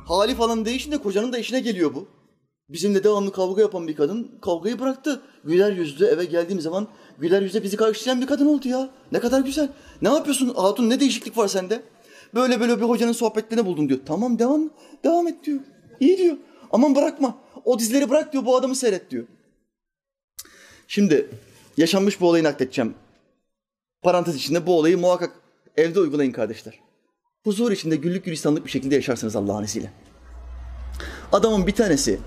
hali 0.08 0.36
falan 0.36 0.66
değişince 0.66 0.98
kocanın 0.98 1.34
da 1.34 1.38
işine 1.38 1.60
geliyor 1.60 1.96
bu. 1.96 2.08
Bizimle 2.70 3.04
devamlı 3.04 3.32
kavga 3.32 3.62
yapan 3.62 3.88
bir 3.88 3.96
kadın 3.96 4.32
kavgayı 4.42 4.80
bıraktı. 4.80 5.22
Güler 5.44 5.72
yüzlü 5.72 6.06
eve 6.06 6.26
geldiğim 6.26 6.62
zaman 6.62 6.88
güler 7.20 7.42
yüzle 7.42 7.64
bizi 7.64 7.78
karşılayan 7.78 8.22
bir 8.22 8.28
kadın 8.28 8.46
oldu 8.46 8.68
ya. 8.68 8.90
Ne 9.12 9.20
kadar 9.20 9.42
güzel. 9.42 9.70
Ne 10.02 10.10
yapıyorsun 10.10 10.54
hatun 10.54 10.90
ne 10.90 11.00
değişiklik 11.00 11.38
var 11.38 11.48
sende? 11.48 11.82
Böyle 12.36 12.60
böyle 12.60 12.78
bir 12.78 12.86
hocanın 12.86 13.12
sohbetlerini 13.12 13.66
buldum 13.66 13.90
diyor. 13.90 14.00
Tamam 14.06 14.40
devam 14.40 14.70
devam 15.04 15.28
et 15.28 15.44
diyor. 15.44 15.60
İyi 16.00 16.18
diyor. 16.18 16.38
Aman 16.72 16.96
bırakma. 16.96 17.38
O 17.66 17.80
dizleri 17.80 18.10
bırak 18.10 18.34
diyor 18.34 18.46
bu 18.46 18.58
adamı 18.58 18.76
seyret 18.76 19.12
diyor. 19.12 19.26
Şimdi 20.88 21.30
yaşanmış 21.78 22.22
bu 22.22 22.30
olayı 22.30 22.44
nakledeceğim. 22.44 22.94
Parantez 24.02 24.36
içinde 24.36 24.66
bu 24.66 24.78
olayı 24.78 24.98
muhakkak 24.98 25.32
evde 25.78 26.00
uygulayın 26.00 26.32
kardeşler. 26.32 26.80
Huzur 27.44 27.72
içinde 27.72 27.96
güllük 27.96 28.26
gülistanlık 28.26 28.66
bir 28.66 28.72
şekilde 28.72 28.96
yaşarsınız 28.96 29.36
Allah'ın 29.36 29.64
izniyle. 29.64 29.92
Adamın 31.32 31.68
bir 31.68 31.76
tanesi 31.76 32.20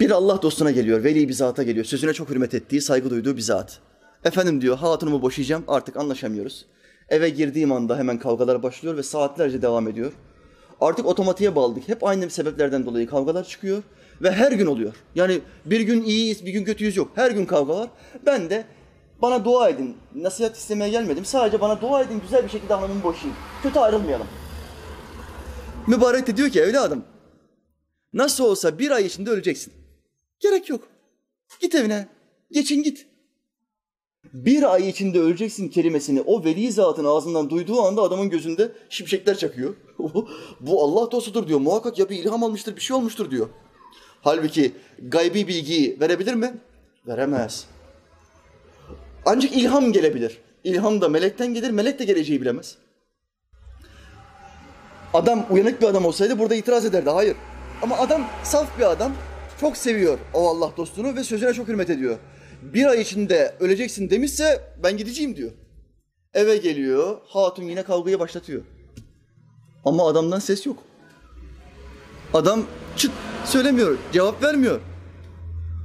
Bir 0.00 0.10
Allah 0.10 0.42
dostuna 0.42 0.70
geliyor, 0.70 1.04
veli 1.04 1.28
bir 1.28 1.32
zata 1.32 1.62
geliyor. 1.62 1.84
Sözüne 1.84 2.12
çok 2.12 2.30
hürmet 2.30 2.54
ettiği, 2.54 2.80
saygı 2.80 3.10
duyduğu 3.10 3.36
bir 3.36 3.40
zat. 3.40 3.80
Efendim 4.24 4.60
diyor, 4.60 4.76
hatunumu 4.76 5.22
boşayacağım, 5.22 5.64
artık 5.68 5.96
anlaşamıyoruz. 5.96 6.66
Eve 7.08 7.28
girdiğim 7.28 7.72
anda 7.72 7.98
hemen 7.98 8.18
kavgalar 8.18 8.62
başlıyor 8.62 8.96
ve 8.96 9.02
saatlerce 9.02 9.62
devam 9.62 9.88
ediyor. 9.88 10.12
Artık 10.80 11.06
otomatiğe 11.06 11.56
bağladık. 11.56 11.88
Hep 11.88 12.04
aynı 12.04 12.30
sebeplerden 12.30 12.86
dolayı 12.86 13.06
kavgalar 13.06 13.44
çıkıyor 13.44 13.82
ve 14.20 14.32
her 14.32 14.52
gün 14.52 14.66
oluyor. 14.66 14.94
Yani 15.14 15.40
bir 15.64 15.80
gün 15.80 16.02
iyiyiz, 16.04 16.46
bir 16.46 16.52
gün 16.52 16.64
kötüyüz 16.64 16.96
yok. 16.96 17.10
Her 17.14 17.30
gün 17.30 17.46
kavga 17.46 17.74
var. 17.74 17.90
Ben 18.26 18.50
de 18.50 18.64
bana 19.22 19.44
dua 19.44 19.68
edin. 19.68 19.96
Nasihat 20.14 20.56
istemeye 20.56 20.90
gelmedim. 20.90 21.24
Sadece 21.24 21.60
bana 21.60 21.80
dua 21.80 22.02
edin, 22.02 22.20
güzel 22.20 22.44
bir 22.44 22.48
şekilde 22.48 22.74
hanımımı 22.74 23.02
boşayayım. 23.02 23.36
Kötü 23.62 23.78
ayrılmayalım. 23.78 24.26
Mübarek 25.86 26.26
de 26.26 26.36
diyor 26.36 26.48
ki 26.48 26.60
evladım, 26.60 27.04
nasıl 28.12 28.44
olsa 28.44 28.78
bir 28.78 28.90
ay 28.90 29.06
içinde 29.06 29.30
öleceksin. 29.30 29.72
Gerek 30.40 30.68
yok. 30.68 30.88
Git 31.60 31.74
evine, 31.74 32.08
geçin 32.50 32.82
git. 32.82 33.06
Bir 34.32 34.74
ay 34.74 34.88
içinde 34.88 35.20
öleceksin 35.20 35.68
kelimesini 35.68 36.20
o 36.20 36.44
veli 36.44 36.72
zatın 36.72 37.04
ağzından 37.04 37.50
duyduğu 37.50 37.82
anda 37.82 38.02
adamın 38.02 38.30
gözünde 38.30 38.72
şimşekler 38.88 39.38
çakıyor. 39.38 39.74
Bu 40.60 40.84
Allah 40.84 41.10
dostudur 41.10 41.48
diyor. 41.48 41.60
Muhakkak 41.60 41.98
ya 41.98 42.08
bir 42.08 42.16
ilham 42.16 42.42
almıştır, 42.42 42.76
bir 42.76 42.80
şey 42.80 42.96
olmuştur 42.96 43.30
diyor. 43.30 43.48
Halbuki 44.22 44.72
gaybi 45.08 45.48
bilgiyi 45.48 46.00
verebilir 46.00 46.34
mi? 46.34 46.54
Veremez. 47.06 47.66
Ancak 49.26 49.52
ilham 49.52 49.92
gelebilir. 49.92 50.38
İlham 50.64 51.00
da 51.00 51.08
melekten 51.08 51.54
gelir, 51.54 51.70
melek 51.70 51.98
de 51.98 52.04
geleceği 52.04 52.40
bilemez. 52.40 52.76
Adam 55.14 55.46
uyanık 55.50 55.80
bir 55.80 55.86
adam 55.86 56.04
olsaydı 56.04 56.38
burada 56.38 56.54
itiraz 56.54 56.84
ederdi. 56.84 57.10
Hayır. 57.10 57.36
Ama 57.82 57.98
adam 57.98 58.28
saf 58.44 58.78
bir 58.78 58.90
adam. 58.90 59.12
Çok 59.60 59.76
seviyor 59.76 60.18
o 60.34 60.48
Allah 60.48 60.72
dostunu 60.76 61.16
ve 61.16 61.24
sözüne 61.24 61.54
çok 61.54 61.68
hürmet 61.68 61.90
ediyor. 61.90 62.18
Bir 62.62 62.86
ay 62.86 63.00
içinde 63.00 63.54
öleceksin 63.60 64.10
demişse 64.10 64.60
ben 64.82 64.96
gideceğim 64.96 65.36
diyor. 65.36 65.50
Eve 66.34 66.56
geliyor, 66.56 67.18
hatun 67.28 67.62
yine 67.62 67.82
kavgayı 67.82 68.18
başlatıyor. 68.18 68.62
Ama 69.84 70.08
adamdan 70.08 70.38
ses 70.38 70.66
yok. 70.66 70.82
Adam 72.34 72.64
çıt 72.96 73.12
söylemiyor, 73.46 73.98
cevap 74.12 74.42
vermiyor. 74.42 74.80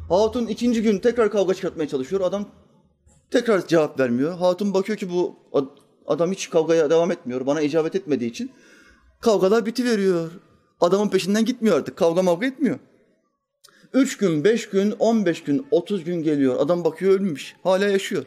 Hatun 0.09 0.47
ikinci 0.47 0.81
gün 0.81 0.99
tekrar 0.99 1.31
kavga 1.31 1.53
çıkartmaya 1.53 1.87
çalışıyor. 1.87 2.21
Adam 2.21 2.49
tekrar 3.31 3.67
cevap 3.67 3.99
vermiyor. 3.99 4.37
Hatun 4.37 4.73
bakıyor 4.73 4.97
ki 4.97 5.09
bu 5.09 5.35
adam 6.07 6.31
hiç 6.31 6.49
kavgaya 6.49 6.89
devam 6.89 7.11
etmiyor. 7.11 7.45
Bana 7.45 7.61
icabet 7.61 7.95
etmediği 7.95 8.31
için 8.31 8.51
kavgalar 9.19 9.65
bitiveriyor. 9.65 10.31
Adamın 10.81 11.09
peşinden 11.09 11.45
gitmiyor 11.45 11.77
artık. 11.77 11.97
Kavga 11.97 12.21
mavga 12.21 12.45
etmiyor. 12.45 12.79
Üç 13.93 14.17
gün, 14.17 14.43
beş 14.43 14.69
gün, 14.69 14.91
on 14.99 15.25
beş 15.25 15.43
gün, 15.43 15.67
otuz 15.71 16.03
gün 16.03 16.23
geliyor. 16.23 16.55
Adam 16.59 16.83
bakıyor 16.83 17.11
ölmüş. 17.13 17.55
Hala 17.63 17.85
yaşıyor. 17.85 18.25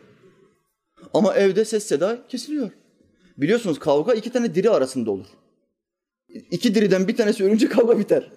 Ama 1.14 1.34
evde 1.34 1.64
ses 1.64 1.86
seda 1.86 2.18
kesiliyor. 2.28 2.70
Biliyorsunuz 3.36 3.78
kavga 3.78 4.14
iki 4.14 4.32
tane 4.32 4.54
diri 4.54 4.70
arasında 4.70 5.10
olur. 5.10 5.26
İki 6.50 6.74
diriden 6.74 7.08
bir 7.08 7.16
tanesi 7.16 7.44
ölünce 7.44 7.68
kavga 7.68 7.98
biter. 7.98 8.30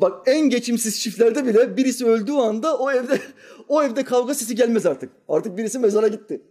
Bak 0.00 0.22
en 0.26 0.50
geçimsiz 0.50 1.00
çiftlerde 1.00 1.46
bile 1.46 1.76
birisi 1.76 2.06
öldüğü 2.06 2.32
anda 2.32 2.78
o 2.78 2.90
evde 2.90 3.20
o 3.68 3.82
evde 3.82 4.04
kavga 4.04 4.34
sesi 4.34 4.54
gelmez 4.54 4.86
artık. 4.86 5.10
Artık 5.28 5.56
birisi 5.56 5.78
mezara 5.78 6.08
gitti. 6.08 6.42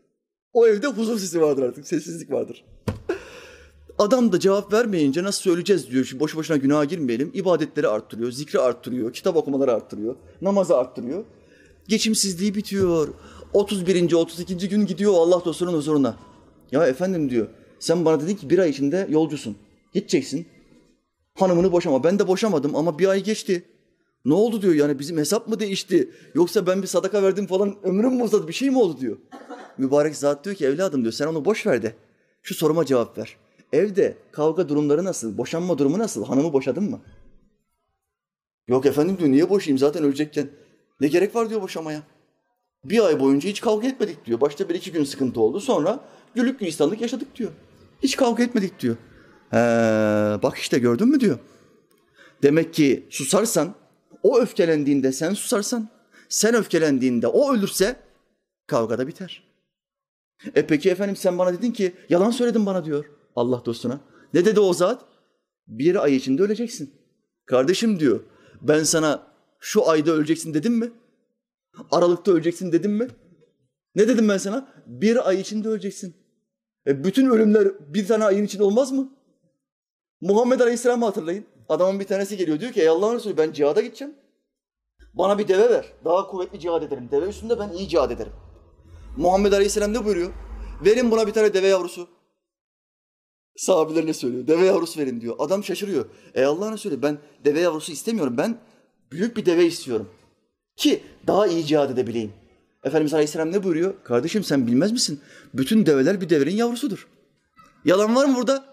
O 0.54 0.68
evde 0.68 0.88
huzur 0.88 1.20
sesi 1.20 1.42
vardır 1.42 1.64
artık, 1.64 1.88
sessizlik 1.88 2.32
vardır. 2.32 2.66
Adam 3.98 4.32
da 4.32 4.40
cevap 4.40 4.74
vermeyince 4.74 5.24
nasıl 5.24 5.42
söyleyeceğiz 5.42 5.92
diyor. 5.92 6.06
Şimdi 6.06 6.20
boş 6.20 6.36
boşuna 6.36 6.58
günaha 6.58 6.90
girmeyelim. 6.90 7.32
İbadetleri 7.34 7.88
arttırıyor, 7.88 8.32
zikri 8.32 8.60
arttırıyor, 8.60 9.14
kitap 9.14 9.36
okumaları 9.36 9.74
arttırıyor, 9.74 10.16
namazı 10.42 10.78
arttırıyor. 10.78 11.24
Geçimsizliği 11.88 12.56
bitiyor. 12.56 13.08
31. 13.54 14.14
32. 14.14 14.70
gün 14.70 14.86
gidiyor 14.86 15.14
Allah 15.14 15.46
dostunun 15.46 15.74
huzuruna. 15.74 16.16
Ya 16.72 16.88
efendim 16.88 17.30
diyor. 17.30 17.48
Sen 17.80 18.06
bana 18.06 18.22
dedin 18.22 18.36
ki 18.36 18.50
bir 18.50 18.60
ay 18.60 18.70
içinde 18.70 19.08
yolcusun. 19.10 19.56
Gideceksin. 19.94 20.48
Hanımını 21.42 21.72
boşama. 21.72 22.04
Ben 22.04 22.20
de 22.20 22.28
boşamadım 22.28 22.76
ama 22.76 23.00
bir 23.00 23.08
ay 23.08 23.24
geçti. 23.24 23.64
Ne 24.26 24.34
oldu 24.34 24.62
diyor 24.62 24.74
yani 24.74 25.00
bizim 25.00 25.18
hesap 25.18 25.48
mı 25.48 25.60
değişti? 25.60 26.10
Yoksa 26.36 26.68
ben 26.68 26.82
bir 26.82 26.88
sadaka 26.88 27.24
verdim 27.24 27.48
falan 27.48 27.76
ömrüm 27.84 28.14
mü 28.16 28.24
uzadı 28.24 28.48
bir 28.48 28.54
şey 28.54 28.70
mi 28.70 28.78
oldu 28.78 29.00
diyor. 29.00 29.18
Mübarek 29.78 30.16
zat 30.16 30.46
diyor 30.46 30.56
ki 30.56 30.66
evladım 30.66 31.02
diyor 31.02 31.14
sen 31.14 31.28
onu 31.28 31.46
boş 31.46 31.68
ver 31.68 31.82
de. 31.82 31.96
Şu 32.42 32.56
soruma 32.56 32.86
cevap 32.86 33.18
ver. 33.18 33.38
Evde 33.74 34.18
kavga 34.32 34.70
durumları 34.70 35.04
nasıl? 35.04 35.38
Boşanma 35.38 35.78
durumu 35.78 36.00
nasıl? 36.00 36.26
Hanımı 36.26 36.54
boşadın 36.54 36.84
mı? 36.84 37.02
Yok 38.68 38.86
efendim 38.86 39.18
diyor 39.18 39.30
niye 39.30 39.50
boşayayım 39.50 39.78
zaten 39.78 40.04
ölecekken. 40.04 40.50
Ne 41.02 41.08
gerek 41.08 41.36
var 41.36 41.50
diyor 41.50 41.62
boşamaya. 41.62 42.04
Bir 42.86 43.06
ay 43.06 43.20
boyunca 43.20 43.50
hiç 43.50 43.62
kavga 43.62 43.88
etmedik 43.88 44.26
diyor. 44.26 44.42
Başta 44.42 44.70
bir 44.70 44.76
iki 44.76 44.92
gün 44.92 45.04
sıkıntı 45.04 45.42
oldu. 45.42 45.60
Sonra 45.60 46.00
güllük 46.36 46.60
gülistanlık 46.60 47.02
yaşadık 47.02 47.36
diyor. 47.36 47.52
Hiç 48.04 48.16
kavga 48.16 48.44
etmedik 48.44 48.80
diyor. 48.80 48.96
He, 49.50 49.58
bak 50.44 50.58
işte 50.58 50.80
gördün 50.80 51.08
mü 51.08 51.20
diyor. 51.20 51.40
Demek 52.44 52.74
ki 52.74 53.08
susarsan, 53.10 53.76
o 54.24 54.40
öfkelendiğinde 54.40 55.12
sen 55.12 55.34
susarsan, 55.34 55.90
sen 56.30 56.56
öfkelendiğinde 56.56 57.28
o 57.28 57.54
ölürse 57.54 57.96
kavga 58.68 58.98
da 58.98 59.08
biter. 59.08 59.44
E 60.56 60.68
peki 60.68 60.90
efendim 60.90 61.16
sen 61.16 61.38
bana 61.38 61.54
dedin 61.54 61.72
ki 61.72 61.94
yalan 62.10 62.32
söyledin 62.32 62.66
bana 62.66 62.86
diyor 62.86 63.06
Allah 63.36 63.62
dostuna. 63.66 64.00
Ne 64.34 64.46
dedi 64.46 64.60
o 64.60 64.74
zat? 64.74 65.06
Bir 65.68 66.04
ay 66.04 66.16
içinde 66.16 66.44
öleceksin. 66.44 66.94
Kardeşim 67.46 68.00
diyor 68.00 68.20
ben 68.62 68.84
sana 68.84 69.28
şu 69.60 69.90
ayda 69.90 70.12
öleceksin 70.12 70.54
dedim 70.54 70.74
mi? 70.74 70.92
Aralıkta 71.92 72.32
öleceksin 72.32 72.72
dedim 72.72 72.92
mi? 72.92 73.08
Ne 73.96 74.08
dedim 74.08 74.30
ben 74.30 74.38
sana? 74.38 74.74
Bir 74.86 75.30
ay 75.30 75.40
içinde 75.40 75.70
öleceksin. 75.70 76.16
E 76.88 77.04
bütün 77.04 77.30
ölümler 77.30 77.94
bir 77.94 78.08
tane 78.08 78.24
ayın 78.24 78.46
içinde 78.46 78.64
olmaz 78.64 78.92
mı? 78.92 79.10
Muhammed 80.22 80.60
Aleyhisselam'ı 80.60 81.06
hatırlayın. 81.06 81.46
Adamın 81.70 82.00
bir 82.00 82.06
tanesi 82.06 82.38
geliyor 82.38 82.60
diyor 82.60 82.72
ki 82.72 82.82
ey 82.82 82.88
Allah'ın 82.90 83.16
Resulü 83.16 83.38
ben 83.38 83.52
cihada 83.52 83.82
gideceğim. 83.82 84.14
Bana 85.14 85.38
bir 85.38 85.48
deve 85.48 85.70
ver. 85.70 85.94
Daha 86.06 86.28
kuvvetli 86.28 86.60
cihad 86.60 86.84
ederim. 86.84 87.10
Deve 87.12 87.26
üstünde 87.30 87.60
ben 87.60 87.70
iyi 87.70 87.90
cihad 87.90 88.12
ederim. 88.12 88.34
Muhammed 89.18 89.52
Aleyhisselam 89.52 89.94
ne 89.94 90.06
buyuruyor? 90.06 90.32
Verin 90.86 91.12
buna 91.12 91.28
bir 91.28 91.32
tane 91.32 91.54
deve 91.54 91.68
yavrusu. 91.68 92.08
Sahabelerine 93.56 94.14
söylüyor. 94.14 94.48
Deve 94.48 94.66
yavrusu 94.66 95.00
verin 95.00 95.22
diyor. 95.22 95.36
Adam 95.40 95.64
şaşırıyor. 95.64 96.06
Ey 96.34 96.46
Allah'ın 96.46 96.74
Resulü 96.74 97.02
ben 97.02 97.18
deve 97.46 97.60
yavrusu 97.60 97.92
istemiyorum. 97.92 98.38
Ben 98.38 98.58
büyük 99.12 99.38
bir 99.38 99.46
deve 99.46 99.66
istiyorum. 99.66 100.10
Ki 100.76 101.04
daha 101.28 101.48
iyi 101.48 101.66
cihad 101.66 101.90
edebileyim. 101.90 102.34
Efendimiz 102.84 103.14
Aleyhisselam 103.14 103.52
ne 103.52 103.64
buyuruyor? 103.64 103.94
Kardeşim 104.04 104.44
sen 104.44 104.68
bilmez 104.68 104.92
misin? 104.92 105.22
Bütün 105.54 105.86
develer 105.86 106.22
bir 106.22 106.30
devenin 106.30 106.56
yavrusudur. 106.56 107.08
Yalan 107.86 108.16
var 108.16 108.26
mı 108.26 108.36
burada? 108.36 108.66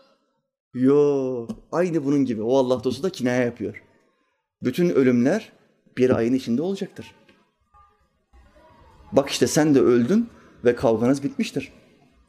Yok. 0.76 1.50
Aynı 1.72 2.04
bunun 2.04 2.24
gibi. 2.24 2.42
O 2.42 2.56
Allah 2.56 2.84
dostu 2.84 3.02
da 3.02 3.10
kinaya 3.10 3.42
yapıyor. 3.42 3.82
Bütün 4.62 4.90
ölümler 4.90 5.52
bir 5.96 6.10
ayın 6.10 6.34
içinde 6.34 6.62
olacaktır. 6.62 7.14
Bak 9.12 9.30
işte 9.30 9.46
sen 9.46 9.74
de 9.74 9.80
öldün 9.80 10.28
ve 10.64 10.76
kavganız 10.76 11.22
bitmiştir. 11.22 11.72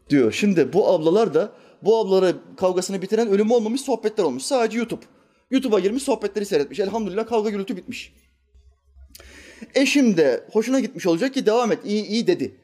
Diyor. 0.10 0.32
Şimdi 0.32 0.74
bu 0.74 0.88
ablalar 0.88 1.34
da 1.34 1.52
bu 1.82 1.98
ablaları 1.98 2.36
kavgasını 2.58 3.02
bitiren 3.02 3.28
ölüm 3.28 3.52
olmamış 3.52 3.82
sohbetler 3.82 4.24
olmuş. 4.24 4.44
Sadece 4.44 4.78
YouTube. 4.78 5.06
YouTube'a 5.52 5.80
girmiş 5.80 6.04
sohbetleri 6.04 6.46
seyretmiş. 6.46 6.80
Elhamdülillah 6.80 7.28
kavga 7.28 7.50
gürültü 7.50 7.78
bitmiş. 7.78 8.14
Eşim 9.76 10.18
de 10.18 10.48
hoşuna 10.52 10.80
gitmiş 10.80 11.08
olacak 11.08 11.34
ki 11.34 11.46
devam 11.46 11.72
et 11.72 11.80
iyi 11.86 12.06
iyi 12.06 12.28
dedi. 12.28 12.56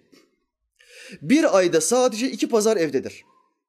Bir 1.21 1.57
ayda 1.57 1.81
sadece 1.81 2.31
iki 2.31 2.49
pazar 2.49 2.77
evdedir. 2.77 3.23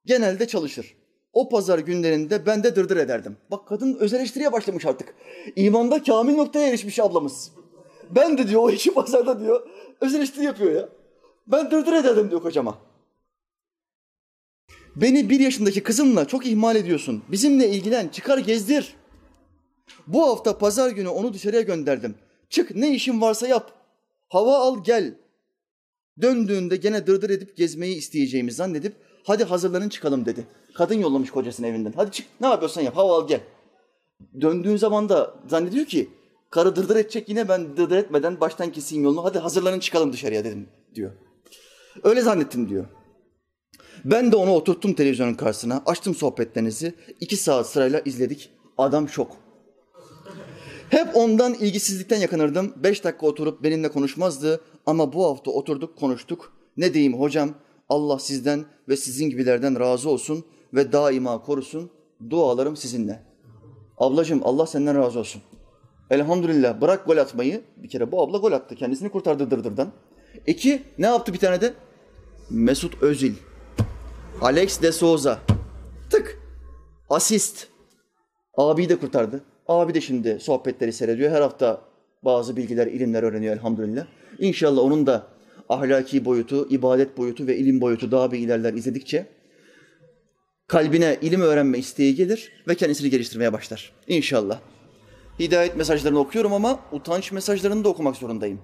Genelde 0.05 0.47
çalışır. 0.47 0.95
O 1.35 1.49
pazar 1.49 1.79
günlerinde 1.79 2.45
ben 2.45 2.63
de 2.63 2.75
dırdır 2.75 2.97
ederdim. 2.97 3.37
Bak 3.51 3.67
kadın 3.67 3.95
öz 3.95 4.13
eleştiriye 4.13 4.51
başlamış 4.51 4.85
artık. 4.85 5.15
İmanda 5.55 6.03
kamil 6.03 6.35
noktaya 6.35 6.67
erişmiş 6.67 6.99
ablamız. 6.99 7.51
Ben 8.11 8.37
de 8.37 8.47
diyor 8.47 8.61
o 8.61 8.69
iki 8.69 8.93
pazarda 8.93 9.39
diyor 9.39 9.67
öz 10.01 10.15
eleştiri 10.15 10.45
yapıyor 10.45 10.71
ya. 10.71 10.89
Ben 11.47 11.71
dırdır 11.71 11.93
ederdim 11.93 12.29
diyor 12.29 12.41
kocama. 12.41 12.77
Beni 14.95 15.29
bir 15.29 15.39
yaşındaki 15.39 15.83
kızımla 15.83 16.25
çok 16.27 16.45
ihmal 16.45 16.75
ediyorsun. 16.75 17.23
Bizimle 17.31 17.69
ilgilen, 17.69 18.07
çıkar 18.07 18.37
gezdir. 18.37 18.95
Bu 20.07 20.27
hafta 20.27 20.57
pazar 20.57 20.89
günü 20.89 21.07
onu 21.07 21.33
dışarıya 21.33 21.61
gönderdim. 21.61 22.15
Çık 22.49 22.75
ne 22.75 22.95
işin 22.95 23.21
varsa 23.21 23.47
yap. 23.47 23.71
Hava 24.29 24.57
al 24.57 24.83
gel. 24.83 25.17
Döndüğünde 26.21 26.75
gene 26.75 27.07
dırdır 27.07 27.29
edip 27.29 27.57
gezmeyi 27.57 27.95
isteyeceğimi 27.95 28.51
zannedip 28.51 28.95
hadi 29.25 29.43
hazırlanın 29.43 29.89
çıkalım 29.89 30.25
dedi. 30.25 30.47
Kadın 30.73 30.95
yollamış 30.95 31.31
kocasını 31.31 31.67
evinden. 31.67 31.93
Hadi 31.95 32.11
çık 32.11 32.27
ne 32.41 32.47
yapıyorsan 32.47 32.81
yap 32.81 32.97
hava 32.97 33.17
al 33.17 33.27
gel. 33.27 33.41
Döndüğün 34.41 34.77
zaman 34.77 35.09
da 35.09 35.35
zannediyor 35.47 35.85
ki 35.85 36.09
karı 36.49 36.75
dırdır 36.75 36.95
edecek 36.95 37.29
yine 37.29 37.49
ben 37.49 37.77
dırdır 37.77 37.97
etmeden 37.97 38.39
baştan 38.39 38.71
keseyim 38.71 39.03
yolunu. 39.03 39.23
Hadi 39.23 39.39
hazırlanın 39.39 39.79
çıkalım 39.79 40.13
dışarıya 40.13 40.43
dedim 40.43 40.67
diyor. 40.95 41.11
Öyle 42.03 42.21
zannettim 42.21 42.69
diyor. 42.69 42.85
Ben 44.05 44.31
de 44.31 44.35
onu 44.35 44.53
oturttum 44.53 44.93
televizyonun 44.93 45.33
karşısına. 45.33 45.83
Açtım 45.85 46.15
sohbetlerinizi. 46.15 46.93
iki 47.19 47.37
saat 47.37 47.67
sırayla 47.69 48.01
izledik. 48.05 48.49
Adam 48.77 49.09
şok. 49.09 49.37
Hep 50.89 51.15
ondan 51.15 51.53
ilgisizlikten 51.53 52.17
yakınırdım. 52.17 52.73
Beş 52.75 53.03
dakika 53.03 53.27
oturup 53.27 53.63
benimle 53.63 53.89
konuşmazdı. 53.89 54.61
Ama 54.85 55.13
bu 55.13 55.25
hafta 55.25 55.51
oturduk 55.51 55.97
konuştuk. 55.97 56.53
Ne 56.77 56.93
diyeyim 56.93 57.19
hocam? 57.19 57.49
Allah 57.89 58.19
sizden 58.19 58.65
ve 58.89 58.97
sizin 58.97 59.29
gibilerden 59.29 59.79
razı 59.79 60.09
olsun 60.09 60.45
ve 60.73 60.91
daima 60.91 61.41
korusun. 61.41 61.91
Dualarım 62.29 62.75
sizinle. 62.75 63.23
Ablacığım 63.97 64.41
Allah 64.43 64.65
senden 64.65 64.97
razı 64.97 65.19
olsun. 65.19 65.41
Elhamdülillah 66.09 66.81
bırak 66.81 67.05
gol 67.05 67.17
atmayı. 67.17 67.61
Bir 67.77 67.89
kere 67.89 68.11
bu 68.11 68.21
abla 68.21 68.37
gol 68.37 68.51
attı. 68.51 68.75
Kendisini 68.75 69.09
kurtardı 69.09 69.51
dırdırdan. 69.51 69.91
İki 70.47 70.83
ne 70.97 71.05
yaptı 71.05 71.33
bir 71.33 71.39
tane 71.39 71.61
de? 71.61 71.73
Mesut 72.49 73.03
Özil. 73.03 73.33
Alex 74.41 74.81
de 74.81 74.91
Souza. 74.91 75.39
Tık. 76.09 76.39
Asist. 77.09 77.67
Abi 78.57 78.89
de 78.89 78.95
kurtardı. 78.99 79.43
Abi 79.67 79.93
de 79.93 80.01
şimdi 80.01 80.39
sohbetleri 80.39 80.93
seyrediyor. 80.93 81.31
Her 81.31 81.41
hafta 81.41 81.81
bazı 82.23 82.55
bilgiler, 82.55 82.87
ilimler 82.87 83.23
öğreniyor 83.23 83.53
elhamdülillah. 83.53 84.05
İnşallah 84.39 84.81
onun 84.81 85.05
da 85.05 85.27
ahlaki 85.69 86.25
boyutu, 86.25 86.67
ibadet 86.69 87.17
boyutu 87.17 87.47
ve 87.47 87.57
ilim 87.57 87.81
boyutu 87.81 88.11
daha 88.11 88.31
bir 88.31 88.39
ilerler 88.39 88.73
izledikçe 88.73 89.25
kalbine 90.67 91.17
ilim 91.21 91.41
öğrenme 91.41 91.77
isteği 91.77 92.15
gelir 92.15 92.51
ve 92.67 92.75
kendisini 92.75 93.09
geliştirmeye 93.09 93.53
başlar. 93.53 93.91
İnşallah. 94.07 94.59
Hidayet 95.39 95.75
mesajlarını 95.75 96.19
okuyorum 96.19 96.53
ama 96.53 96.79
utanç 96.91 97.31
mesajlarını 97.31 97.83
da 97.83 97.89
okumak 97.89 98.15
zorundayım. 98.15 98.59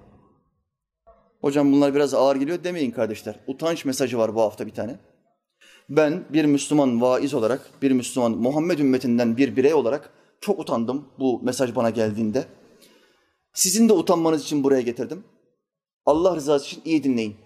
Hocam 1.40 1.72
bunlar 1.72 1.94
biraz 1.94 2.14
ağır 2.14 2.36
geliyor 2.36 2.64
demeyin 2.64 2.90
kardeşler. 2.90 3.40
Utanç 3.46 3.84
mesajı 3.84 4.18
var 4.18 4.34
bu 4.34 4.40
hafta 4.40 4.66
bir 4.66 4.74
tane. 4.74 4.98
Ben 5.88 6.24
bir 6.30 6.44
Müslüman 6.44 7.00
vaiz 7.00 7.34
olarak, 7.34 7.70
bir 7.82 7.90
Müslüman 7.90 8.32
Muhammed 8.32 8.78
ümmetinden 8.78 9.36
bir 9.36 9.56
birey 9.56 9.74
olarak 9.74 10.10
çok 10.40 10.58
utandım 10.58 11.08
bu 11.18 11.42
mesaj 11.42 11.74
bana 11.74 11.90
geldiğinde. 11.90 12.44
Sizin 13.54 13.88
de 13.88 13.92
utanmanız 13.92 14.42
için 14.42 14.64
buraya 14.64 14.80
getirdim. 14.80 15.24
Allah 16.06 16.36
rızası 16.36 16.66
için 16.66 16.82
iyi 16.84 17.04
dinleyin. 17.04 17.36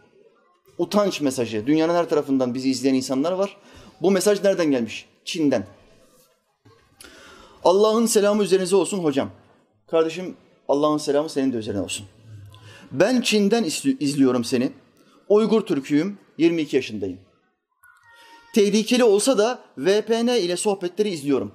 Utanç 0.78 1.20
mesajı. 1.20 1.66
Dünyanın 1.66 1.94
her 1.94 2.09
tarafından 2.09 2.54
bizi 2.54 2.70
izleyen 2.70 2.94
insanlar 2.94 3.32
var. 3.32 3.57
Bu 4.02 4.11
mesaj 4.11 4.44
nereden 4.44 4.70
gelmiş? 4.70 5.09
Çin'den. 5.24 5.66
Allah'ın 7.64 8.07
selamı 8.07 8.42
üzerinize 8.42 8.76
olsun 8.76 8.98
hocam. 8.98 9.30
Kardeşim 9.86 10.36
Allah'ın 10.68 10.98
selamı 10.98 11.28
senin 11.28 11.52
de 11.52 11.57
üzerine 11.57 11.80
olsun. 11.80 12.07
Ben 12.92 13.20
Çin'den 13.20 13.64
izliyorum 14.00 14.44
seni. 14.44 14.72
Uygur 15.28 15.61
Türküyüm, 15.61 16.18
22 16.38 16.76
yaşındayım. 16.76 17.18
Tehlikeli 18.54 19.04
olsa 19.04 19.38
da 19.38 19.59
VPN 19.78 20.28
ile 20.28 20.57
sohbetleri 20.57 21.09
izliyorum. 21.09 21.52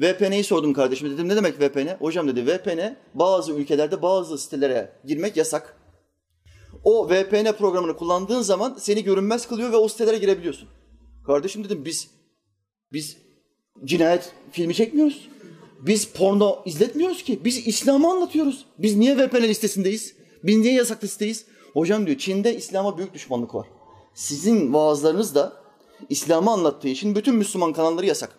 VPN'yi 0.00 0.44
sordum 0.44 0.72
kardeşime 0.72 1.10
dedim 1.10 1.28
ne 1.28 1.36
demek 1.36 1.60
VPN? 1.60 1.96
Hocam 2.00 2.28
dedi 2.28 2.46
VPN 2.46 2.96
bazı 3.14 3.52
ülkelerde 3.52 4.02
bazı 4.02 4.38
sitelere 4.38 4.92
girmek 5.04 5.36
yasak. 5.36 5.77
O 6.84 7.10
VPN 7.10 7.52
programını 7.52 7.96
kullandığın 7.96 8.42
zaman 8.42 8.76
seni 8.80 9.04
görünmez 9.04 9.48
kılıyor 9.48 9.72
ve 9.72 9.76
o 9.76 9.88
sitelere 9.88 10.18
girebiliyorsun. 10.18 10.68
Kardeşim 11.26 11.64
dedim 11.64 11.84
biz 11.84 12.10
biz 12.92 13.16
cinayet 13.84 14.32
filmi 14.50 14.74
çekmiyoruz. 14.74 15.28
Biz 15.80 16.08
porno 16.08 16.62
izletmiyoruz 16.64 17.22
ki. 17.22 17.44
Biz 17.44 17.66
İslam'ı 17.66 18.10
anlatıyoruz. 18.10 18.64
Biz 18.78 18.96
niye 18.96 19.16
VPN 19.16 19.42
listesindeyiz? 19.42 20.14
Biz 20.44 20.56
niye 20.56 20.72
yasak 20.72 21.04
listeyiz? 21.04 21.46
Hocam 21.72 22.06
diyor 22.06 22.18
Çin'de 22.18 22.56
İslam'a 22.56 22.98
büyük 22.98 23.14
düşmanlık 23.14 23.54
var. 23.54 23.66
Sizin 24.14 24.74
vaazlarınız 24.74 25.34
da 25.34 25.52
İslam'ı 26.08 26.50
anlattığı 26.50 26.88
için 26.88 27.14
bütün 27.14 27.34
Müslüman 27.34 27.72
kanalları 27.72 28.06
yasak. 28.06 28.38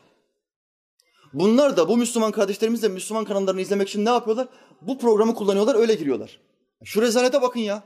Bunlar 1.33 1.77
da 1.77 1.89
bu 1.89 1.97
Müslüman 1.97 2.31
kardeşlerimiz 2.31 2.83
de 2.83 2.87
Müslüman 2.87 3.25
kanallarını 3.25 3.61
izlemek 3.61 3.89
için 3.89 4.05
ne 4.05 4.09
yapıyorlar? 4.09 4.47
Bu 4.81 4.97
programı 4.97 5.35
kullanıyorlar, 5.35 5.75
öyle 5.75 5.95
giriyorlar. 5.95 6.39
Şu 6.83 7.01
rezalete 7.01 7.41
bakın 7.41 7.59
ya. 7.59 7.83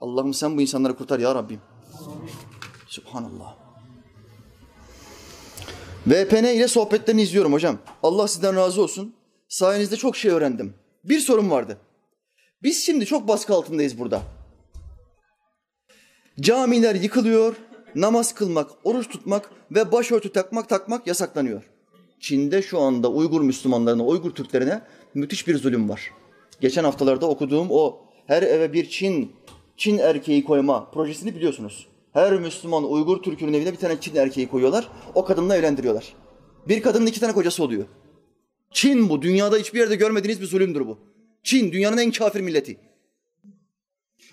Allah'ım 0.00 0.34
sen 0.34 0.56
bu 0.56 0.60
insanları 0.60 0.96
kurtar 0.96 1.18
ya 1.18 1.34
Rabbim. 1.34 1.60
Subhanallah. 2.86 3.56
VPN 6.06 6.44
ile 6.44 6.68
sohbetlerini 6.68 7.22
izliyorum 7.22 7.52
hocam. 7.52 7.78
Allah 8.02 8.28
sizden 8.28 8.56
razı 8.56 8.82
olsun. 8.82 9.14
Sayenizde 9.48 9.96
çok 9.96 10.16
şey 10.16 10.30
öğrendim. 10.30 10.74
Bir 11.04 11.20
sorun 11.20 11.50
vardı. 11.50 11.78
Biz 12.62 12.84
şimdi 12.84 13.06
çok 13.06 13.28
baskı 13.28 13.54
altındayız 13.54 13.98
burada. 13.98 14.22
Camiler 16.40 16.94
yıkılıyor, 16.94 17.56
namaz 17.94 18.34
kılmak, 18.34 18.70
oruç 18.84 19.08
tutmak 19.08 19.50
ve 19.70 19.92
başörtü 19.92 20.32
takmak 20.32 20.68
takmak 20.68 21.06
yasaklanıyor. 21.06 21.62
Çin'de 22.20 22.62
şu 22.62 22.80
anda 22.80 23.08
Uygur 23.08 23.40
Müslümanlarına, 23.40 24.04
Uygur 24.04 24.30
Türklerine 24.30 24.82
müthiş 25.14 25.48
bir 25.48 25.58
zulüm 25.58 25.88
var. 25.88 26.10
Geçen 26.60 26.84
haftalarda 26.84 27.26
okuduğum 27.26 27.66
o 27.70 28.00
her 28.26 28.42
eve 28.42 28.72
bir 28.72 28.88
Çin 28.88 29.32
Çin 29.76 29.98
erkeği 29.98 30.44
koyma 30.44 30.90
projesini 30.90 31.34
biliyorsunuz. 31.34 31.86
Her 32.12 32.32
Müslüman 32.32 32.92
Uygur 32.92 33.22
Türk'ünün 33.22 33.52
evine 33.52 33.72
bir 33.72 33.78
tane 33.78 34.00
Çin 34.00 34.16
erkeği 34.16 34.48
koyuyorlar. 34.48 34.88
O 35.14 35.24
kadınla 35.24 35.56
evlendiriyorlar. 35.56 36.14
Bir 36.68 36.82
kadının 36.82 37.06
iki 37.06 37.20
tane 37.20 37.32
kocası 37.32 37.64
oluyor. 37.64 37.84
Çin 38.70 39.08
bu. 39.08 39.22
Dünyada 39.22 39.56
hiçbir 39.56 39.78
yerde 39.78 39.96
görmediğiniz 39.96 40.40
bir 40.40 40.46
zulümdür 40.46 40.86
bu. 40.86 40.98
Çin 41.42 41.72
dünyanın 41.72 41.98
en 41.98 42.10
kafir 42.10 42.40
milleti. 42.40 42.76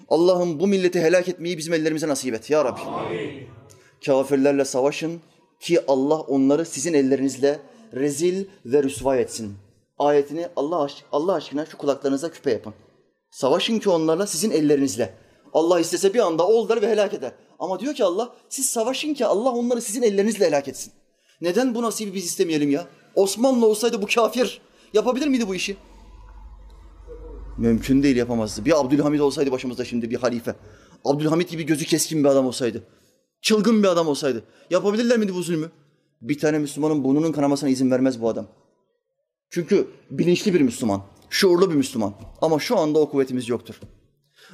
Allah'ım 0.09 0.59
bu 0.59 0.67
milleti 0.67 1.01
helak 1.01 1.29
etmeyi 1.29 1.57
bizim 1.57 1.73
ellerimize 1.73 2.07
nasip 2.07 2.33
et 2.33 2.49
ya 2.49 2.65
Rabbi. 2.65 2.81
Amin. 2.81 3.47
Kafirlerle 4.05 4.65
savaşın 4.65 5.21
ki 5.59 5.79
Allah 5.87 6.19
onları 6.19 6.65
sizin 6.65 6.93
ellerinizle 6.93 7.59
rezil 7.93 8.45
ve 8.65 8.83
rüsva 8.83 9.17
etsin. 9.17 9.53
Ayetini 9.99 10.47
Allah, 10.55 10.83
aşk 10.83 11.05
Allah 11.11 11.33
aşkına 11.33 11.65
şu 11.65 11.77
kulaklarınıza 11.77 12.31
küpe 12.31 12.51
yapın. 12.51 12.73
Savaşın 13.31 13.79
ki 13.79 13.89
onlarla 13.89 14.27
sizin 14.27 14.51
ellerinizle. 14.51 15.13
Allah 15.53 15.79
istese 15.79 16.13
bir 16.13 16.19
anda 16.19 16.47
ol 16.47 16.69
ve 16.69 16.89
helak 16.89 17.13
eder. 17.13 17.31
Ama 17.59 17.79
diyor 17.79 17.93
ki 17.93 18.03
Allah 18.03 18.35
siz 18.49 18.65
savaşın 18.65 19.13
ki 19.13 19.25
Allah 19.25 19.49
onları 19.49 19.81
sizin 19.81 20.01
ellerinizle 20.01 20.45
helak 20.47 20.67
etsin. 20.67 20.93
Neden 21.41 21.75
bu 21.75 21.81
nasibi 21.81 22.13
biz 22.13 22.25
istemeyelim 22.25 22.69
ya? 22.69 22.87
Osmanlı 23.15 23.65
olsaydı 23.65 24.01
bu 24.01 24.07
kafir 24.15 24.61
yapabilir 24.93 25.27
miydi 25.27 25.47
bu 25.47 25.55
işi? 25.55 25.77
Mümkün 27.57 28.03
değil 28.03 28.15
yapamazdı. 28.15 28.65
Bir 28.65 28.79
Abdülhamid 28.79 29.19
olsaydı 29.19 29.51
başımızda 29.51 29.85
şimdi 29.85 30.09
bir 30.09 30.15
halife. 30.15 30.55
Abdülhamid 31.05 31.49
gibi 31.49 31.63
gözü 31.63 31.85
keskin 31.85 32.23
bir 32.23 32.29
adam 32.29 32.45
olsaydı. 32.45 32.83
Çılgın 33.41 33.83
bir 33.83 33.87
adam 33.87 34.07
olsaydı. 34.07 34.43
Yapabilirler 34.69 35.17
miydi 35.17 35.35
bu 35.35 35.43
zulmü? 35.43 35.71
Bir 36.21 36.39
tane 36.39 36.59
Müslümanın 36.59 37.03
burnunun 37.03 37.31
kanamasına 37.31 37.69
izin 37.69 37.91
vermez 37.91 38.21
bu 38.21 38.29
adam. 38.29 38.47
Çünkü 39.49 39.87
bilinçli 40.11 40.53
bir 40.53 40.61
Müslüman, 40.61 41.01
şuurlu 41.29 41.69
bir 41.69 41.75
Müslüman. 41.75 42.13
Ama 42.41 42.59
şu 42.59 42.77
anda 42.77 42.99
o 42.99 43.09
kuvvetimiz 43.09 43.49
yoktur. 43.49 43.79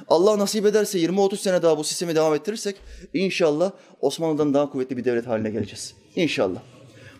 Allah 0.08 0.38
nasip 0.38 0.66
ederse 0.66 0.98
20-30 0.98 1.36
sene 1.36 1.62
daha 1.62 1.78
bu 1.78 1.84
sistemi 1.84 2.14
devam 2.14 2.34
ettirirsek 2.34 2.76
inşallah 3.14 3.72
Osmanlı'dan 4.00 4.54
daha 4.54 4.70
kuvvetli 4.70 4.96
bir 4.96 5.04
devlet 5.04 5.26
haline 5.26 5.50
geleceğiz. 5.50 5.94
İnşallah. 6.16 6.60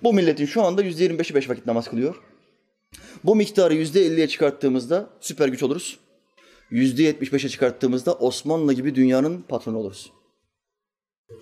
Bu 0.02 0.12
milletin 0.12 0.46
şu 0.46 0.62
anda 0.62 0.82
yüzde 0.82 1.06
25'i 1.06 1.34
beş 1.34 1.50
vakit 1.50 1.66
namaz 1.66 1.88
kılıyor. 1.88 2.22
Bu 3.24 3.36
miktarı 3.36 3.74
yüzde 3.74 4.06
50'ye 4.06 4.28
çıkarttığımızda 4.28 5.10
süper 5.20 5.48
güç 5.48 5.62
oluruz. 5.62 5.98
Yüzde 6.70 7.10
75'e 7.10 7.48
çıkarttığımızda 7.48 8.14
Osmanlı 8.14 8.72
gibi 8.72 8.94
dünyanın 8.94 9.42
patronu 9.42 9.78
oluruz. 9.78 10.12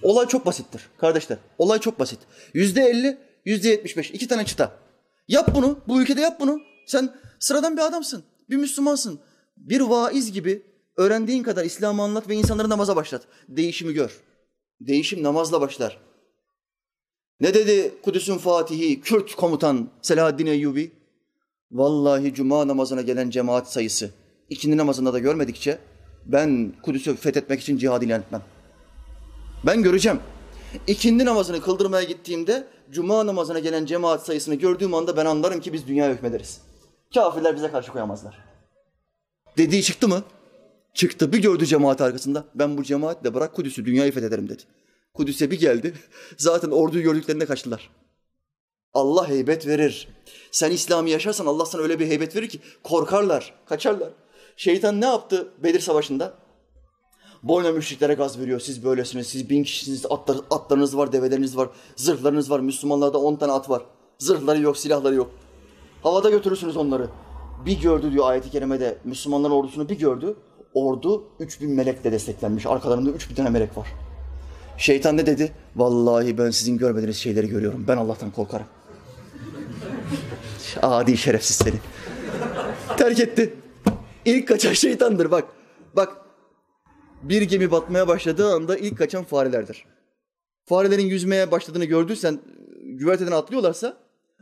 Olay 0.02 0.26
çok 0.26 0.46
basittir 0.46 0.82
kardeşler. 0.98 1.38
Olay 1.58 1.78
çok 1.78 1.98
basit. 1.98 2.18
Yüzde 2.54 2.82
elli, 2.82 3.18
yüzde 3.44 3.68
yetmiş 3.68 3.96
beş. 3.96 4.10
iki 4.10 4.28
tane 4.28 4.46
çıta. 4.46 4.78
Yap 5.28 5.54
bunu. 5.54 5.78
Bu 5.88 6.02
ülkede 6.02 6.20
yap 6.20 6.40
bunu. 6.40 6.60
Sen 6.86 7.14
sıradan 7.38 7.76
bir 7.76 7.82
adamsın. 7.82 8.24
Bir 8.50 8.56
Müslümansın. 8.56 9.20
Bir 9.56 9.80
vaiz 9.80 10.32
gibi 10.32 10.62
öğrendiğin 10.98 11.42
kadar 11.42 11.64
İslam'ı 11.64 12.02
anlat 12.02 12.28
ve 12.28 12.34
insanları 12.34 12.68
namaza 12.68 12.96
başlat. 12.96 13.22
Değişimi 13.48 13.92
gör. 13.92 14.20
Değişim 14.80 15.22
namazla 15.22 15.60
başlar. 15.60 15.98
Ne 17.40 17.54
dedi 17.54 17.94
Kudüs'ün 18.02 18.38
Fatihi, 18.38 19.00
Kürt 19.00 19.34
komutan 19.34 19.90
Selahaddin 20.02 20.46
Eyyubi? 20.46 20.92
Vallahi 21.72 22.34
cuma 22.34 22.68
namazına 22.68 23.02
gelen 23.02 23.30
cemaat 23.30 23.72
sayısı 23.72 24.10
ikindi 24.50 24.76
namazında 24.76 25.12
da 25.12 25.18
görmedikçe 25.18 25.78
ben 26.26 26.72
Kudüs'ü 26.82 27.16
fethetmek 27.16 27.60
için 27.60 27.78
cihad 27.78 28.02
ilan 28.02 28.20
etmem. 28.20 28.42
Ben 29.66 29.82
göreceğim. 29.82 30.20
İkindi 30.86 31.24
namazını 31.24 31.60
kıldırmaya 31.60 32.02
gittiğimde 32.02 32.66
cuma 32.90 33.26
namazına 33.26 33.58
gelen 33.58 33.86
cemaat 33.86 34.26
sayısını 34.26 34.54
gördüğüm 34.54 34.94
anda 34.94 35.16
ben 35.16 35.26
anlarım 35.26 35.60
ki 35.60 35.72
biz 35.72 35.86
dünya 35.86 36.10
hükmederiz. 36.10 36.60
Kafirler 37.14 37.56
bize 37.56 37.70
karşı 37.70 37.92
koyamazlar. 37.92 38.38
Dediği 39.56 39.82
çıktı 39.82 40.08
mı? 40.08 40.22
Çıktı. 40.94 41.32
Bir 41.32 41.42
gördü 41.42 41.66
cemaat 41.66 42.00
arkasında. 42.00 42.44
Ben 42.54 42.78
bu 42.78 42.84
cemaatle 42.84 43.34
bırak 43.34 43.54
Kudüs'ü 43.54 43.84
dünyayı 43.84 44.12
fethederim 44.12 44.48
dedi. 44.48 44.62
Kudüs'e 45.14 45.50
bir 45.50 45.60
geldi. 45.60 45.94
Zaten 46.36 46.70
orduyu 46.70 47.02
gördüklerinde 47.02 47.46
kaçtılar. 47.46 47.90
Allah 48.94 49.28
heybet 49.28 49.66
verir. 49.66 50.08
Sen 50.50 50.70
İslam'ı 50.70 51.10
yaşarsan 51.10 51.46
Allah 51.46 51.66
sana 51.66 51.82
öyle 51.82 51.98
bir 51.98 52.06
heybet 52.06 52.36
verir 52.36 52.48
ki 52.48 52.60
korkarlar, 52.82 53.54
kaçarlar. 53.66 54.08
Şeytan 54.56 55.00
ne 55.00 55.06
yaptı 55.06 55.48
Bedir 55.62 55.80
Savaşı'nda? 55.80 56.34
Boyna 57.42 57.72
müşriklere 57.72 58.14
gaz 58.14 58.40
veriyor. 58.40 58.60
Siz 58.60 58.84
böylesiniz, 58.84 59.26
siz 59.26 59.50
bin 59.50 59.64
kişisiniz, 59.64 60.06
atlar, 60.10 60.36
atlarınız 60.50 60.96
var, 60.96 61.12
develeriniz 61.12 61.56
var, 61.56 61.68
zırhlarınız 61.96 62.50
var. 62.50 62.60
Müslümanlarda 62.60 63.18
on 63.18 63.36
tane 63.36 63.52
at 63.52 63.70
var. 63.70 63.82
Zırhları 64.18 64.60
yok, 64.60 64.76
silahları 64.76 65.14
yok. 65.14 65.30
Havada 66.02 66.30
götürürsünüz 66.30 66.76
onları. 66.76 67.08
Bir 67.66 67.80
gördü 67.80 68.12
diyor 68.12 68.28
ayeti 68.28 68.50
kerimede 68.50 68.98
Müslümanların 69.04 69.52
ordusunu 69.52 69.88
bir 69.88 69.98
gördü. 69.98 70.36
Ordu 70.74 71.24
3000 71.40 71.70
melekle 71.70 72.12
desteklenmiş. 72.12 72.66
Arkalarında 72.66 73.10
3000 73.10 73.34
tane 73.34 73.50
melek 73.50 73.76
var. 73.76 73.88
Şeytan 74.78 75.16
ne 75.16 75.26
dedi? 75.26 75.52
Vallahi 75.76 76.38
ben 76.38 76.50
sizin 76.50 76.78
görmediğiniz 76.78 77.16
şeyleri 77.16 77.48
görüyorum. 77.48 77.84
Ben 77.88 77.96
Allah'tan 77.96 78.30
korkarım. 78.30 78.66
Adi 80.82 81.16
şerefsiz 81.16 81.56
seni. 81.56 81.76
Terk 82.96 83.20
etti. 83.20 83.54
İlk 84.24 84.48
kaçan 84.48 84.72
şeytandır 84.72 85.30
bak. 85.30 85.44
Bak 85.96 86.16
bir 87.22 87.42
gemi 87.42 87.70
batmaya 87.70 88.08
başladığı 88.08 88.52
anda 88.52 88.76
ilk 88.76 88.98
kaçan 88.98 89.24
farelerdir. 89.24 89.84
Farelerin 90.64 91.06
yüzmeye 91.06 91.50
başladığını 91.50 91.84
gördüysen 91.84 92.38
güverteden 92.82 93.32
atlıyorlarsa 93.32 93.96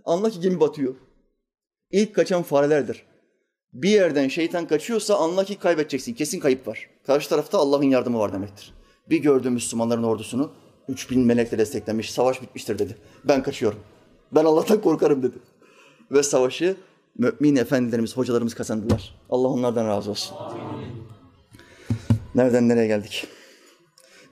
anla 0.04 0.30
ki 0.30 0.40
gemi 0.40 0.60
batıyor. 0.60 0.94
İlk 1.90 2.14
kaçan 2.14 2.42
farelerdir. 2.42 3.06
Bir 3.76 3.88
yerden 3.88 4.28
şeytan 4.28 4.66
kaçıyorsa 4.66 5.16
anla 5.16 5.44
ki 5.44 5.54
kaybedeceksin. 5.54 6.14
Kesin 6.14 6.40
kayıp 6.40 6.68
var. 6.68 6.90
Karşı 7.06 7.28
tarafta 7.28 7.58
Allah'ın 7.58 7.82
yardımı 7.90 8.18
var 8.18 8.32
demektir. 8.32 8.74
Bir 9.10 9.18
gördü 9.18 9.50
Müslümanların 9.50 10.02
ordusunu 10.02 10.50
3000 10.88 11.20
melekle 11.20 11.58
desteklenmiş. 11.58 12.12
Savaş 12.12 12.42
bitmiştir 12.42 12.78
dedi. 12.78 12.96
Ben 13.24 13.42
kaçıyorum. 13.42 13.78
Ben 14.32 14.44
Allah'tan 14.44 14.80
korkarım 14.80 15.22
dedi. 15.22 15.36
Ve 16.10 16.22
savaşı 16.22 16.76
mümin 17.18 17.56
efendilerimiz, 17.56 18.16
hocalarımız 18.16 18.54
kazandılar. 18.54 19.14
Allah 19.30 19.48
onlardan 19.48 19.86
razı 19.86 20.10
olsun. 20.10 20.36
Nereden 22.34 22.68
nereye 22.68 22.86
geldik? 22.86 23.26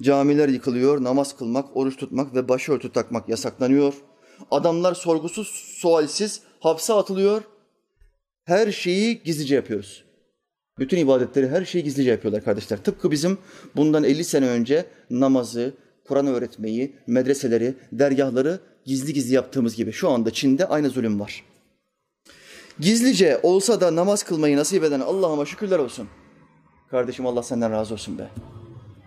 Camiler 0.02 0.48
yıkılıyor, 0.48 1.04
namaz 1.04 1.36
kılmak, 1.36 1.76
oruç 1.76 1.96
tutmak 1.96 2.34
ve 2.34 2.48
başörtü 2.48 2.92
takmak 2.92 3.28
yasaklanıyor. 3.28 3.94
Adamlar 4.50 4.94
sorgusuz, 4.94 5.48
sualsiz 5.48 6.42
hapse 6.60 6.92
atılıyor. 6.92 7.42
Her 8.44 8.72
şeyi 8.72 9.22
gizlice 9.22 9.54
yapıyoruz. 9.54 10.04
Bütün 10.78 10.96
ibadetleri, 10.96 11.48
her 11.48 11.64
şeyi 11.64 11.84
gizlice 11.84 12.10
yapıyorlar 12.10 12.44
kardeşler. 12.44 12.76
Tıpkı 12.76 13.10
bizim 13.10 13.38
bundan 13.76 14.04
50 14.04 14.24
sene 14.24 14.48
önce 14.48 14.86
namazı, 15.10 15.74
Kur'an 16.08 16.26
öğretmeyi, 16.26 16.96
medreseleri, 17.06 17.74
dergahları 17.92 18.60
gizli 18.84 19.12
gizli 19.12 19.34
yaptığımız 19.34 19.76
gibi 19.76 19.92
şu 19.92 20.10
anda 20.10 20.30
Çin'de 20.30 20.66
aynı 20.66 20.90
zulüm 20.90 21.20
var. 21.20 21.44
Gizlice 22.80 23.40
olsa 23.42 23.80
da 23.80 23.96
namaz 23.96 24.22
kılmayı 24.22 24.56
nasip 24.56 24.84
eden 24.84 25.00
Allah'ıma 25.00 25.46
şükürler 25.46 25.78
olsun. 25.78 26.08
Kardeşim 26.90 27.26
Allah 27.26 27.42
senden 27.42 27.72
razı 27.72 27.94
olsun 27.94 28.18
be. 28.18 28.28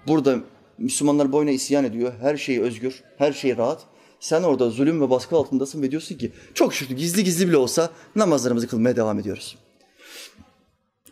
Burada 0.08 0.40
Müslümanlar 0.78 1.32
boyuna 1.32 1.52
isyan 1.52 1.86
ediyor. 1.86 2.14
Her 2.22 2.38
şey 2.38 2.60
özgür, 2.60 3.04
her 3.18 3.34
şey 3.34 3.58
rahat. 3.58 3.86
Sen 4.20 4.44
orada 4.44 4.70
zulüm 4.70 5.02
ve 5.02 5.10
baskı 5.10 5.36
altındasın 5.36 5.82
ve 5.82 5.92
diyorsun 5.92 6.16
ki 6.16 6.32
çok 6.54 6.74
şükür 6.74 6.96
gizli 6.96 7.24
gizli 7.24 7.48
bile 7.48 7.58
olsa 7.58 7.92
namazlarımızı 8.16 8.68
kılmaya 8.68 8.96
devam 8.96 9.20
ediyoruz. 9.20 9.58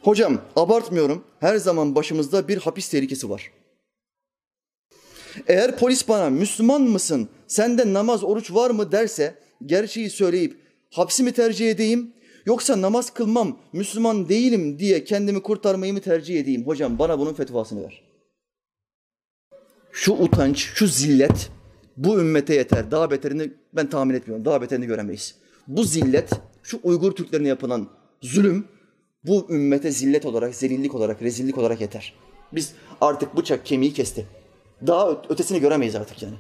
Hocam 0.02 0.42
abartmıyorum. 0.56 1.24
Her 1.40 1.58
zaman 1.58 1.96
başımızda 1.96 2.48
bir 2.48 2.58
hapis 2.58 2.90
tehlikesi 2.90 3.30
var. 3.30 3.52
Eğer 5.48 5.78
polis 5.78 6.08
bana 6.08 6.30
Müslüman 6.30 6.82
mısın, 6.82 7.30
sende 7.48 7.94
namaz, 7.94 8.24
oruç 8.24 8.54
var 8.54 8.70
mı 8.70 8.92
derse 8.92 9.36
gerçeği 9.66 10.10
söyleyip 10.10 10.60
hapsi 10.92 11.24
mi 11.24 11.32
tercih 11.32 11.72
edeyim 11.72 12.14
yoksa 12.46 12.82
namaz 12.82 13.14
kılmam, 13.14 13.60
Müslüman 13.74 14.30
değilim 14.30 14.80
diye 14.80 15.04
kendimi 15.04 15.42
kurtarmayı 15.42 15.94
mı 15.94 16.02
tercih 16.02 16.40
edeyim? 16.40 16.68
Hocam 16.68 17.00
bana 17.00 17.20
bunun 17.20 17.34
fetvasını 17.34 17.84
ver. 17.84 18.02
Şu 19.92 20.14
utanç, 20.14 20.58
şu 20.58 20.88
zillet 20.88 21.50
bu 21.98 22.20
ümmete 22.20 22.56
yeter. 22.56 22.92
Daha 22.92 23.12
beterini 23.12 23.52
ben 23.74 23.90
tahmin 23.90 24.14
etmiyorum. 24.14 24.46
Daha 24.46 24.62
beterini 24.62 24.86
göremeyiz. 24.86 25.36
Bu 25.68 25.84
zillet, 25.84 26.30
şu 26.64 26.80
Uygur 26.84 27.12
Türklerine 27.12 27.48
yapılan 27.48 27.88
zulüm 28.22 28.68
bu 29.24 29.48
ümmete 29.50 29.92
zillet 29.92 30.26
olarak, 30.26 30.56
zelillik 30.56 30.96
olarak, 30.96 31.22
rezillik 31.22 31.58
olarak 31.58 31.82
yeter. 31.82 32.14
Biz 32.54 32.74
artık 33.02 33.38
bıçak 33.38 33.66
kemiği 33.66 33.94
kesti. 33.94 34.26
Daha 34.88 35.22
ötesini 35.30 35.60
göremeyiz 35.60 35.96
artık 35.96 36.24
yani. 36.24 36.36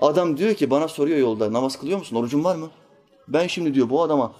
Adam 0.00 0.36
diyor 0.36 0.54
ki 0.54 0.70
bana 0.70 0.88
soruyor 0.88 1.18
yolda 1.18 1.52
namaz 1.52 1.78
kılıyor 1.78 1.98
musun? 1.98 2.16
Orucun 2.16 2.44
var 2.44 2.56
mı? 2.56 2.70
Ben 3.28 3.46
şimdi 3.46 3.74
diyor 3.74 3.90
bu 3.90 4.02
adama 4.02 4.34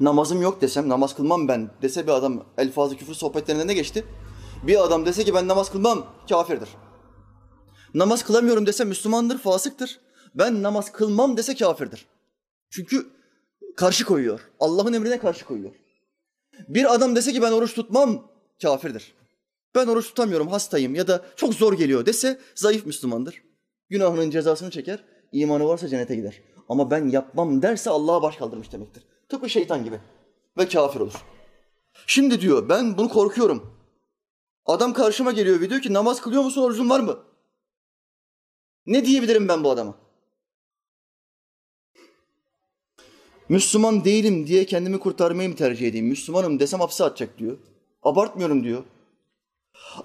namazım 0.00 0.42
yok 0.42 0.60
desem, 0.60 0.88
namaz 0.88 1.16
kılmam 1.16 1.48
ben 1.48 1.70
dese 1.82 2.06
bir 2.06 2.12
adam 2.12 2.44
elfazı 2.58 2.96
küfür 2.96 3.14
sohbetlerinde 3.14 3.66
ne 3.66 3.74
geçti? 3.74 4.04
Bir 4.66 4.84
adam 4.84 5.06
dese 5.06 5.24
ki 5.24 5.34
ben 5.34 5.48
namaz 5.48 5.72
kılmam 5.72 6.06
kafirdir. 6.28 6.68
Namaz 7.94 8.24
kılamıyorum 8.24 8.66
dese 8.66 8.84
Müslümandır, 8.84 9.38
fasıktır. 9.38 10.00
Ben 10.34 10.62
namaz 10.62 10.92
kılmam 10.92 11.36
dese 11.36 11.54
kafirdir. 11.54 12.06
Çünkü 12.70 13.06
karşı 13.76 14.04
koyuyor. 14.04 14.40
Allah'ın 14.60 14.92
emrine 14.92 15.18
karşı 15.18 15.44
koyuyor. 15.44 15.70
Bir 16.68 16.94
adam 16.94 17.16
dese 17.16 17.32
ki 17.32 17.42
ben 17.42 17.52
oruç 17.52 17.74
tutmam 17.74 18.30
kafirdir. 18.62 19.14
Ben 19.74 19.86
oruç 19.86 20.08
tutamıyorum, 20.08 20.48
hastayım 20.48 20.94
ya 20.94 21.08
da 21.08 21.24
çok 21.36 21.54
zor 21.54 21.72
geliyor 21.72 22.06
dese 22.06 22.38
zayıf 22.54 22.86
Müslümandır. 22.86 23.42
Günahının 23.90 24.30
cezasını 24.30 24.70
çeker, 24.70 25.04
imanı 25.32 25.68
varsa 25.68 25.88
cennete 25.88 26.16
gider. 26.16 26.40
Ama 26.68 26.90
ben 26.90 27.08
yapmam 27.08 27.62
derse 27.62 27.90
Allah'a 27.90 28.22
baş 28.22 28.36
kaldırmış 28.36 28.72
demektir. 28.72 29.02
Tıpkı 29.28 29.50
şeytan 29.50 29.84
gibi. 29.84 30.00
Ve 30.58 30.68
kafir 30.68 31.00
olur. 31.00 31.24
Şimdi 32.06 32.40
diyor 32.40 32.68
ben 32.68 32.98
bunu 32.98 33.08
korkuyorum. 33.08 33.74
Adam 34.66 34.92
karşıma 34.92 35.32
geliyor 35.32 35.60
ve 35.60 35.70
diyor 35.70 35.80
ki 35.80 35.92
namaz 35.92 36.20
kılıyor 36.20 36.42
musun, 36.42 36.62
orucun 36.62 36.90
var 36.90 37.00
mı? 37.00 37.18
Ne 38.88 39.04
diyebilirim 39.04 39.48
ben 39.48 39.64
bu 39.64 39.70
adama? 39.70 39.94
Müslüman 43.48 44.04
değilim 44.04 44.46
diye 44.46 44.66
kendimi 44.66 44.98
kurtarmayı 44.98 45.48
mı 45.48 45.56
tercih 45.56 45.88
edeyim? 45.88 46.06
Müslümanım 46.06 46.60
desem 46.60 46.80
hapse 46.80 47.04
atacak 47.04 47.38
diyor. 47.38 47.58
Abartmıyorum 48.02 48.64
diyor. 48.64 48.82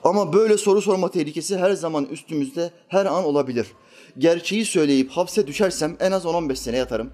Ama 0.03 0.33
böyle 0.33 0.57
soru 0.57 0.81
sorma 0.81 1.11
tehlikesi 1.11 1.57
her 1.57 1.71
zaman 1.71 2.05
üstümüzde 2.05 2.71
her 2.87 3.05
an 3.05 3.23
olabilir. 3.23 3.67
Gerçeği 4.17 4.65
söyleyip 4.65 5.09
hapse 5.09 5.47
düşersem 5.47 5.97
en 5.99 6.11
az 6.11 6.25
10-15 6.25 6.55
sene 6.55 6.77
yatarım. 6.77 7.13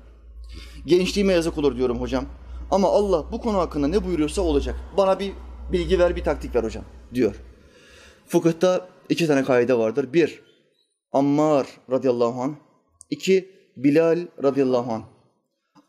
Gençliğime 0.86 1.34
yazık 1.34 1.58
olur 1.58 1.78
diyorum 1.78 2.02
hocam. 2.02 2.26
Ama 2.72 2.88
Allah 2.88 3.32
bu 3.32 3.42
konu 3.42 3.58
hakkında 3.58 3.88
ne 3.88 4.06
buyuruyorsa 4.06 4.42
olacak. 4.42 4.76
Bana 4.98 5.20
bir 5.20 5.34
bilgi 5.72 6.00
ver, 6.00 6.16
bir 6.16 6.24
taktik 6.24 6.56
ver 6.56 6.64
hocam 6.64 6.84
diyor. 7.14 7.36
Fıkıhta 8.28 8.90
iki 9.10 9.28
tane 9.28 9.44
kaide 9.44 9.78
vardır. 9.78 10.14
Bir, 10.14 10.49
Ammar 11.12 11.68
radıyallahu 11.92 12.42
anh. 12.42 12.56
İki, 13.10 13.50
Bilal 13.78 14.28
radıyallahu 14.44 14.92
anh. 14.92 15.04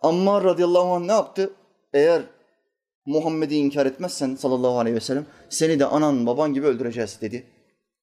Ammar 0.01 0.45
radıyallahu 0.45 0.93
anh 0.93 1.05
ne 1.05 1.13
yaptı? 1.13 1.51
Eğer 1.93 2.23
Muhammed'i 3.07 3.55
inkar 3.55 3.87
etmezsen 3.87 4.35
sallallahu 4.35 4.79
aleyhi 4.79 4.97
ve 4.97 5.01
sellem 5.01 5.27
seni 5.49 5.79
de 5.79 5.87
anan 5.87 6.27
baban 6.27 6.55
gibi 6.55 6.67
öldüreceğiz 6.67 7.19
dedi. 7.21 7.47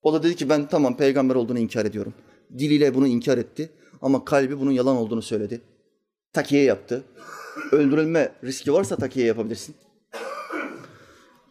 O 0.01 0.13
da 0.13 0.23
dedi 0.23 0.35
ki 0.35 0.49
ben 0.49 0.67
tamam 0.67 0.97
peygamber 0.97 1.35
olduğunu 1.35 1.59
inkar 1.59 1.85
ediyorum. 1.85 2.13
Diliyle 2.57 2.95
bunu 2.95 3.07
inkar 3.07 3.37
etti 3.37 3.69
ama 4.01 4.25
kalbi 4.25 4.59
bunun 4.59 4.71
yalan 4.71 4.97
olduğunu 4.97 5.21
söyledi. 5.21 5.61
Takiye 6.33 6.63
yaptı. 6.63 7.03
Öldürülme 7.71 8.31
riski 8.43 8.73
varsa 8.73 8.95
takiye 8.95 9.25
yapabilirsin. 9.25 9.75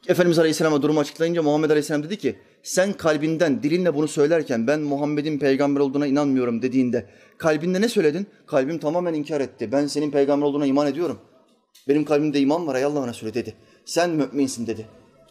Efendimiz 0.08 0.38
Aleyhisselam'a 0.38 0.82
durumu 0.82 1.00
açıklayınca 1.00 1.42
Muhammed 1.42 1.70
Aleyhisselam 1.70 2.02
dedi 2.02 2.18
ki 2.18 2.36
sen 2.62 2.92
kalbinden 2.92 3.62
dilinle 3.62 3.94
bunu 3.94 4.08
söylerken 4.08 4.66
ben 4.66 4.80
Muhammed'in 4.80 5.38
peygamber 5.38 5.80
olduğuna 5.80 6.06
inanmıyorum 6.06 6.62
dediğinde 6.62 7.06
kalbinde 7.38 7.80
ne 7.80 7.88
söyledin? 7.88 8.26
Kalbim 8.46 8.78
tamamen 8.78 9.14
inkar 9.14 9.40
etti. 9.40 9.72
Ben 9.72 9.86
senin 9.86 10.10
peygamber 10.10 10.46
olduğuna 10.46 10.66
iman 10.66 10.86
ediyorum. 10.86 11.18
Benim 11.88 12.04
kalbimde 12.04 12.40
iman 12.40 12.66
var 12.66 12.74
ey 12.74 12.84
Allah'ın 12.84 13.08
Resulü 13.08 13.34
dedi. 13.34 13.54
Sen 13.84 14.10
müminsin 14.10 14.66
dedi. 14.66 14.86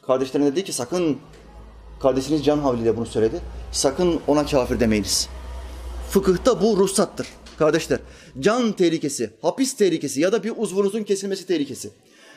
Kardeşlerine 0.07 0.51
dedi 0.51 0.63
ki 0.63 0.73
sakın 0.73 1.17
kardeşiniz 2.01 2.45
can 2.45 2.59
havliyle 2.59 2.97
bunu 2.97 3.05
söyledi. 3.05 3.41
Sakın 3.71 4.19
ona 4.28 4.45
kafir 4.45 4.80
demeyiniz. 4.80 5.30
Fıkıhta 6.09 6.61
bu 6.61 6.78
ruhsattır 6.78 7.28
kardeşler. 7.59 7.99
Can 8.39 8.71
tehlikesi, 8.71 9.30
hapis 9.41 9.73
tehlikesi 9.73 10.21
ya 10.21 10.32
da 10.32 10.43
bir 10.43 10.53
uzvunuzun 10.57 11.03
kesilmesi 11.03 11.47
tehlikesi 11.47 11.91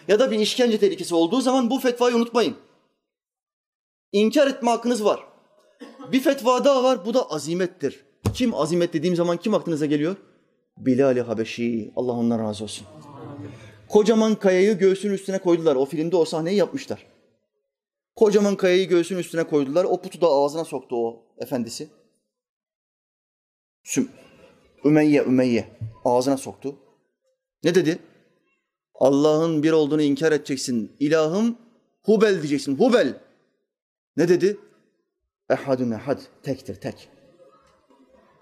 ya 0.08 0.18
da 0.18 0.30
bir 0.30 0.38
işkence 0.38 0.78
tehlikesi 0.78 1.14
olduğu 1.14 1.40
zaman 1.40 1.70
bu 1.70 1.78
fetvayı 1.78 2.16
unutmayın. 2.16 2.56
İnkar 4.12 4.46
etme 4.46 4.70
hakkınız 4.70 5.04
var. 5.04 5.20
Bir 6.12 6.20
fetva 6.20 6.64
daha 6.64 6.84
var, 6.84 7.06
bu 7.06 7.14
da 7.14 7.30
azimettir. 7.30 8.04
Kim 8.34 8.54
azimet 8.54 8.92
dediğim 8.92 9.16
zaman 9.16 9.36
kim 9.36 9.54
aklınıza 9.54 9.86
geliyor? 9.86 10.16
Bilal-i 10.76 11.20
Habeşi, 11.20 11.92
Allah 11.96 12.12
ondan 12.12 12.38
razı 12.38 12.64
olsun. 12.64 12.86
Kocaman 13.88 14.34
kayayı 14.34 14.78
göğsünün 14.78 15.14
üstüne 15.14 15.38
koydular. 15.38 15.76
O 15.76 15.84
filmde 15.84 16.16
o 16.16 16.24
sahneyi 16.24 16.56
yapmışlar. 16.56 17.06
Kocaman 18.16 18.56
kayayı 18.56 18.88
göğsünün 18.88 19.18
üstüne 19.18 19.44
koydular. 19.44 19.84
O 19.84 20.02
putu 20.02 20.20
da 20.20 20.26
ağzına 20.26 20.64
soktu 20.64 20.96
o 20.96 21.26
efendisi. 21.38 21.88
Süm 23.84 24.10
Ümeyye, 24.84 25.22
Ümeyye 25.22 25.68
ağzına 26.04 26.36
soktu. 26.36 26.76
Ne 27.64 27.74
dedi? 27.74 27.98
Allah'ın 28.98 29.62
bir 29.62 29.72
olduğunu 29.72 30.02
inkar 30.02 30.32
edeceksin. 30.32 30.92
İlahım 31.00 31.56
Hubel 32.02 32.34
diyeceksin. 32.34 32.76
Hubel. 32.76 33.20
Ne 34.16 34.28
dedi? 34.28 34.56
Ehadun 35.50 35.90
ehad. 35.90 36.20
Tektir, 36.42 36.74
tek. 36.74 37.08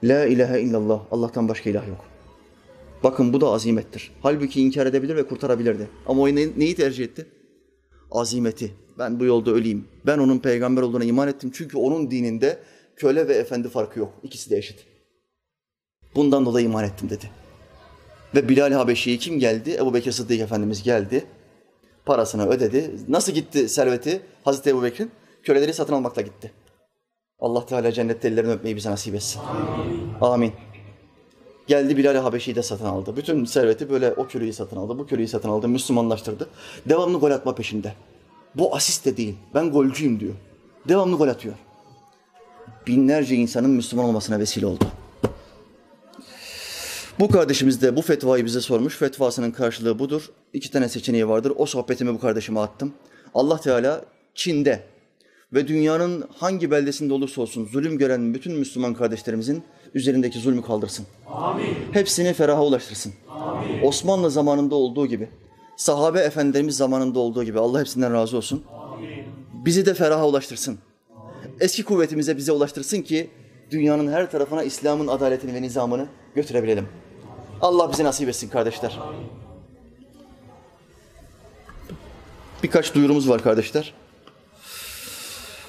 La 0.03 0.27
ilahe 0.27 0.61
illallah. 0.61 1.07
Allah'tan 1.11 1.49
başka 1.49 1.71
ilah 1.71 1.89
yok. 1.89 2.05
Bakın 3.03 3.33
bu 3.33 3.41
da 3.41 3.49
azimettir. 3.49 4.13
Halbuki 4.23 4.61
inkar 4.61 4.87
edebilir 4.87 5.17
ve 5.17 5.27
kurtarabilirdi. 5.27 5.89
Ama 6.07 6.23
o 6.23 6.27
neyi 6.27 6.75
tercih 6.75 7.05
etti? 7.05 7.27
azimeti. 8.11 8.75
Ben 8.99 9.21
bu 9.21 9.25
yolda 9.25 9.51
öleyim. 9.51 9.89
Ben 10.07 10.19
onun 10.19 10.39
peygamber 10.39 10.83
olduğuna 10.83 11.05
iman 11.05 11.29
ettim. 11.29 11.51
Çünkü 11.55 11.79
onun 11.79 12.11
dininde 12.11 12.59
köle 12.97 13.29
ve 13.29 13.35
efendi 13.35 13.69
farkı 13.69 13.99
yok. 13.99 14.13
İkisi 14.23 14.51
de 14.51 14.57
eşit. 14.57 14.87
Bundan 16.15 16.47
dolayı 16.47 16.67
iman 16.67 16.85
ettim 16.85 17.11
dedi. 17.11 17.31
Ve 18.35 18.49
Bilal 18.49 18.73
Habeşi'yi 18.73 19.19
kim 19.19 19.39
geldi? 19.39 19.75
Ebu 19.75 19.95
Bekir 19.95 20.13
Sıddık 20.13 20.41
Efendimiz 20.41 20.83
geldi. 20.83 21.25
Parasını 22.07 22.49
ödedi. 22.49 22.91
Nasıl 23.09 23.33
gitti 23.33 23.69
serveti 23.69 24.23
Hazreti 24.45 24.71
Ebu 24.71 24.83
Bekir'in? 24.83 25.11
Köleleri 25.43 25.75
satın 25.75 25.93
almakla 25.93 26.23
gitti. 26.23 26.53
Allah 27.41 27.67
Teala 27.67 27.93
cennette 27.93 28.29
ellerini 28.29 28.53
öpmeyi 28.53 28.77
bize 28.77 28.91
nasip 28.91 29.15
etsin. 29.15 29.41
Amin. 29.41 30.09
Amin. 30.21 30.53
Geldi 31.67 31.97
Bilal 31.97 32.17
Habeşi'yi 32.17 32.57
de 32.57 32.63
satın 32.63 32.85
aldı. 32.85 33.17
Bütün 33.17 33.45
serveti 33.45 33.91
böyle 33.91 34.13
o 34.13 34.27
köleyi 34.27 34.53
satın 34.53 34.77
aldı, 34.77 34.99
bu 34.99 35.07
köleyi 35.07 35.29
satın 35.29 35.49
aldı, 35.49 35.69
Müslümanlaştırdı. 35.69 36.49
Devamlı 36.89 37.19
gol 37.19 37.31
atma 37.31 37.55
peşinde. 37.55 37.95
Bu 38.55 38.77
asist 38.77 39.07
de 39.07 39.17
değil, 39.17 39.37
ben 39.55 39.71
golcüyüm 39.71 40.21
diyor. 40.21 40.35
Devamlı 40.89 41.17
gol 41.17 41.29
atıyor. 41.29 41.55
Binlerce 42.87 43.35
insanın 43.35 43.71
Müslüman 43.71 44.07
olmasına 44.07 44.39
vesile 44.39 44.67
oldu. 44.67 44.85
Bu 47.19 47.29
kardeşimiz 47.29 47.83
de 47.83 47.97
bu 47.97 48.03
fetvayı 48.03 48.45
bize 48.45 48.61
sormuş. 48.61 48.97
Fetvasının 48.97 49.51
karşılığı 49.51 49.99
budur. 49.99 50.31
İki 50.53 50.71
tane 50.71 50.89
seçeneği 50.89 51.29
vardır. 51.29 51.53
O 51.57 51.67
sohbetimi 51.67 52.15
bu 52.15 52.21
kardeşime 52.21 52.61
attım. 52.61 52.93
Allah 53.35 53.61
Teala 53.61 54.05
Çin'de 54.35 54.83
ve 55.53 55.69
dünyanın 55.69 56.25
hangi 56.37 56.71
beldesinde 56.71 57.15
olursa 57.15 57.43
olsun 57.43 57.65
zulüm 57.65 57.99
gören 57.99 58.35
bütün 58.35 58.53
Müslüman 58.53 58.95
kardeşlerimizin 58.95 59.63
üzerindeki 59.95 60.39
zulmü 60.39 60.63
kaldırsın. 60.63 61.07
Amin. 61.27 61.75
Hepsini 61.93 62.33
feraha 62.33 62.65
ulaştırsın. 62.65 63.13
Amin. 63.29 63.83
Osmanlı 63.83 64.31
zamanında 64.31 64.75
olduğu 64.75 65.07
gibi, 65.07 65.29
sahabe 65.77 66.21
efendilerimiz 66.21 66.77
zamanında 66.77 67.19
olduğu 67.19 67.45
gibi 67.45 67.59
Allah 67.59 67.81
hepsinden 67.81 68.13
razı 68.13 68.37
olsun. 68.37 68.65
Amin. 68.73 69.25
Bizi 69.65 69.87
de 69.87 69.95
feraha 69.95 70.29
ulaştırsın. 70.29 70.79
Eski 71.61 71.85
kuvvetimize 71.85 72.37
bize 72.37 72.53
ulaştırsın 72.53 73.03
ki 73.03 73.31
dünyanın 73.71 74.13
her 74.13 74.31
tarafına 74.31 74.63
İslam'ın 74.63 75.07
adaletini 75.07 75.55
ve 75.55 75.63
nizamını 75.63 76.07
götürebilelim. 76.35 76.89
Allah 77.61 77.93
bize 77.93 78.05
nasip 78.05 78.29
etsin 78.29 78.49
kardeşler. 78.49 78.99
Birkaç 82.63 82.95
duyurumuz 82.95 83.29
var 83.29 83.43
kardeşler. 83.43 83.95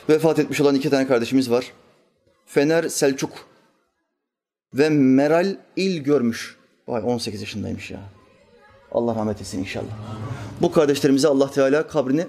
Vefat 0.10 0.40
etmiş 0.40 0.62
olan 0.62 0.76
iki 0.76 0.90
tane 0.90 1.08
kardeşimiz 1.08 1.52
var. 1.52 1.72
Fener 2.46 2.90
Selçuk 2.90 3.32
ve 4.74 4.90
Meral 4.90 5.56
İl 5.76 6.04
görmüş. 6.04 6.58
Vay 6.88 7.04
18 7.06 7.42
yaşındaymış 7.42 7.92
ya. 7.92 8.00
Allah 8.92 9.16
rahmet 9.16 9.42
etsin 9.42 9.60
inşallah. 9.60 9.92
Bu 10.62 10.72
kardeşlerimize 10.72 11.28
Allah 11.28 11.52
Teala 11.52 11.88
kabrini 11.88 12.28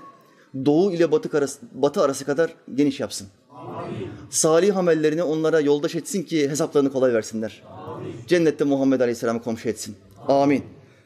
doğu 0.64 0.92
ile 0.92 1.12
batı 1.12 1.38
arası, 1.38 1.60
batı 1.72 2.02
arası 2.02 2.24
kadar 2.24 2.54
geniş 2.74 3.00
yapsın. 3.00 3.28
Amin. 3.50 4.10
Salih 4.30 4.76
amellerini 4.76 5.22
onlara 5.22 5.60
yoldaş 5.60 5.94
etsin 5.94 6.22
ki 6.22 6.50
hesaplarını 6.50 6.92
kolay 6.92 7.14
versinler. 7.14 7.62
Amin. 7.70 7.77
Cennette 8.26 8.64
Muhammed 8.64 9.00
Aleyhisselam'ı 9.00 9.42
komşu 9.42 9.68
etsin. 9.68 9.96
Amin. 10.28 10.64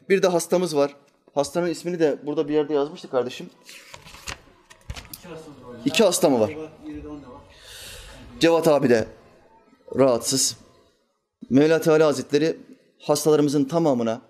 Bir 0.09 0.21
de 0.21 0.27
hastamız 0.27 0.75
var. 0.75 0.95
Hastanın 1.35 1.69
ismini 1.69 1.99
de 1.99 2.17
burada 2.25 2.47
bir 2.47 2.53
yerde 2.53 2.73
yazmıştı 2.73 3.09
kardeşim. 3.09 3.49
İki 5.85 6.03
hasta 6.03 6.29
mı 6.29 6.39
var? 6.39 6.55
Cevat 8.39 8.67
abi 8.67 8.89
de 8.89 9.07
rahatsız. 9.99 10.57
Mevla 11.49 11.81
Teala 11.81 12.07
Hazretleri 12.07 12.57
hastalarımızın 12.99 13.63
tamamına 13.63 14.21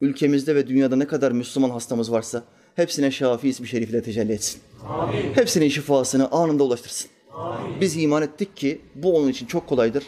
ülkemizde 0.00 0.54
ve 0.54 0.68
dünyada 0.68 0.96
ne 0.96 1.06
kadar 1.06 1.32
Müslüman 1.32 1.70
hastamız 1.70 2.12
varsa 2.12 2.42
hepsine 2.74 3.10
Şafi 3.10 3.48
ismi 3.48 3.68
şerifle 3.68 4.02
tecelli 4.02 4.32
etsin. 4.32 4.60
Amin. 4.88 5.34
Hepsinin 5.34 5.68
şifasını 5.68 6.30
anında 6.30 6.64
ulaştırsın. 6.64 7.10
Amin. 7.34 7.80
Biz 7.80 7.96
iman 7.96 8.22
ettik 8.22 8.56
ki 8.56 8.80
bu 8.94 9.16
onun 9.16 9.28
için 9.28 9.46
çok 9.46 9.66
kolaydır. 9.66 10.04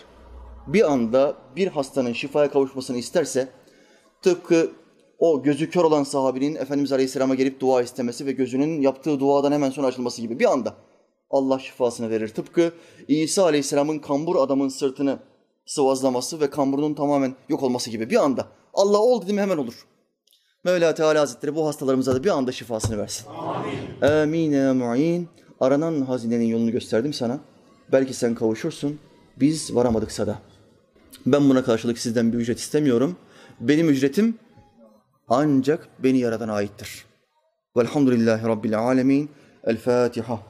Bir 0.73 0.93
anda 0.93 1.37
bir 1.57 1.67
hastanın 1.67 2.13
şifaya 2.13 2.51
kavuşmasını 2.51 2.99
isterse 2.99 3.49
tıpkı 4.23 4.71
o 5.19 5.43
gözü 5.43 5.71
kör 5.71 5.85
olan 5.85 6.03
sahabinin 6.03 6.55
Efendimiz 6.55 6.93
Aleyhisselam'a 6.93 7.35
gelip 7.35 7.61
dua 7.61 7.83
istemesi 7.83 8.27
ve 8.27 8.33
gözünün 8.33 8.81
yaptığı 8.81 9.21
duadan 9.21 9.53
hemen 9.53 9.71
sonra 9.71 9.87
açılması 9.87 10.23
gibi 10.23 10.39
bir 10.39 10.53
anda 10.53 10.75
Allah 11.31 11.59
şifasını 11.59 12.11
verir. 12.11 12.29
Tıpkı 12.29 12.73
İsa 13.09 13.45
Aleyhisselam'ın 13.45 13.99
kambur 13.99 14.37
adamın 14.37 14.69
sırtını 14.69 15.19
sıvazlaması 15.67 16.41
ve 16.41 16.51
kamburunun 16.51 16.95
tamamen 16.95 17.35
yok 17.49 17.63
olması 17.63 17.91
gibi 17.91 18.11
bir 18.11 18.17
anda. 18.17 18.47
Allah 18.75 18.99
ol 18.99 19.23
dedim 19.23 19.39
hemen 19.39 19.59
olur. 19.59 19.87
Mevla 20.65 20.95
Teala 20.95 21.21
Hazretleri 21.21 21.57
bu 21.57 21.67
hastalarımıza 21.67 22.15
da 22.15 22.25
bir 22.25 22.31
anda 22.31 22.53
şifasını 22.53 22.99
versin. 22.99 23.27
Amin. 24.03 24.53
Amin 24.53 24.77
mu'in. 24.77 25.29
Aranan 25.61 26.01
hazinenin 26.01 26.47
yolunu 26.47 26.71
gösterdim 26.71 27.13
sana. 27.13 27.41
Belki 27.93 28.15
sen 28.15 28.35
kavuşursun. 28.35 28.99
Biz 29.41 29.75
varamadıksa 29.75 30.27
da. 30.27 30.50
Ben 31.27 31.51
buna 31.51 31.65
karşılık 31.65 31.99
sizden 31.99 32.33
bir 32.33 32.39
ücret 32.39 32.59
istemiyorum. 32.59 33.17
Benim 33.61 33.89
ücretim 33.89 34.35
ancak 35.29 35.89
beni 35.99 36.19
yaradan 36.19 36.49
aittir. 36.49 37.05
Velhamdülillahi 37.77 38.47
Rabbil 38.47 38.79
alemin. 38.79 39.31
El 39.65 39.77
Fatiha. 39.77 40.41